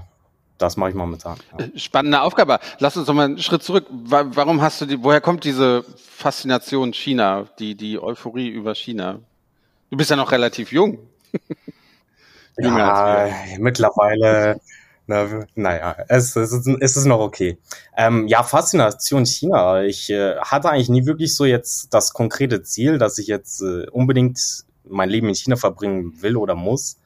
das 0.59 0.77
mache 0.77 0.91
ich 0.91 0.97
momentan. 0.97 1.39
Ja. 1.59 1.65
Äh, 1.65 1.79
spannende 1.79 2.21
Aufgabe. 2.21 2.59
Lass 2.79 2.97
uns 2.97 3.07
doch 3.07 3.15
mal 3.15 3.25
einen 3.25 3.39
Schritt 3.39 3.63
zurück. 3.63 3.87
Warum 3.91 4.61
hast 4.61 4.81
du 4.81 4.87
die, 4.87 5.03
woher 5.03 5.21
kommt 5.21 5.45
diese 5.45 5.85
Faszination 5.97 6.93
China, 6.93 7.47
die, 7.59 7.75
die 7.75 7.99
Euphorie 7.99 8.49
über 8.49 8.75
China? 8.75 9.21
Du 9.91 9.97
bist 9.97 10.11
ja 10.11 10.17
noch 10.17 10.33
relativ 10.33 10.73
jung. 10.73 10.99
ja, 12.59 13.31
mittlerweile 13.59 14.61
na, 15.09 15.47
naja, 15.55 15.97
es, 16.09 16.37
es, 16.37 16.53
ist, 16.53 16.67
es 16.67 16.97
ist 16.97 17.07
noch 17.07 17.21
okay. 17.21 17.57
Ähm, 17.97 18.29
ja, 18.29 18.43
Faszination 18.43 19.25
China. 19.25 19.83
Ich 19.83 20.11
äh, 20.11 20.37
hatte 20.37 20.69
eigentlich 20.69 20.91
nie 20.91 21.07
wirklich 21.07 21.35
so 21.35 21.47
jetzt 21.47 21.95
das 21.95 22.13
konkrete 22.13 22.63
Ziel, 22.63 22.99
dass 22.99 23.17
ich 23.17 23.27
jetzt 23.27 23.63
äh, 23.63 23.87
unbedingt 23.91 24.39
mein 24.85 25.09
Leben 25.09 25.29
in 25.29 25.35
China 25.35 25.57
verbringen 25.57 26.21
will 26.21 26.37
oder 26.37 26.55
muss. 26.55 26.99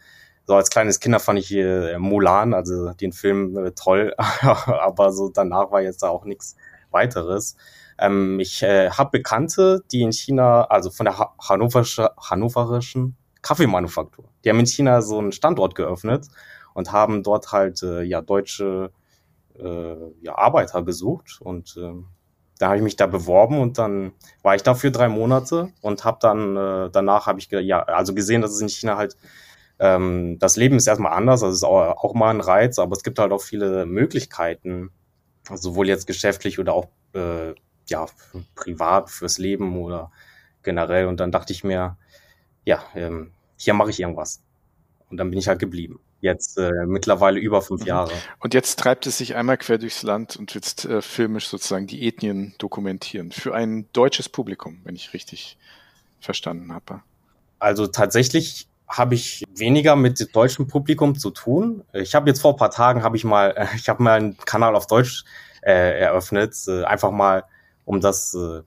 So 0.47 0.55
als 0.55 0.71
kleines 0.71 1.01
Kinder 1.01 1.21
fand 1.21 1.39
ich 1.39 1.53
äh, 1.53 1.99
Mulan, 1.99 2.53
also 2.55 2.93
den 2.93 3.13
Film 3.13 3.57
äh, 3.57 3.73
toll, 3.73 4.15
aber 4.19 5.13
so 5.13 5.29
danach 5.29 5.71
war 5.71 5.83
jetzt 5.83 6.03
da 6.03 6.09
auch 6.09 6.25
nichts 6.25 6.57
weiteres. 6.91 7.57
Ähm, 7.99 8.41
ich 8.41 8.63
äh, 8.63 8.91
habe 8.91 9.19
Bekannte, 9.19 9.83
die 9.93 10.03
in 10.03 10.13
China, 10.13 10.65
also 10.65 10.91
von 10.91 11.05
der 11.05 11.19
ha 11.19 11.35
hannoverischen 11.39 13.17
Kaffeemanufaktur, 13.43 14.25
die 14.45 14.51
haben 14.51 14.61
in 14.61 14.67
China 14.67 15.03
so 15.03 15.19
einen 15.19 15.33
Standort 15.33 15.75
geöffnet 15.75 16.27
und 16.75 16.93
haben 16.93 17.23
dort 17.23 17.53
halt 17.53 17.83
äh, 17.83 18.03
ja 18.03 18.21
deutsche 18.21 18.91
äh, 19.59 19.97
ja, 20.21 20.37
Arbeiter 20.37 20.83
gesucht. 20.83 21.39
Und 21.41 21.77
äh, 21.77 21.93
da 22.59 22.67
habe 22.69 22.77
ich 22.77 22.83
mich 22.83 22.97
da 22.97 23.07
beworben 23.07 23.61
und 23.61 23.79
dann 23.79 24.13
war 24.43 24.55
ich 24.55 24.63
da 24.63 24.75
für 24.75 24.91
drei 24.91 25.09
Monate 25.09 25.73
und 25.81 26.05
habe 26.05 26.19
dann 26.21 26.57
äh, 26.57 26.91
danach 26.91 27.27
habe 27.27 27.41
ich 27.41 27.51
ja 27.51 27.83
also 27.83 28.15
gesehen, 28.15 28.43
dass 28.43 28.53
es 28.53 28.61
in 28.61 28.69
China 28.69 28.97
halt 28.97 29.17
ähm, 29.79 30.39
das 30.39 30.57
Leben 30.57 30.77
ist 30.77 30.87
erstmal 30.87 31.13
anders, 31.13 31.43
also 31.43 31.55
ist 31.55 31.65
auch, 31.65 32.05
auch 32.05 32.15
mal 32.15 32.31
ein 32.31 32.41
Reiz, 32.41 32.79
aber 32.79 32.97
es 32.97 33.03
gibt 33.03 33.19
halt 33.19 33.33
auch 33.33 33.43
viele 33.43 33.87
Möglichkeiten, 33.87 34.91
sowohl 35.53 35.89
jetzt 35.89 36.07
geschäftlich 36.07 36.59
oder 36.59 36.75
auch 36.75 36.89
äh, 37.15 37.55
ja 37.89 38.07
privat 38.55 39.11
fürs 39.11 39.39
Leben 39.39 39.77
oder 39.79 40.13
generell 40.63 41.07
und 41.07 41.19
dann 41.19 41.33
dachte 41.33 41.53
ich 41.53 41.65
mir, 41.65 41.97
ja, 42.65 42.83
ähm, 42.95 43.33
hier 43.57 43.75
mache 43.75 43.91
ich 43.91 44.01
irgendwas 44.01 44.43
und 45.11 45.17
dann 45.17 45.31
bin 45.31 45.39
ich 45.39 45.49
halt 45.49 45.59
geblieben 45.59 46.01
jetzt 46.23 46.57
äh, 46.57 46.71
mittlerweile 46.87 47.39
über 47.39 47.61
fünf 47.61 47.83
mhm. 47.83 47.89
Jahre. 47.89 48.13
Und 48.39 48.55
jetzt 48.55 48.79
treibt 48.79 49.07
es 49.07 49.19
sich 49.19 49.35
einmal 49.35 49.59
quer 49.59 49.77
durchs 49.77 50.03
Land 50.03 50.37
und 50.37 50.55
jetzt 50.55 50.87
äh, 50.87 51.03
filmisch 51.03 51.49
sozusagen 51.49 51.87
die 51.87 52.07
Ethnien 52.07 52.55
dokumentieren. 52.59 53.33
Für 53.33 53.55
ein 53.55 53.89
deutsches 53.93 54.29
Publikum, 54.29 54.81
wenn 54.85 54.95
ich 54.95 55.13
richtig 55.13 55.59
verstanden 56.21 56.73
habe. 56.73 57.03
Also 57.59 57.89
tatsächlich 57.89 58.69
habe 58.93 59.15
ich 59.15 59.43
weniger 59.55 59.97
mit 59.97 60.35
deutschem 60.37 60.67
Publikum 60.67 61.19
zu 61.19 61.31
tun. 61.31 61.83
Ich 61.93 62.15
habe 62.15 62.29
jetzt 62.29 62.41
vor 62.43 62.53
ein 62.53 62.59
paar 62.59 62.71
Tagen 62.71 63.03
habe 63.03 63.17
ich 63.17 63.25
mal, 63.25 63.69
ich 63.77 63.89
habe 63.89 64.03
mal 64.03 64.19
einen 64.19 64.37
Kanal 64.37 64.77
auf 64.77 64.87
Deutsch 64.87 65.25
äh, 65.63 66.01
eröffnet, 66.01 66.55
äh, 66.69 66.85
einfach 66.85 67.11
mal, 67.11 67.45
um 67.85 68.01
das 68.01 68.35
äh, 68.35 68.63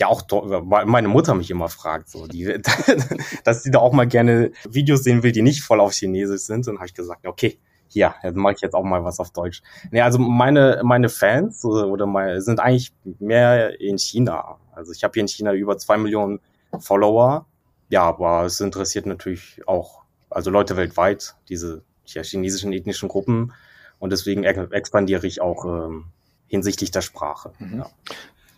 ja 0.00 0.08
auch 0.08 0.22
meine 0.62 1.08
Mutter 1.08 1.34
mich 1.34 1.50
immer 1.50 1.68
fragt, 1.68 2.08
so, 2.08 2.26
die, 2.26 2.60
dass 3.44 3.62
sie 3.62 3.70
da 3.70 3.78
auch 3.78 3.92
mal 3.92 4.06
gerne 4.06 4.52
Videos 4.68 5.04
sehen 5.04 5.22
will, 5.22 5.32
die 5.32 5.42
nicht 5.42 5.62
voll 5.62 5.80
auf 5.80 5.92
Chinesisch 5.92 6.42
sind. 6.42 6.68
Und 6.68 6.76
habe 6.76 6.86
ich 6.86 6.94
gesagt, 6.94 7.26
okay, 7.26 7.58
hier, 7.88 8.14
mache 8.32 8.54
ich 8.54 8.60
jetzt 8.60 8.74
auch 8.74 8.82
mal 8.82 9.04
was 9.04 9.20
auf 9.20 9.30
Deutsch. 9.30 9.62
Nee, 9.90 10.00
also 10.00 10.18
meine, 10.18 10.80
meine 10.84 11.08
Fans 11.08 11.62
äh, 11.64 11.68
oder 11.68 12.06
meine, 12.06 12.42
sind 12.42 12.60
eigentlich 12.60 12.92
mehr 13.20 13.80
in 13.80 13.98
China. 13.98 14.58
Also 14.72 14.92
ich 14.92 15.04
habe 15.04 15.12
hier 15.14 15.22
in 15.22 15.28
China 15.28 15.52
über 15.52 15.78
zwei 15.78 15.96
Millionen 15.96 16.40
Follower. 16.80 17.46
Ja, 17.94 18.02
aber 18.02 18.42
es 18.44 18.60
interessiert 18.60 19.06
natürlich 19.06 19.62
auch, 19.68 20.02
also 20.28 20.50
Leute 20.50 20.76
weltweit, 20.76 21.36
diese 21.48 21.84
ja, 22.06 22.24
chinesischen 22.24 22.72
ethnischen 22.72 23.08
Gruppen. 23.08 23.52
Und 24.00 24.10
deswegen 24.10 24.42
expandiere 24.42 25.24
ich 25.28 25.40
auch 25.40 25.64
ähm, 25.64 26.06
hinsichtlich 26.48 26.90
der 26.90 27.02
Sprache. 27.02 27.52
Mhm. 27.60 27.78
Ja. 27.78 27.90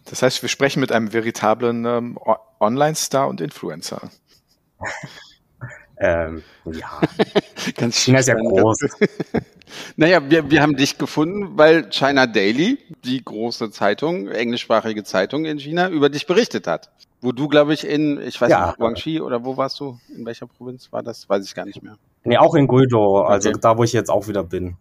Das 0.07 0.22
heißt, 0.22 0.40
wir 0.40 0.49
sprechen 0.49 0.81
mit 0.81 0.90
einem 0.90 1.12
veritablen 1.12 1.85
ähm, 1.85 2.18
Online-Star 2.61 3.29
und 3.29 3.42
Influencer. 3.42 4.11
ähm, 5.99 6.42
ja, 6.64 7.03
ganz 7.77 7.99
China 7.99 8.20
ist 8.20 8.29
ja 8.29 8.37
groß. 8.37 8.79
Naja, 9.96 10.20
wir, 10.31 10.50
wir 10.50 10.62
haben 10.62 10.76
dich 10.76 10.98
gefunden, 10.98 11.57
weil 11.57 11.90
China 11.90 12.26
Daily, 12.26 12.79
die 13.05 13.24
große 13.24 13.70
Zeitung, 13.70 14.29
englischsprachige 14.29 15.05
Zeitung 15.05 15.44
in 15.44 15.59
China, 15.59 15.88
über 15.88 16.09
dich 16.09 16.26
berichtet 16.26 16.66
hat. 16.66 16.90
Wo 17.20 17.33
du, 17.33 17.48
glaube 17.48 17.74
ich, 17.74 17.87
in, 17.87 18.20
ich 18.20 18.40
weiß 18.40 18.50
ja. 18.50 18.66
nicht, 18.66 18.79
Guangxi 18.79 19.20
oder 19.20 19.44
wo 19.44 19.57
warst 19.57 19.81
du? 19.81 19.98
In 20.14 20.26
welcher 20.26 20.46
Provinz 20.46 20.92
war 20.92 21.02
das? 21.02 21.29
Weiß 21.29 21.44
ich 21.44 21.55
gar 21.55 21.64
nicht 21.64 21.83
mehr. 21.83 21.96
Nee, 22.24 22.37
auch 22.38 22.55
in 22.55 22.66
Guizhou, 22.66 23.18
also 23.18 23.50
okay. 23.50 23.59
da, 23.61 23.79
wo 23.79 23.85
ich 23.85 23.92
jetzt 23.92 24.11
auch 24.11 24.29
wieder 24.29 24.42
bin. 24.42 24.76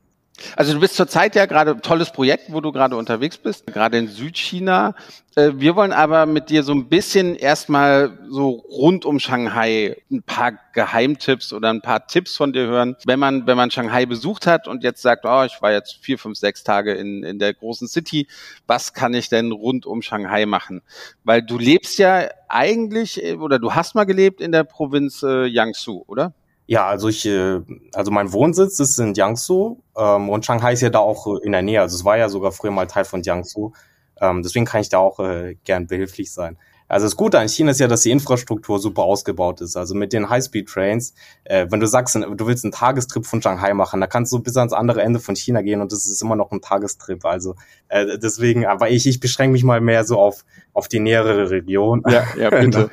Also 0.56 0.74
du 0.74 0.80
bist 0.80 0.95
zurzeit 0.95 1.36
ja 1.36 1.45
gerade 1.45 1.80
tolles 1.82 2.12
Projekt, 2.12 2.52
wo 2.52 2.62
du 2.62 2.71
gerade 2.71 2.95
unterwegs 2.95 3.38
bist, 3.38 3.67
gerade 3.67 3.98
in 3.98 4.08
Südchina. 4.08 4.95
Äh, 5.36 5.52
wir 5.56 5.76
wollen 5.76 5.93
aber 5.93 6.26
mit 6.26 6.50
dir 6.50 6.63
so 6.63 6.74
ein 6.74 6.88
bisschen 6.89 7.36
erstmal 7.36 8.17
so 8.30 8.50
rund 8.50 9.06
um 9.06 9.19
Shanghai 9.19 9.98
ein 10.12 10.24
paar 10.24 10.54
Geheimtipps 10.74 11.54
oder 11.54 11.69
ein 11.69 11.82
paar 11.82 12.08
Tipps 12.08 12.36
von 12.36 12.54
dir 12.54 12.67
hören. 12.67 12.95
Wenn 13.06 13.19
man, 13.19 13.48
wenn 13.48 13.58
man 13.58 13.71
Shanghai 13.71 14.06
besucht 14.06 14.45
hat 14.45 14.67
und 14.67 14.84
jetzt 14.84 15.02
sagt, 15.02 15.26
oh, 15.26 15.43
ich 15.43 15.62
war 15.62 15.71
jetzt 15.71 15.98
vier, 16.02 16.19
fünf, 16.19 16.38
sechs 16.38 16.63
Tage 16.63 16.93
in, 16.93 17.24
in 17.24 17.39
der 17.39 17.54
großen 17.54 17.88
City, 17.88 18.28
was 18.67 18.93
kann 18.93 19.13
ich 19.13 19.30
denn 19.30 19.52
rund 19.52 19.86
um 19.86 20.02
Shanghai 20.02 20.45
machen? 20.45 20.82
Weil 21.24 21.43
du 21.43 21.58
lebst 21.58 21.98
ja 21.98 22.28
eigentlich 22.50 23.24
äh, 23.24 23.36
oder 23.36 23.60
du 23.60 23.74
hast 23.74 23.95
mal 23.95 24.06
gelebt 24.06 24.41
in 24.41 24.52
der 24.52 24.63
Provinz 24.63 25.24
äh, 25.24 25.45
Jiangsu, 25.45 26.04
oder? 26.08 26.34
Ja, 26.67 26.88
also 26.88 27.10
ich, 27.10 27.25
äh, 27.25 27.62
also 27.93 28.12
mein 28.12 28.32
Wohnsitz 28.34 28.80
ist 28.80 28.97
in 28.97 29.13
Jiangsu 29.13 29.78
ähm, 29.95 30.30
und 30.30 30.45
Shanghai 30.45 30.73
ist 30.73 30.82
ja 30.82 30.89
da 30.89 30.99
auch 30.99 31.28
in 31.43 31.51
der 31.51 31.62
Nähe. 31.62 31.82
Also 31.82 31.95
es 31.95 32.06
war 32.06 32.17
ja 32.17 32.28
sogar 32.28 32.51
früher 32.51 32.71
mal 32.71 32.88
Teil 32.88 33.06
von 33.06 33.21
Jiangsu. 33.21 33.73
Ähm, 34.19 34.41
deswegen 34.41 34.65
kann 34.65 34.82
ich 34.82 34.89
da 34.89 34.97
auch 34.99 35.19
äh, 35.19 35.56
gern 35.63 35.88
behilflich 35.88 36.32
sein. 36.34 36.58
Also 36.88 37.08
das 37.08 37.15
Gute 37.15 37.39
an 37.39 37.50
China 37.50 37.71
ist 37.71 37.80
ja, 37.80 37.88
dass 37.88 38.02
die 38.02 38.12
Infrastruktur 38.12 38.79
super 38.79 39.04
ausgebaut 39.04 39.62
ist. 39.62 39.75
Also 39.75 39.96
mit 39.96 40.13
den 40.13 40.29
High-Speed-Trains, 40.29 41.13
äh, 41.46 41.65
wenn 41.69 41.79
du 41.79 41.88
sagst, 41.88 42.15
du 42.15 42.48
willst 42.48 42.63
einen 42.63 42.71
Tagestrip 42.71 43.25
von 43.25 43.42
Shanghai 43.42 43.73
machen, 43.73 44.02
da 44.02 44.08
kannst 44.08 44.31
du 44.31 44.40
bis 44.40 44.56
ans 44.58 44.73
andere 44.73 45.02
Ende 45.02 45.19
von 45.19 45.36
China 45.36 45.62
gehen 45.62 45.81
und 45.81 45.92
das 45.92 46.06
ist 46.06 46.21
immer 46.21 46.36
noch 46.36 46.52
ein 46.52 46.62
Tagestrip. 46.62 47.25
Also 47.25 47.56
äh, 47.88 48.19
deswegen, 48.19 48.65
aber 48.65 48.90
ich, 48.90 49.08
ich 49.08 49.19
beschränke 49.19 49.54
mich 49.54 49.63
mal 49.63 49.81
mehr 49.81 50.04
so 50.04 50.19
auf, 50.19 50.46
auf 50.73 50.88
die 50.88 51.00
nähere 51.00 51.50
Region. 51.50 52.04
Ja, 52.08 52.25
ja 52.38 52.50
bitte. 52.60 52.92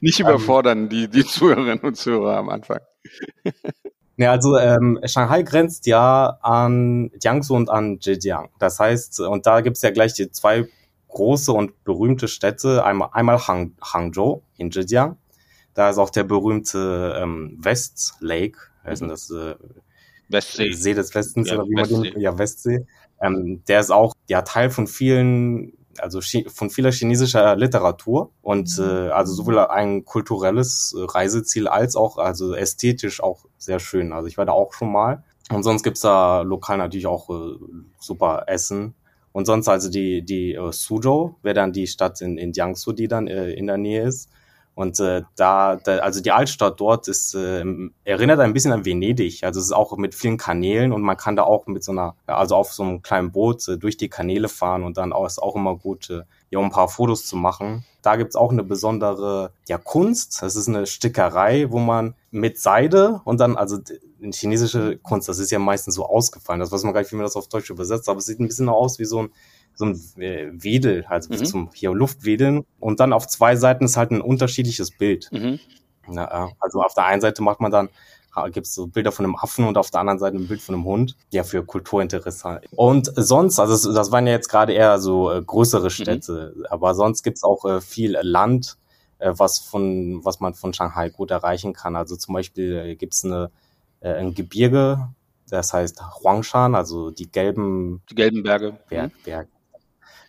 Nicht 0.00 0.20
überfordern 0.20 0.88
die, 0.88 1.08
die 1.08 1.24
Zuhörerinnen 1.24 1.80
und 1.80 1.96
Zuhörer 1.96 2.36
am 2.36 2.50
Anfang. 2.50 2.80
Ja, 4.18 4.32
also 4.32 4.58
ähm, 4.58 4.98
Shanghai 5.04 5.42
grenzt 5.42 5.86
ja 5.86 6.38
an 6.42 7.12
Jiangsu 7.22 7.54
und 7.54 7.70
an 7.70 8.00
Zhejiang. 8.00 8.48
Das 8.58 8.80
heißt, 8.80 9.20
und 9.20 9.46
da 9.46 9.60
gibt's 9.60 9.80
ja 9.82 9.90
gleich 9.90 10.12
die 10.12 10.30
zwei 10.32 10.66
große 11.08 11.52
und 11.52 11.84
berühmte 11.84 12.28
Städte. 12.28 12.84
Einmal, 12.84 13.10
einmal 13.12 13.38
Hang, 13.46 13.74
Hangzhou 13.82 14.42
in 14.56 14.70
Zhejiang. 14.70 15.16
Da 15.74 15.90
ist 15.90 15.98
auch 15.98 16.10
der 16.10 16.24
berühmte 16.24 17.16
ähm, 17.20 17.56
West 17.60 18.14
Lake, 18.20 18.58
heißt 18.84 19.02
mhm. 19.02 19.08
das 19.08 19.30
äh, 19.30 19.54
Westsee. 20.28 20.72
See 20.72 20.94
des 20.94 21.14
Westens 21.14 21.48
ja, 21.48 21.54
oder 21.56 21.68
wie 21.68 21.76
Westsee. 21.76 21.94
man 21.94 22.02
den, 22.02 22.20
ja 22.20 22.38
Westsee. 22.38 22.86
Ähm, 23.20 23.62
der 23.68 23.80
ist 23.80 23.90
auch 23.90 24.14
ja 24.28 24.42
Teil 24.42 24.70
von 24.70 24.86
vielen 24.86 25.72
also 26.00 26.20
von 26.48 26.70
vieler 26.70 26.92
chinesischer 26.92 27.56
Literatur 27.56 28.30
und 28.40 28.78
äh, 28.78 29.08
also 29.08 29.34
sowohl 29.34 29.58
ein 29.58 30.04
kulturelles 30.04 30.94
äh, 30.96 31.02
Reiseziel 31.02 31.66
als 31.68 31.96
auch 31.96 32.18
also 32.18 32.54
ästhetisch 32.54 33.20
auch 33.20 33.46
sehr 33.56 33.80
schön. 33.80 34.12
Also 34.12 34.28
ich 34.28 34.38
war 34.38 34.46
da 34.46 34.52
auch 34.52 34.72
schon 34.72 34.92
mal. 34.92 35.24
Und 35.50 35.62
sonst 35.62 35.82
gibt's 35.82 36.00
da 36.00 36.42
lokal 36.42 36.78
natürlich 36.78 37.06
auch 37.06 37.30
äh, 37.30 37.56
super 37.98 38.44
Essen. 38.46 38.94
Und 39.38 39.44
sonst 39.44 39.68
also 39.68 39.88
die, 39.88 40.22
die 40.22 40.54
äh, 40.54 40.72
Suzhou 40.72 41.36
wäre 41.44 41.54
dann 41.54 41.72
die 41.72 41.86
Stadt 41.86 42.20
in, 42.22 42.38
in 42.38 42.50
Jiangsu, 42.50 42.90
die 42.90 43.06
dann 43.06 43.28
äh, 43.28 43.52
in 43.52 43.68
der 43.68 43.78
Nähe 43.78 44.02
ist. 44.02 44.28
Und 44.74 44.98
äh, 44.98 45.22
da, 45.36 45.76
da, 45.76 45.98
also 45.98 46.20
die 46.20 46.32
Altstadt 46.32 46.80
dort 46.80 47.06
ist, 47.06 47.36
äh, 47.36 47.64
erinnert 48.02 48.40
ein 48.40 48.52
bisschen 48.52 48.72
an 48.72 48.84
Venedig. 48.84 49.44
Also 49.44 49.60
es 49.60 49.66
ist 49.66 49.72
auch 49.72 49.96
mit 49.96 50.16
vielen 50.16 50.38
Kanälen 50.38 50.92
und 50.92 51.02
man 51.02 51.16
kann 51.16 51.36
da 51.36 51.44
auch 51.44 51.68
mit 51.68 51.84
so 51.84 51.92
einer, 51.92 52.16
also 52.26 52.56
auf 52.56 52.72
so 52.72 52.82
einem 52.82 53.00
kleinen 53.02 53.30
Boot 53.30 53.68
äh, 53.68 53.78
durch 53.78 53.96
die 53.96 54.08
Kanäle 54.08 54.48
fahren 54.48 54.82
und 54.82 54.96
dann 54.96 55.12
auch, 55.12 55.24
ist 55.24 55.40
auch 55.40 55.54
immer 55.54 55.76
gut, 55.76 56.10
äh, 56.10 56.22
ja, 56.50 56.58
um 56.58 56.64
ein 56.64 56.72
paar 56.72 56.88
Fotos 56.88 57.24
zu 57.24 57.36
machen. 57.36 57.84
Da 58.02 58.16
gibt's 58.16 58.34
auch 58.34 58.50
eine 58.50 58.64
besondere 58.64 59.52
ja, 59.68 59.78
Kunst. 59.78 60.42
Das 60.42 60.56
ist 60.56 60.66
eine 60.66 60.84
Stickerei, 60.88 61.70
wo 61.70 61.78
man 61.78 62.14
mit 62.30 62.58
Seide 62.58 63.20
und 63.24 63.40
dann, 63.40 63.56
also 63.56 63.78
in 64.20 64.32
chinesische 64.32 64.98
Kunst, 64.98 65.28
das 65.28 65.38
ist 65.38 65.50
ja 65.50 65.58
meistens 65.58 65.94
so 65.94 66.04
ausgefallen. 66.04 66.60
Das 66.60 66.70
weiß 66.70 66.84
man 66.84 66.92
gar 66.92 67.00
nicht, 67.00 67.10
wie 67.12 67.16
man 67.16 67.24
das 67.24 67.36
auf 67.36 67.48
Deutsch 67.48 67.70
übersetzt, 67.70 68.08
aber 68.08 68.18
es 68.18 68.26
sieht 68.26 68.40
ein 68.40 68.48
bisschen 68.48 68.68
aus 68.68 68.98
wie 68.98 69.04
so 69.04 69.22
ein 69.22 69.30
so 69.74 69.84
ein 69.84 69.94
äh, 70.20 70.50
Wedel, 70.52 71.04
also 71.08 71.32
mhm. 71.32 71.44
zum 71.44 71.70
hier 71.72 71.92
Luftwedeln. 71.92 72.64
Und 72.80 72.98
dann 72.98 73.12
auf 73.12 73.28
zwei 73.28 73.54
Seiten 73.54 73.84
ist 73.84 73.96
halt 73.96 74.10
ein 74.10 74.20
unterschiedliches 74.20 74.90
Bild. 74.90 75.28
Mhm. 75.30 75.60
Ja, 76.10 76.50
also 76.58 76.82
auf 76.82 76.94
der 76.94 77.04
einen 77.04 77.20
Seite 77.20 77.42
macht 77.42 77.60
man 77.60 77.70
dann 77.70 77.88
gibt 78.52 78.66
es 78.66 78.74
so 78.74 78.86
Bilder 78.86 79.10
von 79.10 79.24
einem 79.24 79.36
Affen 79.36 79.64
und 79.64 79.76
auf 79.76 79.90
der 79.90 80.00
anderen 80.00 80.18
Seite 80.18 80.36
ein 80.36 80.46
Bild 80.46 80.62
von 80.62 80.74
einem 80.74 80.84
Hund. 80.84 81.16
Ja, 81.32 81.42
für 81.42 81.64
Kulturinteresse. 81.64 82.60
Und 82.76 83.10
sonst, 83.16 83.58
also 83.58 83.92
das 83.92 84.12
waren 84.12 84.26
ja 84.26 84.32
jetzt 84.32 84.48
gerade 84.48 84.72
eher 84.72 85.00
so 85.00 85.30
äh, 85.32 85.42
größere 85.42 85.84
mhm. 85.84 85.90
Städte, 85.90 86.54
mhm. 86.56 86.66
aber 86.70 86.94
sonst 86.94 87.22
gibt's 87.22 87.42
auch 87.42 87.64
äh, 87.64 87.80
viel 87.80 88.16
Land, 88.22 88.76
äh, 88.76 88.87
was 89.18 89.58
von, 89.58 90.24
was 90.24 90.40
man 90.40 90.54
von 90.54 90.72
Shanghai 90.72 91.10
gut 91.10 91.30
erreichen 91.30 91.72
kann. 91.72 91.96
Also 91.96 92.16
zum 92.16 92.34
Beispiel 92.34 92.76
äh, 92.76 92.96
gibt's 92.96 93.24
eine, 93.24 93.50
äh, 94.00 94.14
ein 94.14 94.34
Gebirge, 94.34 95.08
das 95.48 95.72
heißt 95.72 96.02
Huangshan, 96.22 96.74
also 96.74 97.10
die 97.10 97.30
gelben, 97.30 98.02
die 98.10 98.14
gelben 98.14 98.42
Berge. 98.42 98.78
Berg, 98.88 99.12
mhm. 99.12 99.22
Berg, 99.24 99.48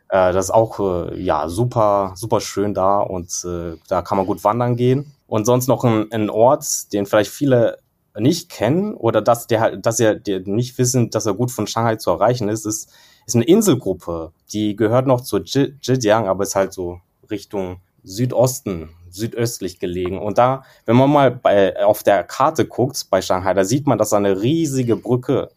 äh, 0.09 0.33
das 0.33 0.45
ist 0.45 0.51
auch 0.51 0.79
äh, 0.79 1.21
ja 1.21 1.47
super, 1.49 2.13
super 2.15 2.41
schön 2.41 2.73
da 2.73 2.99
und 2.99 3.45
äh, 3.45 3.77
da 3.87 4.01
kann 4.01 4.17
man 4.17 4.25
gut 4.27 4.43
wandern 4.43 4.75
gehen. 4.75 5.13
Und 5.27 5.45
sonst 5.45 5.67
noch 5.67 5.83
ein, 5.83 6.11
ein 6.11 6.29
Ort, 6.29 6.91
den 6.91 7.05
vielleicht 7.05 7.31
viele 7.31 7.77
nicht 8.17 8.49
kennen 8.49 8.95
oder 8.95 9.21
dass 9.21 9.47
der 9.47 9.61
halt, 9.61 9.85
dass 9.85 9.99
er 9.99 10.15
der 10.15 10.41
nicht 10.41 10.77
wissen, 10.79 11.11
dass 11.11 11.27
er 11.27 11.35
gut 11.35 11.51
von 11.51 11.67
Shanghai 11.67 11.97
zu 11.97 12.09
erreichen 12.09 12.49
ist, 12.49 12.65
ist, 12.65 12.91
ist 13.27 13.35
eine 13.35 13.45
Inselgruppe. 13.45 14.33
Die 14.51 14.75
gehört 14.75 15.05
noch 15.05 15.21
zu 15.21 15.39
Zhejiang, 15.39 16.27
aber 16.27 16.43
ist 16.43 16.55
halt 16.55 16.73
so 16.73 16.99
Richtung 17.29 17.79
Südosten, 18.03 18.89
südöstlich 19.09 19.79
gelegen. 19.79 20.19
Und 20.19 20.37
da, 20.37 20.63
wenn 20.85 20.95
man 20.95 21.09
mal 21.09 21.31
bei, 21.31 21.83
auf 21.83 22.03
der 22.03 22.23
Karte 22.23 22.65
guckt 22.65 23.07
bei 23.09 23.21
Shanghai, 23.21 23.53
da 23.53 23.63
sieht 23.63 23.87
man, 23.87 23.97
dass 23.97 24.11
da 24.11 24.17
eine 24.17 24.41
riesige 24.41 24.95
Brücke 24.95 25.49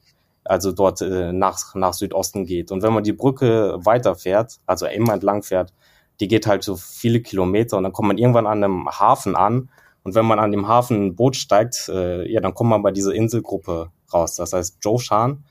also 0.45 0.73
dort 0.73 1.01
äh, 1.03 1.33
nach, 1.33 1.75
nach 1.75 1.93
Südosten 1.93 2.45
geht. 2.45 2.73
Und 2.73 2.83
wenn 2.83 2.93
man 2.93 3.05
die 3.05 3.13
Brücke 3.13 3.79
weiterfährt, 3.85 4.59
also 4.67 4.87
immer 4.87 5.15
entlang 5.15 5.43
fährt, 5.43 5.73
die 6.21 6.29
geht 6.29 6.47
halt 6.47 6.63
so 6.63 6.77
viele 6.77 7.21
Kilometer 7.21 7.77
und 7.77 7.85
dann 7.85 7.93
kommt 7.93 8.09
man 8.09 8.19
irgendwann 8.19 8.47
an 8.47 8.63
einem 8.63 8.89
Hafen 8.89 9.37
an. 9.37 9.71
Und 10.03 10.15
wenn 10.15 10.27
man 10.27 10.39
an 10.39 10.51
dem 10.51 10.67
Hafen 10.67 11.07
ein 11.07 11.17
Boot 11.17 11.37
steigt, 11.37 11.89
äh, 11.89 12.29
ja, 12.31 12.41
dann 12.41 12.55
kommt 12.55 12.71
man 12.71 12.83
bei 12.83 12.91
dieser 12.91 13.15
Inselgruppe 13.15 13.91
raus. 14.13 14.37
Das 14.37 14.53
heißt, 14.53 14.83
Zhoushan 14.83 15.45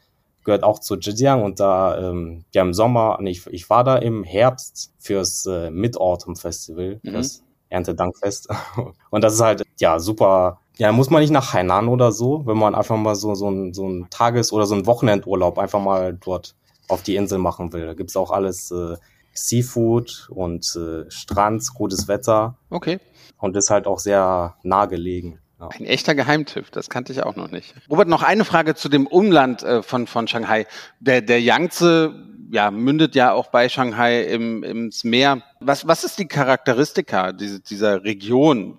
gehört 0.43 0.63
auch 0.63 0.79
zu 0.79 0.97
Zhejiang 0.97 1.43
und 1.43 1.59
da, 1.59 1.97
ähm, 1.97 2.45
ja, 2.53 2.61
im 2.61 2.73
Sommer, 2.73 3.17
nee, 3.21 3.31
ich, 3.31 3.47
ich 3.47 3.69
war 3.69 3.83
da 3.83 3.97
im 3.97 4.23
Herbst 4.23 4.93
fürs 4.99 5.45
äh, 5.45 5.69
Mid-Autumn 5.69 6.35
Festival, 6.35 6.99
mhm. 7.03 7.13
das 7.13 7.43
Erntedankfest. 7.69 8.49
und 9.09 9.23
das 9.23 9.33
ist 9.33 9.41
halt, 9.41 9.63
ja, 9.79 9.99
super 9.99 10.59
ja, 10.81 10.91
muss 10.91 11.11
man 11.11 11.21
nicht 11.21 11.29
nach 11.29 11.53
Hainan 11.53 11.87
oder 11.87 12.11
so, 12.11 12.45
wenn 12.47 12.57
man 12.57 12.73
einfach 12.73 12.97
mal 12.97 13.13
so, 13.13 13.35
so, 13.35 13.49
ein, 13.49 13.71
so 13.71 13.87
ein 13.87 14.07
Tages- 14.09 14.51
oder 14.51 14.65
so 14.65 14.73
ein 14.73 14.87
Wochenendurlaub 14.87 15.59
einfach 15.59 15.79
mal 15.79 16.17
dort 16.19 16.55
auf 16.87 17.03
die 17.03 17.17
Insel 17.17 17.37
machen 17.37 17.71
will. 17.71 17.85
Da 17.85 17.93
gibt's 17.93 18.17
auch 18.17 18.31
alles 18.31 18.71
äh, 18.71 18.95
Seafood 19.33 20.27
und 20.31 20.75
äh, 20.75 21.09
Strand, 21.09 21.71
gutes 21.75 22.07
Wetter. 22.07 22.57
Okay. 22.71 22.99
Und 23.37 23.55
ist 23.55 23.69
halt 23.69 23.85
auch 23.85 23.99
sehr 23.99 24.55
nah 24.63 24.87
gelegen. 24.87 25.39
Ein 25.69 25.85
echter 25.85 26.15
Geheimtipp, 26.15 26.71
das 26.71 26.89
kannte 26.89 27.13
ich 27.13 27.23
auch 27.23 27.35
noch 27.35 27.51
nicht. 27.51 27.73
Robert, 27.89 28.07
noch 28.07 28.23
eine 28.23 28.45
Frage 28.45 28.75
zu 28.75 28.89
dem 28.89 29.07
Umland 29.07 29.63
äh, 29.63 29.83
von, 29.83 30.07
von 30.07 30.27
Shanghai. 30.27 30.65
Der, 30.99 31.21
der 31.21 31.41
Yangtze 31.41 32.13
ja, 32.51 32.71
mündet 32.71 33.15
ja 33.15 33.31
auch 33.31 33.47
bei 33.47 33.69
Shanghai 33.69 34.23
im, 34.23 34.63
ins 34.63 35.03
Meer. 35.03 35.41
Was, 35.59 35.87
was 35.87 36.03
ist 36.03 36.19
die 36.19 36.27
Charakteristika 36.27 37.31
diese, 37.31 37.59
dieser 37.59 38.03
Region? 38.03 38.77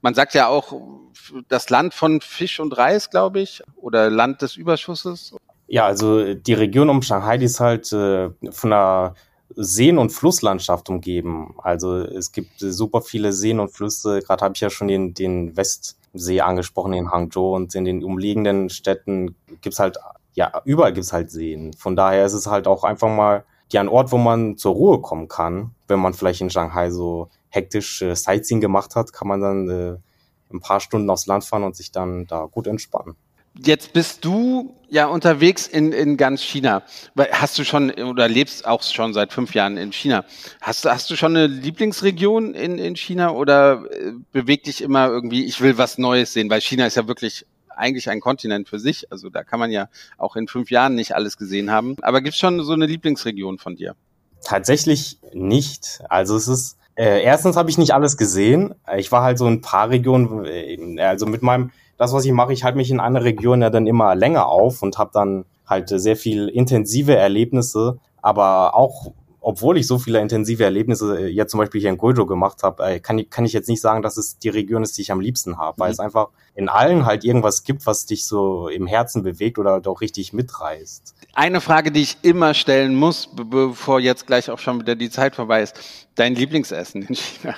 man 0.00 0.14
sagt 0.14 0.32
ja 0.32 0.46
auch 0.46 0.72
das 1.48 1.68
Land 1.68 1.92
von 1.92 2.22
Fisch 2.22 2.60
und 2.60 2.76
Reis, 2.78 3.10
glaube 3.10 3.40
ich, 3.40 3.62
oder 3.76 4.08
Land 4.08 4.40
des 4.42 4.56
Überschusses. 4.56 5.34
Ja, 5.66 5.84
also 5.84 6.32
die 6.34 6.54
Region 6.54 6.88
um 6.88 7.02
Shanghai, 7.02 7.36
die 7.36 7.44
ist 7.44 7.60
halt 7.60 7.92
äh, 7.92 8.30
von 8.50 8.72
einer 8.72 9.14
Seen- 9.60 9.98
und 9.98 10.10
Flusslandschaft 10.10 10.88
umgeben. 10.88 11.54
Also 11.58 11.96
es 11.96 12.30
gibt 12.30 12.60
super 12.60 13.02
viele 13.02 13.32
Seen 13.32 13.58
und 13.58 13.70
Flüsse. 13.70 14.20
Gerade 14.20 14.44
habe 14.44 14.54
ich 14.54 14.60
ja 14.60 14.70
schon 14.70 14.86
den, 14.86 15.14
den 15.14 15.56
Westsee 15.56 16.40
angesprochen, 16.40 16.92
in 16.92 17.10
Hangzhou 17.10 17.56
und 17.56 17.74
in 17.74 17.84
den 17.84 18.04
umliegenden 18.04 18.70
Städten 18.70 19.34
gibt's 19.60 19.80
halt, 19.80 19.98
ja, 20.34 20.62
überall 20.64 20.92
gibt's 20.92 21.12
halt 21.12 21.32
Seen. 21.32 21.72
Von 21.72 21.96
daher 21.96 22.24
ist 22.24 22.34
es 22.34 22.46
halt 22.46 22.68
auch 22.68 22.84
einfach 22.84 23.08
mal 23.08 23.44
ja 23.72 23.80
ein 23.80 23.88
Ort, 23.88 24.12
wo 24.12 24.16
man 24.16 24.56
zur 24.56 24.74
Ruhe 24.74 25.00
kommen 25.00 25.26
kann, 25.26 25.74
wenn 25.88 25.98
man 25.98 26.14
vielleicht 26.14 26.40
in 26.40 26.50
Shanghai 26.50 26.90
so 26.90 27.28
hektisch 27.48 28.00
äh, 28.02 28.14
Sightseeing 28.14 28.60
gemacht 28.60 28.94
hat, 28.94 29.12
kann 29.12 29.26
man 29.26 29.40
dann 29.40 29.68
äh, 29.68 29.96
ein 30.52 30.60
paar 30.60 30.78
Stunden 30.78 31.10
aufs 31.10 31.26
Land 31.26 31.44
fahren 31.44 31.64
und 31.64 31.74
sich 31.74 31.90
dann 31.90 32.26
da 32.26 32.46
gut 32.46 32.68
entspannen. 32.68 33.16
Jetzt 33.64 33.92
bist 33.92 34.24
du 34.24 34.74
ja 34.88 35.06
unterwegs 35.06 35.66
in, 35.66 35.92
in 35.92 36.16
ganz 36.16 36.42
China. 36.42 36.82
Hast 37.32 37.58
du 37.58 37.64
schon 37.64 37.90
oder 37.90 38.28
lebst 38.28 38.66
auch 38.66 38.82
schon 38.82 39.12
seit 39.12 39.32
fünf 39.32 39.52
Jahren 39.54 39.76
in 39.76 39.92
China? 39.92 40.24
Hast, 40.60 40.84
hast 40.84 41.10
du 41.10 41.16
schon 41.16 41.36
eine 41.36 41.48
Lieblingsregion 41.48 42.54
in, 42.54 42.78
in 42.78 42.94
China 42.94 43.32
oder 43.32 43.84
äh, 43.90 44.12
bewegt 44.32 44.66
dich 44.66 44.80
immer 44.80 45.08
irgendwie, 45.08 45.44
ich 45.44 45.60
will 45.60 45.76
was 45.76 45.98
Neues 45.98 46.32
sehen? 46.32 46.48
Weil 46.50 46.60
China 46.60 46.86
ist 46.86 46.96
ja 46.96 47.08
wirklich 47.08 47.46
eigentlich 47.68 48.08
ein 48.10 48.20
Kontinent 48.20 48.68
für 48.68 48.78
sich. 48.78 49.10
Also 49.10 49.28
da 49.28 49.42
kann 49.42 49.58
man 49.58 49.72
ja 49.72 49.88
auch 50.18 50.36
in 50.36 50.46
fünf 50.46 50.70
Jahren 50.70 50.94
nicht 50.94 51.14
alles 51.14 51.36
gesehen 51.36 51.70
haben. 51.70 51.96
Aber 52.02 52.20
gibt 52.20 52.34
es 52.34 52.40
schon 52.40 52.62
so 52.62 52.72
eine 52.72 52.86
Lieblingsregion 52.86 53.58
von 53.58 53.74
dir? 53.74 53.96
Tatsächlich 54.44 55.18
nicht. 55.32 56.00
Also 56.08 56.36
es 56.36 56.46
ist 56.46 56.78
äh, 56.98 57.22
erstens 57.22 57.56
habe 57.56 57.70
ich 57.70 57.78
nicht 57.78 57.92
alles 57.92 58.16
gesehen. 58.16 58.74
Ich 58.96 59.12
war 59.12 59.22
halt 59.22 59.38
so 59.38 59.46
ein 59.46 59.60
paar 59.60 59.88
Regionen, 59.88 60.44
äh, 60.44 61.00
also 61.00 61.26
mit 61.26 61.42
meinem, 61.42 61.70
das, 61.98 62.12
was 62.12 62.24
ich 62.24 62.32
mache, 62.32 62.52
ich 62.52 62.64
halte 62.64 62.78
mich 62.78 62.90
in 62.90 63.00
einer 63.00 63.24
Region 63.24 63.60
ja 63.60 63.70
dann 63.70 63.86
immer 63.86 64.14
länger 64.14 64.46
auf 64.46 64.82
und 64.82 64.96
habe 64.98 65.10
dann 65.12 65.44
halt 65.66 65.88
sehr 65.88 66.16
viel 66.16 66.48
intensive 66.48 67.14
Erlebnisse, 67.14 67.98
aber 68.22 68.74
auch 68.74 69.12
obwohl 69.40 69.78
ich 69.78 69.86
so 69.86 69.98
viele 69.98 70.20
intensive 70.20 70.64
Erlebnisse 70.64 71.20
äh, 71.20 71.26
jetzt 71.28 71.52
zum 71.52 71.58
Beispiel 71.58 71.80
hier 71.80 71.90
in 71.90 71.96
Guizhou 71.96 72.26
gemacht 72.26 72.62
habe, 72.62 72.84
äh, 72.84 73.00
kann, 73.00 73.18
ich, 73.18 73.30
kann 73.30 73.44
ich 73.44 73.52
jetzt 73.52 73.68
nicht 73.68 73.80
sagen, 73.80 74.02
dass 74.02 74.16
es 74.16 74.38
die 74.38 74.48
Region 74.48 74.82
ist, 74.82 74.98
die 74.98 75.02
ich 75.02 75.12
am 75.12 75.20
liebsten 75.20 75.56
habe, 75.56 75.74
mhm. 75.76 75.80
weil 75.80 75.92
es 75.92 76.00
einfach 76.00 76.28
in 76.54 76.68
allen 76.68 77.06
halt 77.06 77.24
irgendwas 77.24 77.62
gibt, 77.62 77.86
was 77.86 78.04
dich 78.04 78.26
so 78.26 78.68
im 78.68 78.86
Herzen 78.86 79.22
bewegt 79.22 79.58
oder 79.58 79.80
doch 79.80 80.00
richtig 80.00 80.32
mitreißt. 80.32 81.14
Eine 81.34 81.60
Frage, 81.60 81.92
die 81.92 82.02
ich 82.02 82.18
immer 82.22 82.52
stellen 82.52 82.94
muss, 82.94 83.30
bevor 83.32 84.00
jetzt 84.00 84.26
gleich 84.26 84.50
auch 84.50 84.58
schon 84.58 84.80
wieder 84.80 84.96
die 84.96 85.08
Zeit 85.08 85.36
vorbei 85.36 85.62
ist. 85.62 85.78
Dein 86.14 86.34
Lieblingsessen 86.34 87.02
in 87.02 87.14
China? 87.14 87.54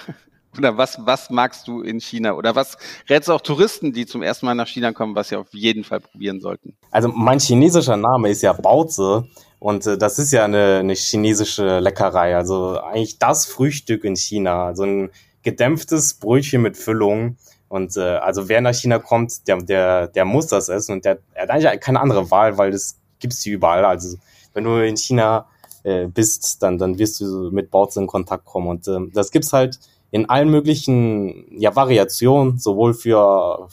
Oder 0.58 0.76
was, 0.76 0.98
was 1.04 1.30
magst 1.30 1.68
du 1.68 1.82
in 1.82 2.00
China? 2.00 2.34
Oder 2.34 2.54
was 2.56 2.76
rätst 3.08 3.28
du 3.28 3.32
auch 3.32 3.40
Touristen, 3.40 3.92
die 3.92 4.06
zum 4.06 4.22
ersten 4.22 4.46
Mal 4.46 4.54
nach 4.54 4.66
China 4.66 4.92
kommen, 4.92 5.14
was 5.14 5.28
sie 5.28 5.36
auf 5.36 5.52
jeden 5.52 5.84
Fall 5.84 6.00
probieren 6.00 6.40
sollten? 6.40 6.76
Also 6.90 7.08
mein 7.08 7.38
chinesischer 7.38 7.96
Name 7.96 8.30
ist 8.30 8.42
ja 8.42 8.52
Baozi 8.52 9.22
und 9.60 9.86
äh, 9.86 9.96
das 9.96 10.18
ist 10.18 10.32
ja 10.32 10.44
eine, 10.44 10.78
eine 10.78 10.94
chinesische 10.94 11.78
Leckerei. 11.78 12.34
Also 12.36 12.80
eigentlich 12.80 13.18
das 13.18 13.46
Frühstück 13.46 14.04
in 14.04 14.16
China. 14.16 14.74
So 14.74 14.84
ein 14.84 15.10
gedämpftes 15.42 16.14
Brötchen 16.14 16.62
mit 16.62 16.76
Füllung. 16.76 17.36
Und 17.68 17.96
äh, 17.96 18.00
also 18.00 18.48
wer 18.48 18.60
nach 18.60 18.74
China 18.74 18.98
kommt, 18.98 19.46
der, 19.46 19.58
der, 19.58 20.08
der 20.08 20.24
muss 20.24 20.48
das 20.48 20.68
essen 20.68 20.94
und 20.94 21.04
der, 21.04 21.18
der 21.34 21.42
hat 21.42 21.50
eigentlich 21.50 21.80
keine 21.80 22.00
andere 22.00 22.30
Wahl, 22.32 22.58
weil 22.58 22.72
das 22.72 22.98
gibt's 23.20 23.42
hier 23.42 23.54
überall. 23.54 23.84
Also 23.84 24.18
wenn 24.54 24.64
du 24.64 24.84
in 24.84 24.96
China 24.96 25.46
äh, 25.84 26.06
bist, 26.06 26.62
dann, 26.62 26.78
dann 26.78 26.98
wirst 26.98 27.20
du 27.20 27.50
mit 27.52 27.70
Baozi 27.70 28.00
in 28.00 28.06
Kontakt 28.08 28.44
kommen. 28.44 28.66
Und 28.66 28.88
äh, 28.88 28.98
das 29.12 29.30
gibt's 29.30 29.52
halt 29.52 29.78
in 30.10 30.28
allen 30.28 30.50
möglichen 30.50 31.46
ja, 31.58 31.74
Variationen, 31.76 32.58
sowohl 32.58 32.94
für 32.94 33.68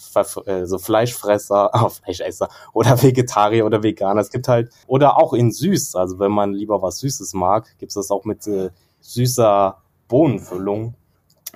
äh, 0.46 0.66
so 0.66 0.78
Fleischfresser, 0.78 1.72
äh, 1.74 1.90
Fleischesser 2.14 2.50
oder 2.74 3.02
Vegetarier 3.02 3.66
oder 3.66 3.84
Veganer. 3.84 4.22
Es 4.22 4.30
gibt 4.30 4.48
halt, 4.48 4.70
oder 4.86 5.18
auch 5.18 5.34
in 5.34 5.52
süß, 5.52 5.96
also 5.96 6.20
wenn 6.20 6.32
man 6.32 6.54
lieber 6.54 6.82
was 6.82 7.00
Süßes 7.00 7.34
mag, 7.34 7.68
gibt 7.80 7.90
es 7.90 7.96
das 7.96 8.12
auch 8.12 8.26
mit 8.26 8.46
äh, 8.48 8.70
süßer 9.02 9.78
Bohnenfüllung. 10.08 10.94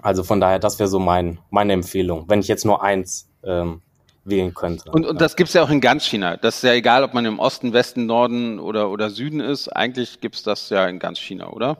Also 0.01 0.23
von 0.23 0.39
daher, 0.39 0.59
das 0.59 0.79
wäre 0.79 0.89
so 0.89 0.99
mein, 0.99 1.39
meine 1.51 1.73
Empfehlung, 1.73 2.25
wenn 2.27 2.39
ich 2.39 2.47
jetzt 2.47 2.65
nur 2.65 2.81
eins 2.81 3.29
ähm, 3.43 3.81
wählen 4.23 4.53
könnte. 4.53 4.89
Und, 4.91 5.05
und 5.05 5.21
das 5.21 5.35
gibt's 5.35 5.53
ja 5.53 5.63
auch 5.63 5.69
in 5.69 5.81
ganz 5.81 6.05
China. 6.05 6.37
Das 6.37 6.57
ist 6.57 6.63
ja 6.63 6.73
egal, 6.73 7.03
ob 7.03 7.13
man 7.13 7.25
im 7.25 7.39
Osten, 7.39 7.73
Westen, 7.73 8.05
Norden 8.07 8.59
oder, 8.59 8.89
oder 8.89 9.09
Süden 9.09 9.39
ist. 9.39 9.67
Eigentlich 9.67 10.21
gibt's 10.21 10.43
das 10.43 10.69
ja 10.69 10.87
in 10.87 10.97
ganz 10.99 11.19
China, 11.19 11.49
oder? 11.51 11.77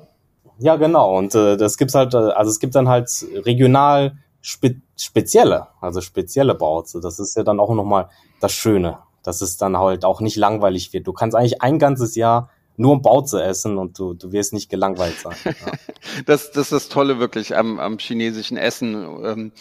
Ja, 0.61 0.75
genau. 0.75 1.17
Und 1.17 1.33
äh, 1.33 1.57
das 1.57 1.77
gibt's 1.77 1.95
halt, 1.95 2.13
äh, 2.13 2.17
also 2.17 2.51
es 2.51 2.59
gibt 2.59 2.75
dann 2.75 2.87
halt 2.87 3.09
regional 3.45 4.17
spe 4.41 4.75
spezielle, 4.95 5.67
also 5.81 6.01
spezielle 6.01 6.53
Bautze. 6.53 7.01
Das 7.01 7.19
ist 7.19 7.35
ja 7.35 7.43
dann 7.43 7.59
auch 7.59 7.73
nochmal 7.73 8.09
das 8.39 8.53
Schöne, 8.53 8.99
dass 9.23 9.41
es 9.41 9.57
dann 9.57 9.77
halt 9.77 10.05
auch 10.05 10.21
nicht 10.21 10.35
langweilig 10.35 10.93
wird. 10.93 11.07
Du 11.07 11.13
kannst 11.13 11.35
eigentlich 11.35 11.63
ein 11.63 11.79
ganzes 11.79 12.15
Jahr 12.15 12.49
nur 12.77 13.01
Bautze 13.01 13.43
essen 13.43 13.79
und 13.79 13.97
du, 13.97 14.13
du 14.13 14.31
wirst 14.31 14.53
nicht 14.53 14.69
gelangweilt 14.69 15.19
sein. 15.19 15.35
Ja. 15.43 15.51
das, 16.27 16.51
das 16.51 16.65
ist 16.65 16.71
das 16.71 16.89
Tolle 16.89 17.17
wirklich 17.17 17.57
am, 17.57 17.79
am 17.79 17.97
chinesischen 17.97 18.57
Essen. 18.57 18.93
Ähm, 19.23 19.51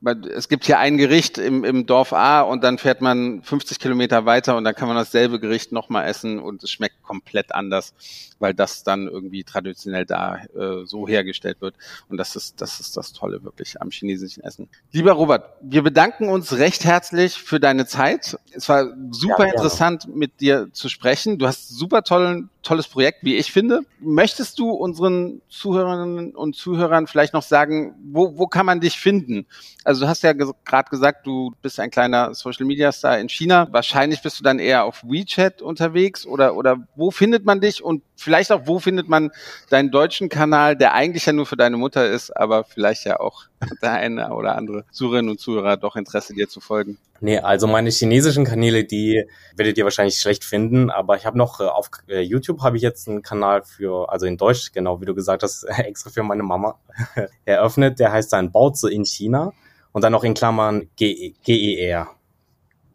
es 0.00 0.48
gibt 0.48 0.64
hier 0.64 0.78
ein 0.78 0.96
Gericht 0.96 1.38
im, 1.38 1.64
im 1.64 1.84
Dorf 1.84 2.12
A 2.12 2.42
und 2.42 2.62
dann 2.62 2.78
fährt 2.78 3.00
man 3.00 3.42
50 3.42 3.80
Kilometer 3.80 4.26
weiter 4.26 4.56
und 4.56 4.62
dann 4.62 4.74
kann 4.74 4.86
man 4.86 4.96
dasselbe 4.96 5.40
Gericht 5.40 5.72
nochmal 5.72 6.06
essen 6.06 6.38
und 6.38 6.62
es 6.62 6.70
schmeckt 6.70 7.02
komplett 7.02 7.52
anders, 7.52 7.94
weil 8.38 8.54
das 8.54 8.84
dann 8.84 9.08
irgendwie 9.08 9.42
traditionell 9.42 10.06
da 10.06 10.36
äh, 10.54 10.84
so 10.84 11.08
hergestellt 11.08 11.60
wird. 11.60 11.74
Und 12.08 12.16
das 12.16 12.36
ist, 12.36 12.60
das 12.60 12.78
ist 12.78 12.96
das 12.96 13.12
Tolle 13.12 13.42
wirklich 13.42 13.80
am 13.82 13.90
chinesischen 13.90 14.44
Essen. 14.44 14.68
Lieber 14.92 15.12
Robert, 15.12 15.56
wir 15.62 15.82
bedanken 15.82 16.28
uns 16.28 16.52
recht 16.52 16.84
herzlich 16.84 17.34
für 17.34 17.58
deine 17.58 17.86
Zeit. 17.86 18.38
Es 18.52 18.68
war 18.68 18.94
super 19.10 19.46
ja, 19.46 19.52
interessant, 19.52 20.14
mit 20.14 20.40
dir 20.40 20.68
zu 20.72 20.88
sprechen. 20.88 21.38
Du 21.38 21.46
hast 21.48 21.68
super 21.70 22.04
tollen, 22.04 22.50
tolles 22.68 22.86
Projekt, 22.86 23.20
wie 23.22 23.36
ich 23.36 23.50
finde. 23.50 23.80
Möchtest 23.98 24.58
du 24.58 24.70
unseren 24.70 25.40
Zuhörerinnen 25.48 26.36
und 26.36 26.54
Zuhörern 26.54 27.06
vielleicht 27.06 27.32
noch 27.32 27.42
sagen, 27.42 27.94
wo, 28.12 28.36
wo 28.36 28.46
kann 28.46 28.66
man 28.66 28.80
dich 28.80 28.98
finden? 28.98 29.46
Also 29.84 30.02
du 30.02 30.08
hast 30.08 30.22
ja 30.22 30.34
gerade 30.34 30.90
gesagt, 30.90 31.26
du 31.26 31.54
bist 31.62 31.80
ein 31.80 31.90
kleiner 31.90 32.34
Social 32.34 32.66
Media 32.66 32.92
Star 32.92 33.18
in 33.18 33.28
China. 33.28 33.68
Wahrscheinlich 33.70 34.20
bist 34.20 34.38
du 34.38 34.44
dann 34.44 34.58
eher 34.58 34.84
auf 34.84 35.02
WeChat 35.02 35.62
unterwegs 35.62 36.26
oder, 36.26 36.54
oder 36.56 36.76
wo 36.94 37.10
findet 37.10 37.44
man 37.44 37.60
dich 37.60 37.82
und 37.82 38.02
vielleicht 38.18 38.52
auch, 38.52 38.62
wo 38.64 38.78
findet 38.78 39.08
man 39.08 39.30
deinen 39.70 39.90
deutschen 39.90 40.28
Kanal, 40.28 40.76
der 40.76 40.94
eigentlich 40.94 41.24
ja 41.26 41.32
nur 41.32 41.46
für 41.46 41.56
deine 41.56 41.76
Mutter 41.76 42.06
ist, 42.06 42.36
aber 42.36 42.64
vielleicht 42.64 43.04
ja 43.04 43.20
auch 43.20 43.44
der 43.82 43.92
eine 43.92 44.32
oder 44.34 44.56
andere 44.56 44.84
Zuhörerinnen 44.90 45.30
und 45.30 45.40
Zuhörer 45.40 45.76
doch 45.76 45.96
Interesse 45.96 46.34
dir 46.34 46.48
zu 46.48 46.60
folgen. 46.60 46.98
Nee, 47.20 47.38
also 47.38 47.66
meine 47.66 47.90
chinesischen 47.90 48.44
Kanäle, 48.44 48.84
die 48.84 49.24
werdet 49.56 49.76
ihr 49.78 49.84
wahrscheinlich 49.84 50.18
schlecht 50.18 50.44
finden, 50.44 50.90
aber 50.90 51.16
ich 51.16 51.26
habe 51.26 51.36
noch 51.36 51.60
äh, 51.60 51.64
auf 51.64 51.90
äh, 52.08 52.20
YouTube 52.20 52.62
habe 52.62 52.76
ich 52.76 52.82
jetzt 52.82 53.08
einen 53.08 53.22
Kanal 53.22 53.62
für, 53.64 54.10
also 54.10 54.26
in 54.26 54.36
Deutsch, 54.36 54.72
genau 54.72 55.00
wie 55.00 55.06
du 55.06 55.14
gesagt 55.14 55.42
hast, 55.42 55.64
extra 55.78 56.10
für 56.10 56.22
meine 56.22 56.42
Mama 56.42 56.78
eröffnet. 57.44 57.98
Der 57.98 58.12
heißt 58.12 58.32
dann 58.32 58.52
Baozi 58.52 58.92
in 58.92 59.04
China 59.04 59.52
und 59.92 60.02
dann 60.02 60.12
noch 60.12 60.24
in 60.24 60.34
Klammern 60.34 60.88
GER. 60.96 62.08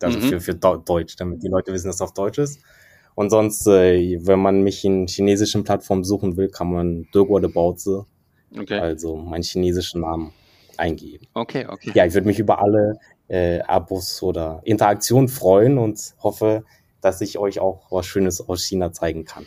Also 0.01 0.19
mhm. 0.19 0.23
für, 0.23 0.39
für 0.41 0.55
Deutsch, 0.55 1.15
damit 1.15 1.43
die 1.43 1.47
Leute 1.47 1.71
wissen, 1.71 1.87
dass 1.87 1.95
es 1.95 2.01
auf 2.01 2.13
Deutsch 2.13 2.37
ist. 2.37 2.59
Und 3.15 3.29
sonst, 3.29 3.67
äh, 3.67 4.17
wenn 4.25 4.39
man 4.39 4.61
mich 4.61 4.83
in 4.83 5.07
chinesischen 5.07 5.63
Plattformen 5.63 6.03
suchen 6.03 6.35
will, 6.37 6.49
kann 6.49 6.71
man 6.71 7.07
de 7.13 7.47
Baozi, 7.47 8.01
okay. 8.57 8.79
also 8.79 9.15
meinen 9.15 9.43
chinesischen 9.43 10.01
Namen, 10.01 10.33
eingeben. 10.77 11.27
Okay, 11.33 11.65
okay. 11.67 11.91
Ja, 11.93 12.05
ich 12.05 12.13
würde 12.13 12.27
mich 12.27 12.39
über 12.39 12.61
alle 12.61 12.99
äh, 13.27 13.59
Abos 13.61 14.23
oder 14.23 14.61
Interaktionen 14.63 15.27
freuen 15.27 15.77
und 15.77 16.15
hoffe, 16.21 16.63
dass 17.01 17.21
ich 17.21 17.37
euch 17.37 17.59
auch 17.59 17.91
was 17.91 18.05
Schönes 18.05 18.47
aus 18.47 18.63
China 18.63 18.91
zeigen 18.91 19.25
kann. 19.25 19.45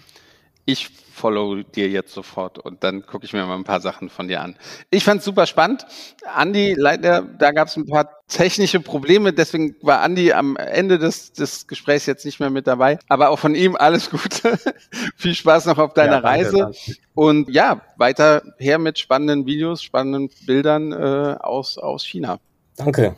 Ich 0.64 0.90
follow 1.16 1.62
dir 1.62 1.88
jetzt 1.88 2.12
sofort 2.12 2.58
und 2.58 2.84
dann 2.84 3.06
gucke 3.06 3.24
ich 3.24 3.32
mir 3.32 3.44
mal 3.46 3.54
ein 3.54 3.64
paar 3.64 3.80
Sachen 3.80 4.10
von 4.10 4.28
dir 4.28 4.42
an. 4.42 4.56
Ich 4.90 5.02
fand 5.02 5.20
es 5.20 5.24
super 5.24 5.46
spannend. 5.46 5.86
Andi, 6.34 6.74
leider, 6.76 7.22
da 7.22 7.52
gab 7.52 7.68
es 7.68 7.76
ein 7.76 7.86
paar 7.86 8.10
technische 8.28 8.80
Probleme, 8.80 9.32
deswegen 9.32 9.76
war 9.80 10.02
Andi 10.02 10.32
am 10.32 10.56
Ende 10.56 10.98
des, 10.98 11.32
des 11.32 11.66
Gesprächs 11.66 12.04
jetzt 12.06 12.26
nicht 12.26 12.38
mehr 12.38 12.50
mit 12.50 12.66
dabei. 12.66 12.98
Aber 13.08 13.30
auch 13.30 13.38
von 13.38 13.54
ihm 13.54 13.76
alles 13.76 14.10
Gute. 14.10 14.58
Viel 15.16 15.34
Spaß 15.34 15.66
noch 15.66 15.78
auf 15.78 15.94
deiner 15.94 16.16
ja, 16.16 16.18
Reise. 16.18 16.58
Danke. 16.58 16.76
Und 17.14 17.48
ja, 17.48 17.80
weiter 17.96 18.42
her 18.58 18.78
mit 18.78 18.98
spannenden 18.98 19.46
Videos, 19.46 19.82
spannenden 19.82 20.28
Bildern 20.44 20.92
äh, 20.92 21.36
aus, 21.40 21.78
aus 21.78 22.04
China. 22.04 22.38
Danke. 22.76 23.16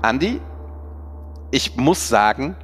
Andi, 0.00 0.40
ich 1.50 1.76
muss 1.76 2.08
sagen, 2.08 2.56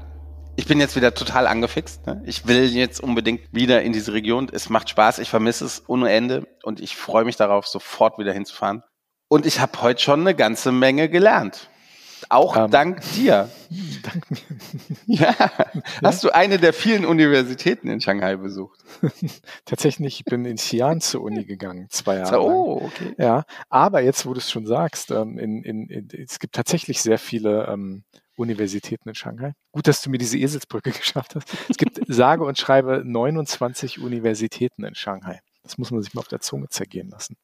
ich 0.57 0.66
bin 0.66 0.80
jetzt 0.80 0.96
wieder 0.96 1.14
total 1.14 1.46
angefixt. 1.46 2.07
Ne? 2.07 2.22
Ich 2.26 2.46
will 2.46 2.64
jetzt 2.64 3.00
unbedingt 3.00 3.40
wieder 3.52 3.82
in 3.82 3.92
diese 3.92 4.12
Region. 4.12 4.48
Es 4.52 4.68
macht 4.68 4.88
Spaß, 4.88 5.18
ich 5.18 5.30
vermisse 5.30 5.64
es 5.64 5.84
ohne 5.88 6.11
Ende 6.12 6.46
und 6.62 6.80
ich 6.80 6.96
freue 6.96 7.24
mich 7.24 7.36
darauf, 7.36 7.66
sofort 7.66 8.18
wieder 8.18 8.32
hinzufahren. 8.32 8.82
Und 9.28 9.46
ich 9.46 9.61
habe 9.61 9.82
heute 9.82 10.02
schon 10.02 10.20
eine 10.20 10.34
ganze 10.34 10.70
Menge 10.70 11.09
gelernt. 11.09 11.68
Auch 12.28 12.57
um, 12.57 12.64
ähm, 12.64 12.70
dank 12.70 13.00
dir. 13.12 13.50
Dank 14.02 14.30
mir. 14.30 14.38
Ja. 15.07 15.34
Hast 16.02 16.24
du 16.24 16.30
eine 16.30 16.59
der 16.59 16.72
vielen 16.72 17.05
Universitäten 17.05 17.88
in 17.88 18.00
Shanghai 18.00 18.36
besucht? 18.36 18.80
Tatsächlich, 19.66 20.20
ich 20.20 20.24
bin 20.24 20.44
in 20.44 20.57
Xi'an 20.57 21.00
zur 21.00 21.22
Uni 21.22 21.44
gegangen, 21.44 21.88
zwei 21.90 22.16
Jahre. 22.16 22.42
Oh, 22.42 22.82
okay. 22.86 23.14
Ja, 23.18 23.44
aber 23.68 24.00
jetzt, 24.00 24.24
wo 24.24 24.32
du 24.32 24.38
es 24.38 24.50
schon 24.50 24.66
sagst, 24.66 25.11
ähm, 25.11 25.38
in, 25.38 25.62
in, 25.62 25.88
in, 25.88 26.09
es 26.11 26.38
gibt 26.38 26.55
tatsächlich 26.55 27.02
sehr 27.02 27.18
viele 27.18 27.66
ähm, 27.68 28.05
Universitäten 28.37 29.09
in 29.09 29.14
Shanghai. 29.14 29.53
Gut, 29.72 29.87
dass 29.87 30.03
du 30.03 30.11
mir 30.11 30.18
diese 30.18 30.39
Eselsbrücke 30.39 30.91
geschafft 30.99 31.35
hast. 31.35 31.49
Es 31.68 31.76
gibt 31.76 32.01
sage 32.07 32.45
und 32.45 32.59
schreibe 32.59 33.03
29 33.05 34.01
Universitäten 34.01 34.85
in 34.85 34.95
Shanghai. 34.95 35.41
Das 35.62 35.78
muss 35.78 35.91
man 35.91 36.03
sich 36.03 36.14
mal 36.14 36.20
auf 36.20 36.28
der 36.28 36.41
Zunge 36.41 36.68
zergehen 36.68 37.09
lassen. 37.11 37.37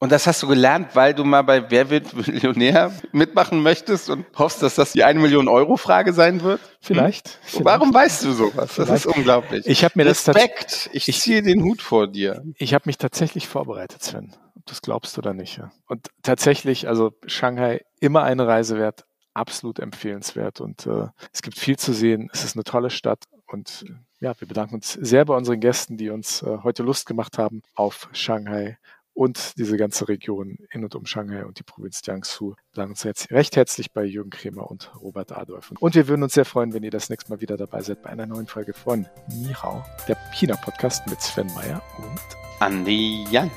Und 0.00 0.12
das 0.12 0.28
hast 0.28 0.42
du 0.44 0.46
gelernt, 0.46 0.94
weil 0.94 1.12
du 1.12 1.24
mal 1.24 1.42
bei 1.42 1.70
Wer 1.70 1.90
wird 1.90 2.14
Millionär 2.14 2.92
mitmachen 3.10 3.62
möchtest 3.62 4.08
und 4.10 4.26
hoffst, 4.36 4.62
dass 4.62 4.76
das 4.76 4.92
die 4.92 5.02
eine 5.02 5.18
Million 5.18 5.48
Euro 5.48 5.76
Frage 5.76 6.12
sein 6.12 6.42
wird? 6.42 6.60
Vielleicht. 6.80 7.28
Hm? 7.28 7.34
vielleicht. 7.42 7.64
Warum 7.64 7.92
weißt 7.92 8.24
du 8.24 8.32
sowas? 8.32 8.76
Das 8.76 8.86
vielleicht. 8.86 9.06
ist 9.06 9.16
unglaublich. 9.16 9.66
Ich 9.66 9.82
habe 9.82 9.94
mir 9.96 10.06
Respekt. 10.06 10.86
das 10.86 10.90
Ich, 10.92 11.08
ich 11.08 11.20
ziehe 11.20 11.42
den 11.42 11.64
Hut 11.64 11.82
vor 11.82 12.06
dir. 12.06 12.44
Ich 12.58 12.74
habe 12.74 12.84
mich 12.86 12.98
tatsächlich 12.98 13.48
vorbereitet, 13.48 14.04
Sven. 14.04 14.36
Ob 14.54 14.66
du 14.66 14.70
das 14.70 14.82
glaubst 14.82 15.18
oder 15.18 15.34
nicht. 15.34 15.60
Und 15.88 16.06
tatsächlich, 16.22 16.86
also 16.86 17.10
Shanghai 17.26 17.80
immer 17.98 18.22
eine 18.22 18.46
Reise 18.46 18.78
wert, 18.78 19.04
absolut 19.34 19.78
empfehlenswert 19.78 20.60
und 20.60 20.86
äh, 20.86 21.08
es 21.32 21.42
gibt 21.42 21.58
viel 21.58 21.78
zu 21.78 21.92
sehen. 21.92 22.30
Es 22.32 22.44
ist 22.44 22.56
eine 22.56 22.64
tolle 22.64 22.90
Stadt 22.90 23.24
und 23.46 23.84
äh, 23.88 23.94
ja, 24.20 24.34
wir 24.40 24.48
bedanken 24.48 24.76
uns 24.76 24.92
sehr 24.92 25.24
bei 25.24 25.34
unseren 25.34 25.60
Gästen, 25.60 25.96
die 25.96 26.10
uns 26.10 26.42
äh, 26.42 26.58
heute 26.62 26.82
Lust 26.82 27.06
gemacht 27.06 27.38
haben 27.38 27.62
auf 27.74 28.08
Shanghai 28.12 28.78
und 29.18 29.58
diese 29.58 29.76
ganze 29.76 30.08
Region 30.08 30.58
in 30.70 30.84
und 30.84 30.94
um 30.94 31.04
Shanghai 31.04 31.44
und 31.44 31.58
die 31.58 31.64
Provinz 31.64 32.02
Jiangsu. 32.04 32.50
Wir 32.50 32.56
bedanken 32.70 32.92
uns 32.92 33.02
jetzt 33.02 33.30
recht 33.32 33.56
herzlich 33.56 33.92
bei 33.92 34.04
Jürgen 34.04 34.30
Kremer 34.30 34.70
und 34.70 34.92
Robert 35.00 35.32
Adolf. 35.32 35.72
Und 35.80 35.96
wir 35.96 36.06
würden 36.06 36.22
uns 36.22 36.34
sehr 36.34 36.44
freuen, 36.44 36.72
wenn 36.72 36.84
ihr 36.84 36.92
das 36.92 37.10
nächste 37.10 37.30
Mal 37.30 37.40
wieder 37.40 37.56
dabei 37.56 37.82
seid 37.82 38.02
bei 38.02 38.10
einer 38.10 38.26
neuen 38.26 38.46
Folge 38.46 38.74
von 38.74 39.08
Ni 39.28 39.52
Hao, 39.54 39.84
der 40.06 40.16
China-Podcast 40.34 41.08
mit 41.08 41.20
Sven 41.20 41.52
Meyer 41.54 41.82
und 41.98 42.20
Andi 42.60 43.26
Yang. 43.30 43.50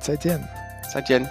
Zaijian. 0.00 0.48
Zaijian. 0.90 1.28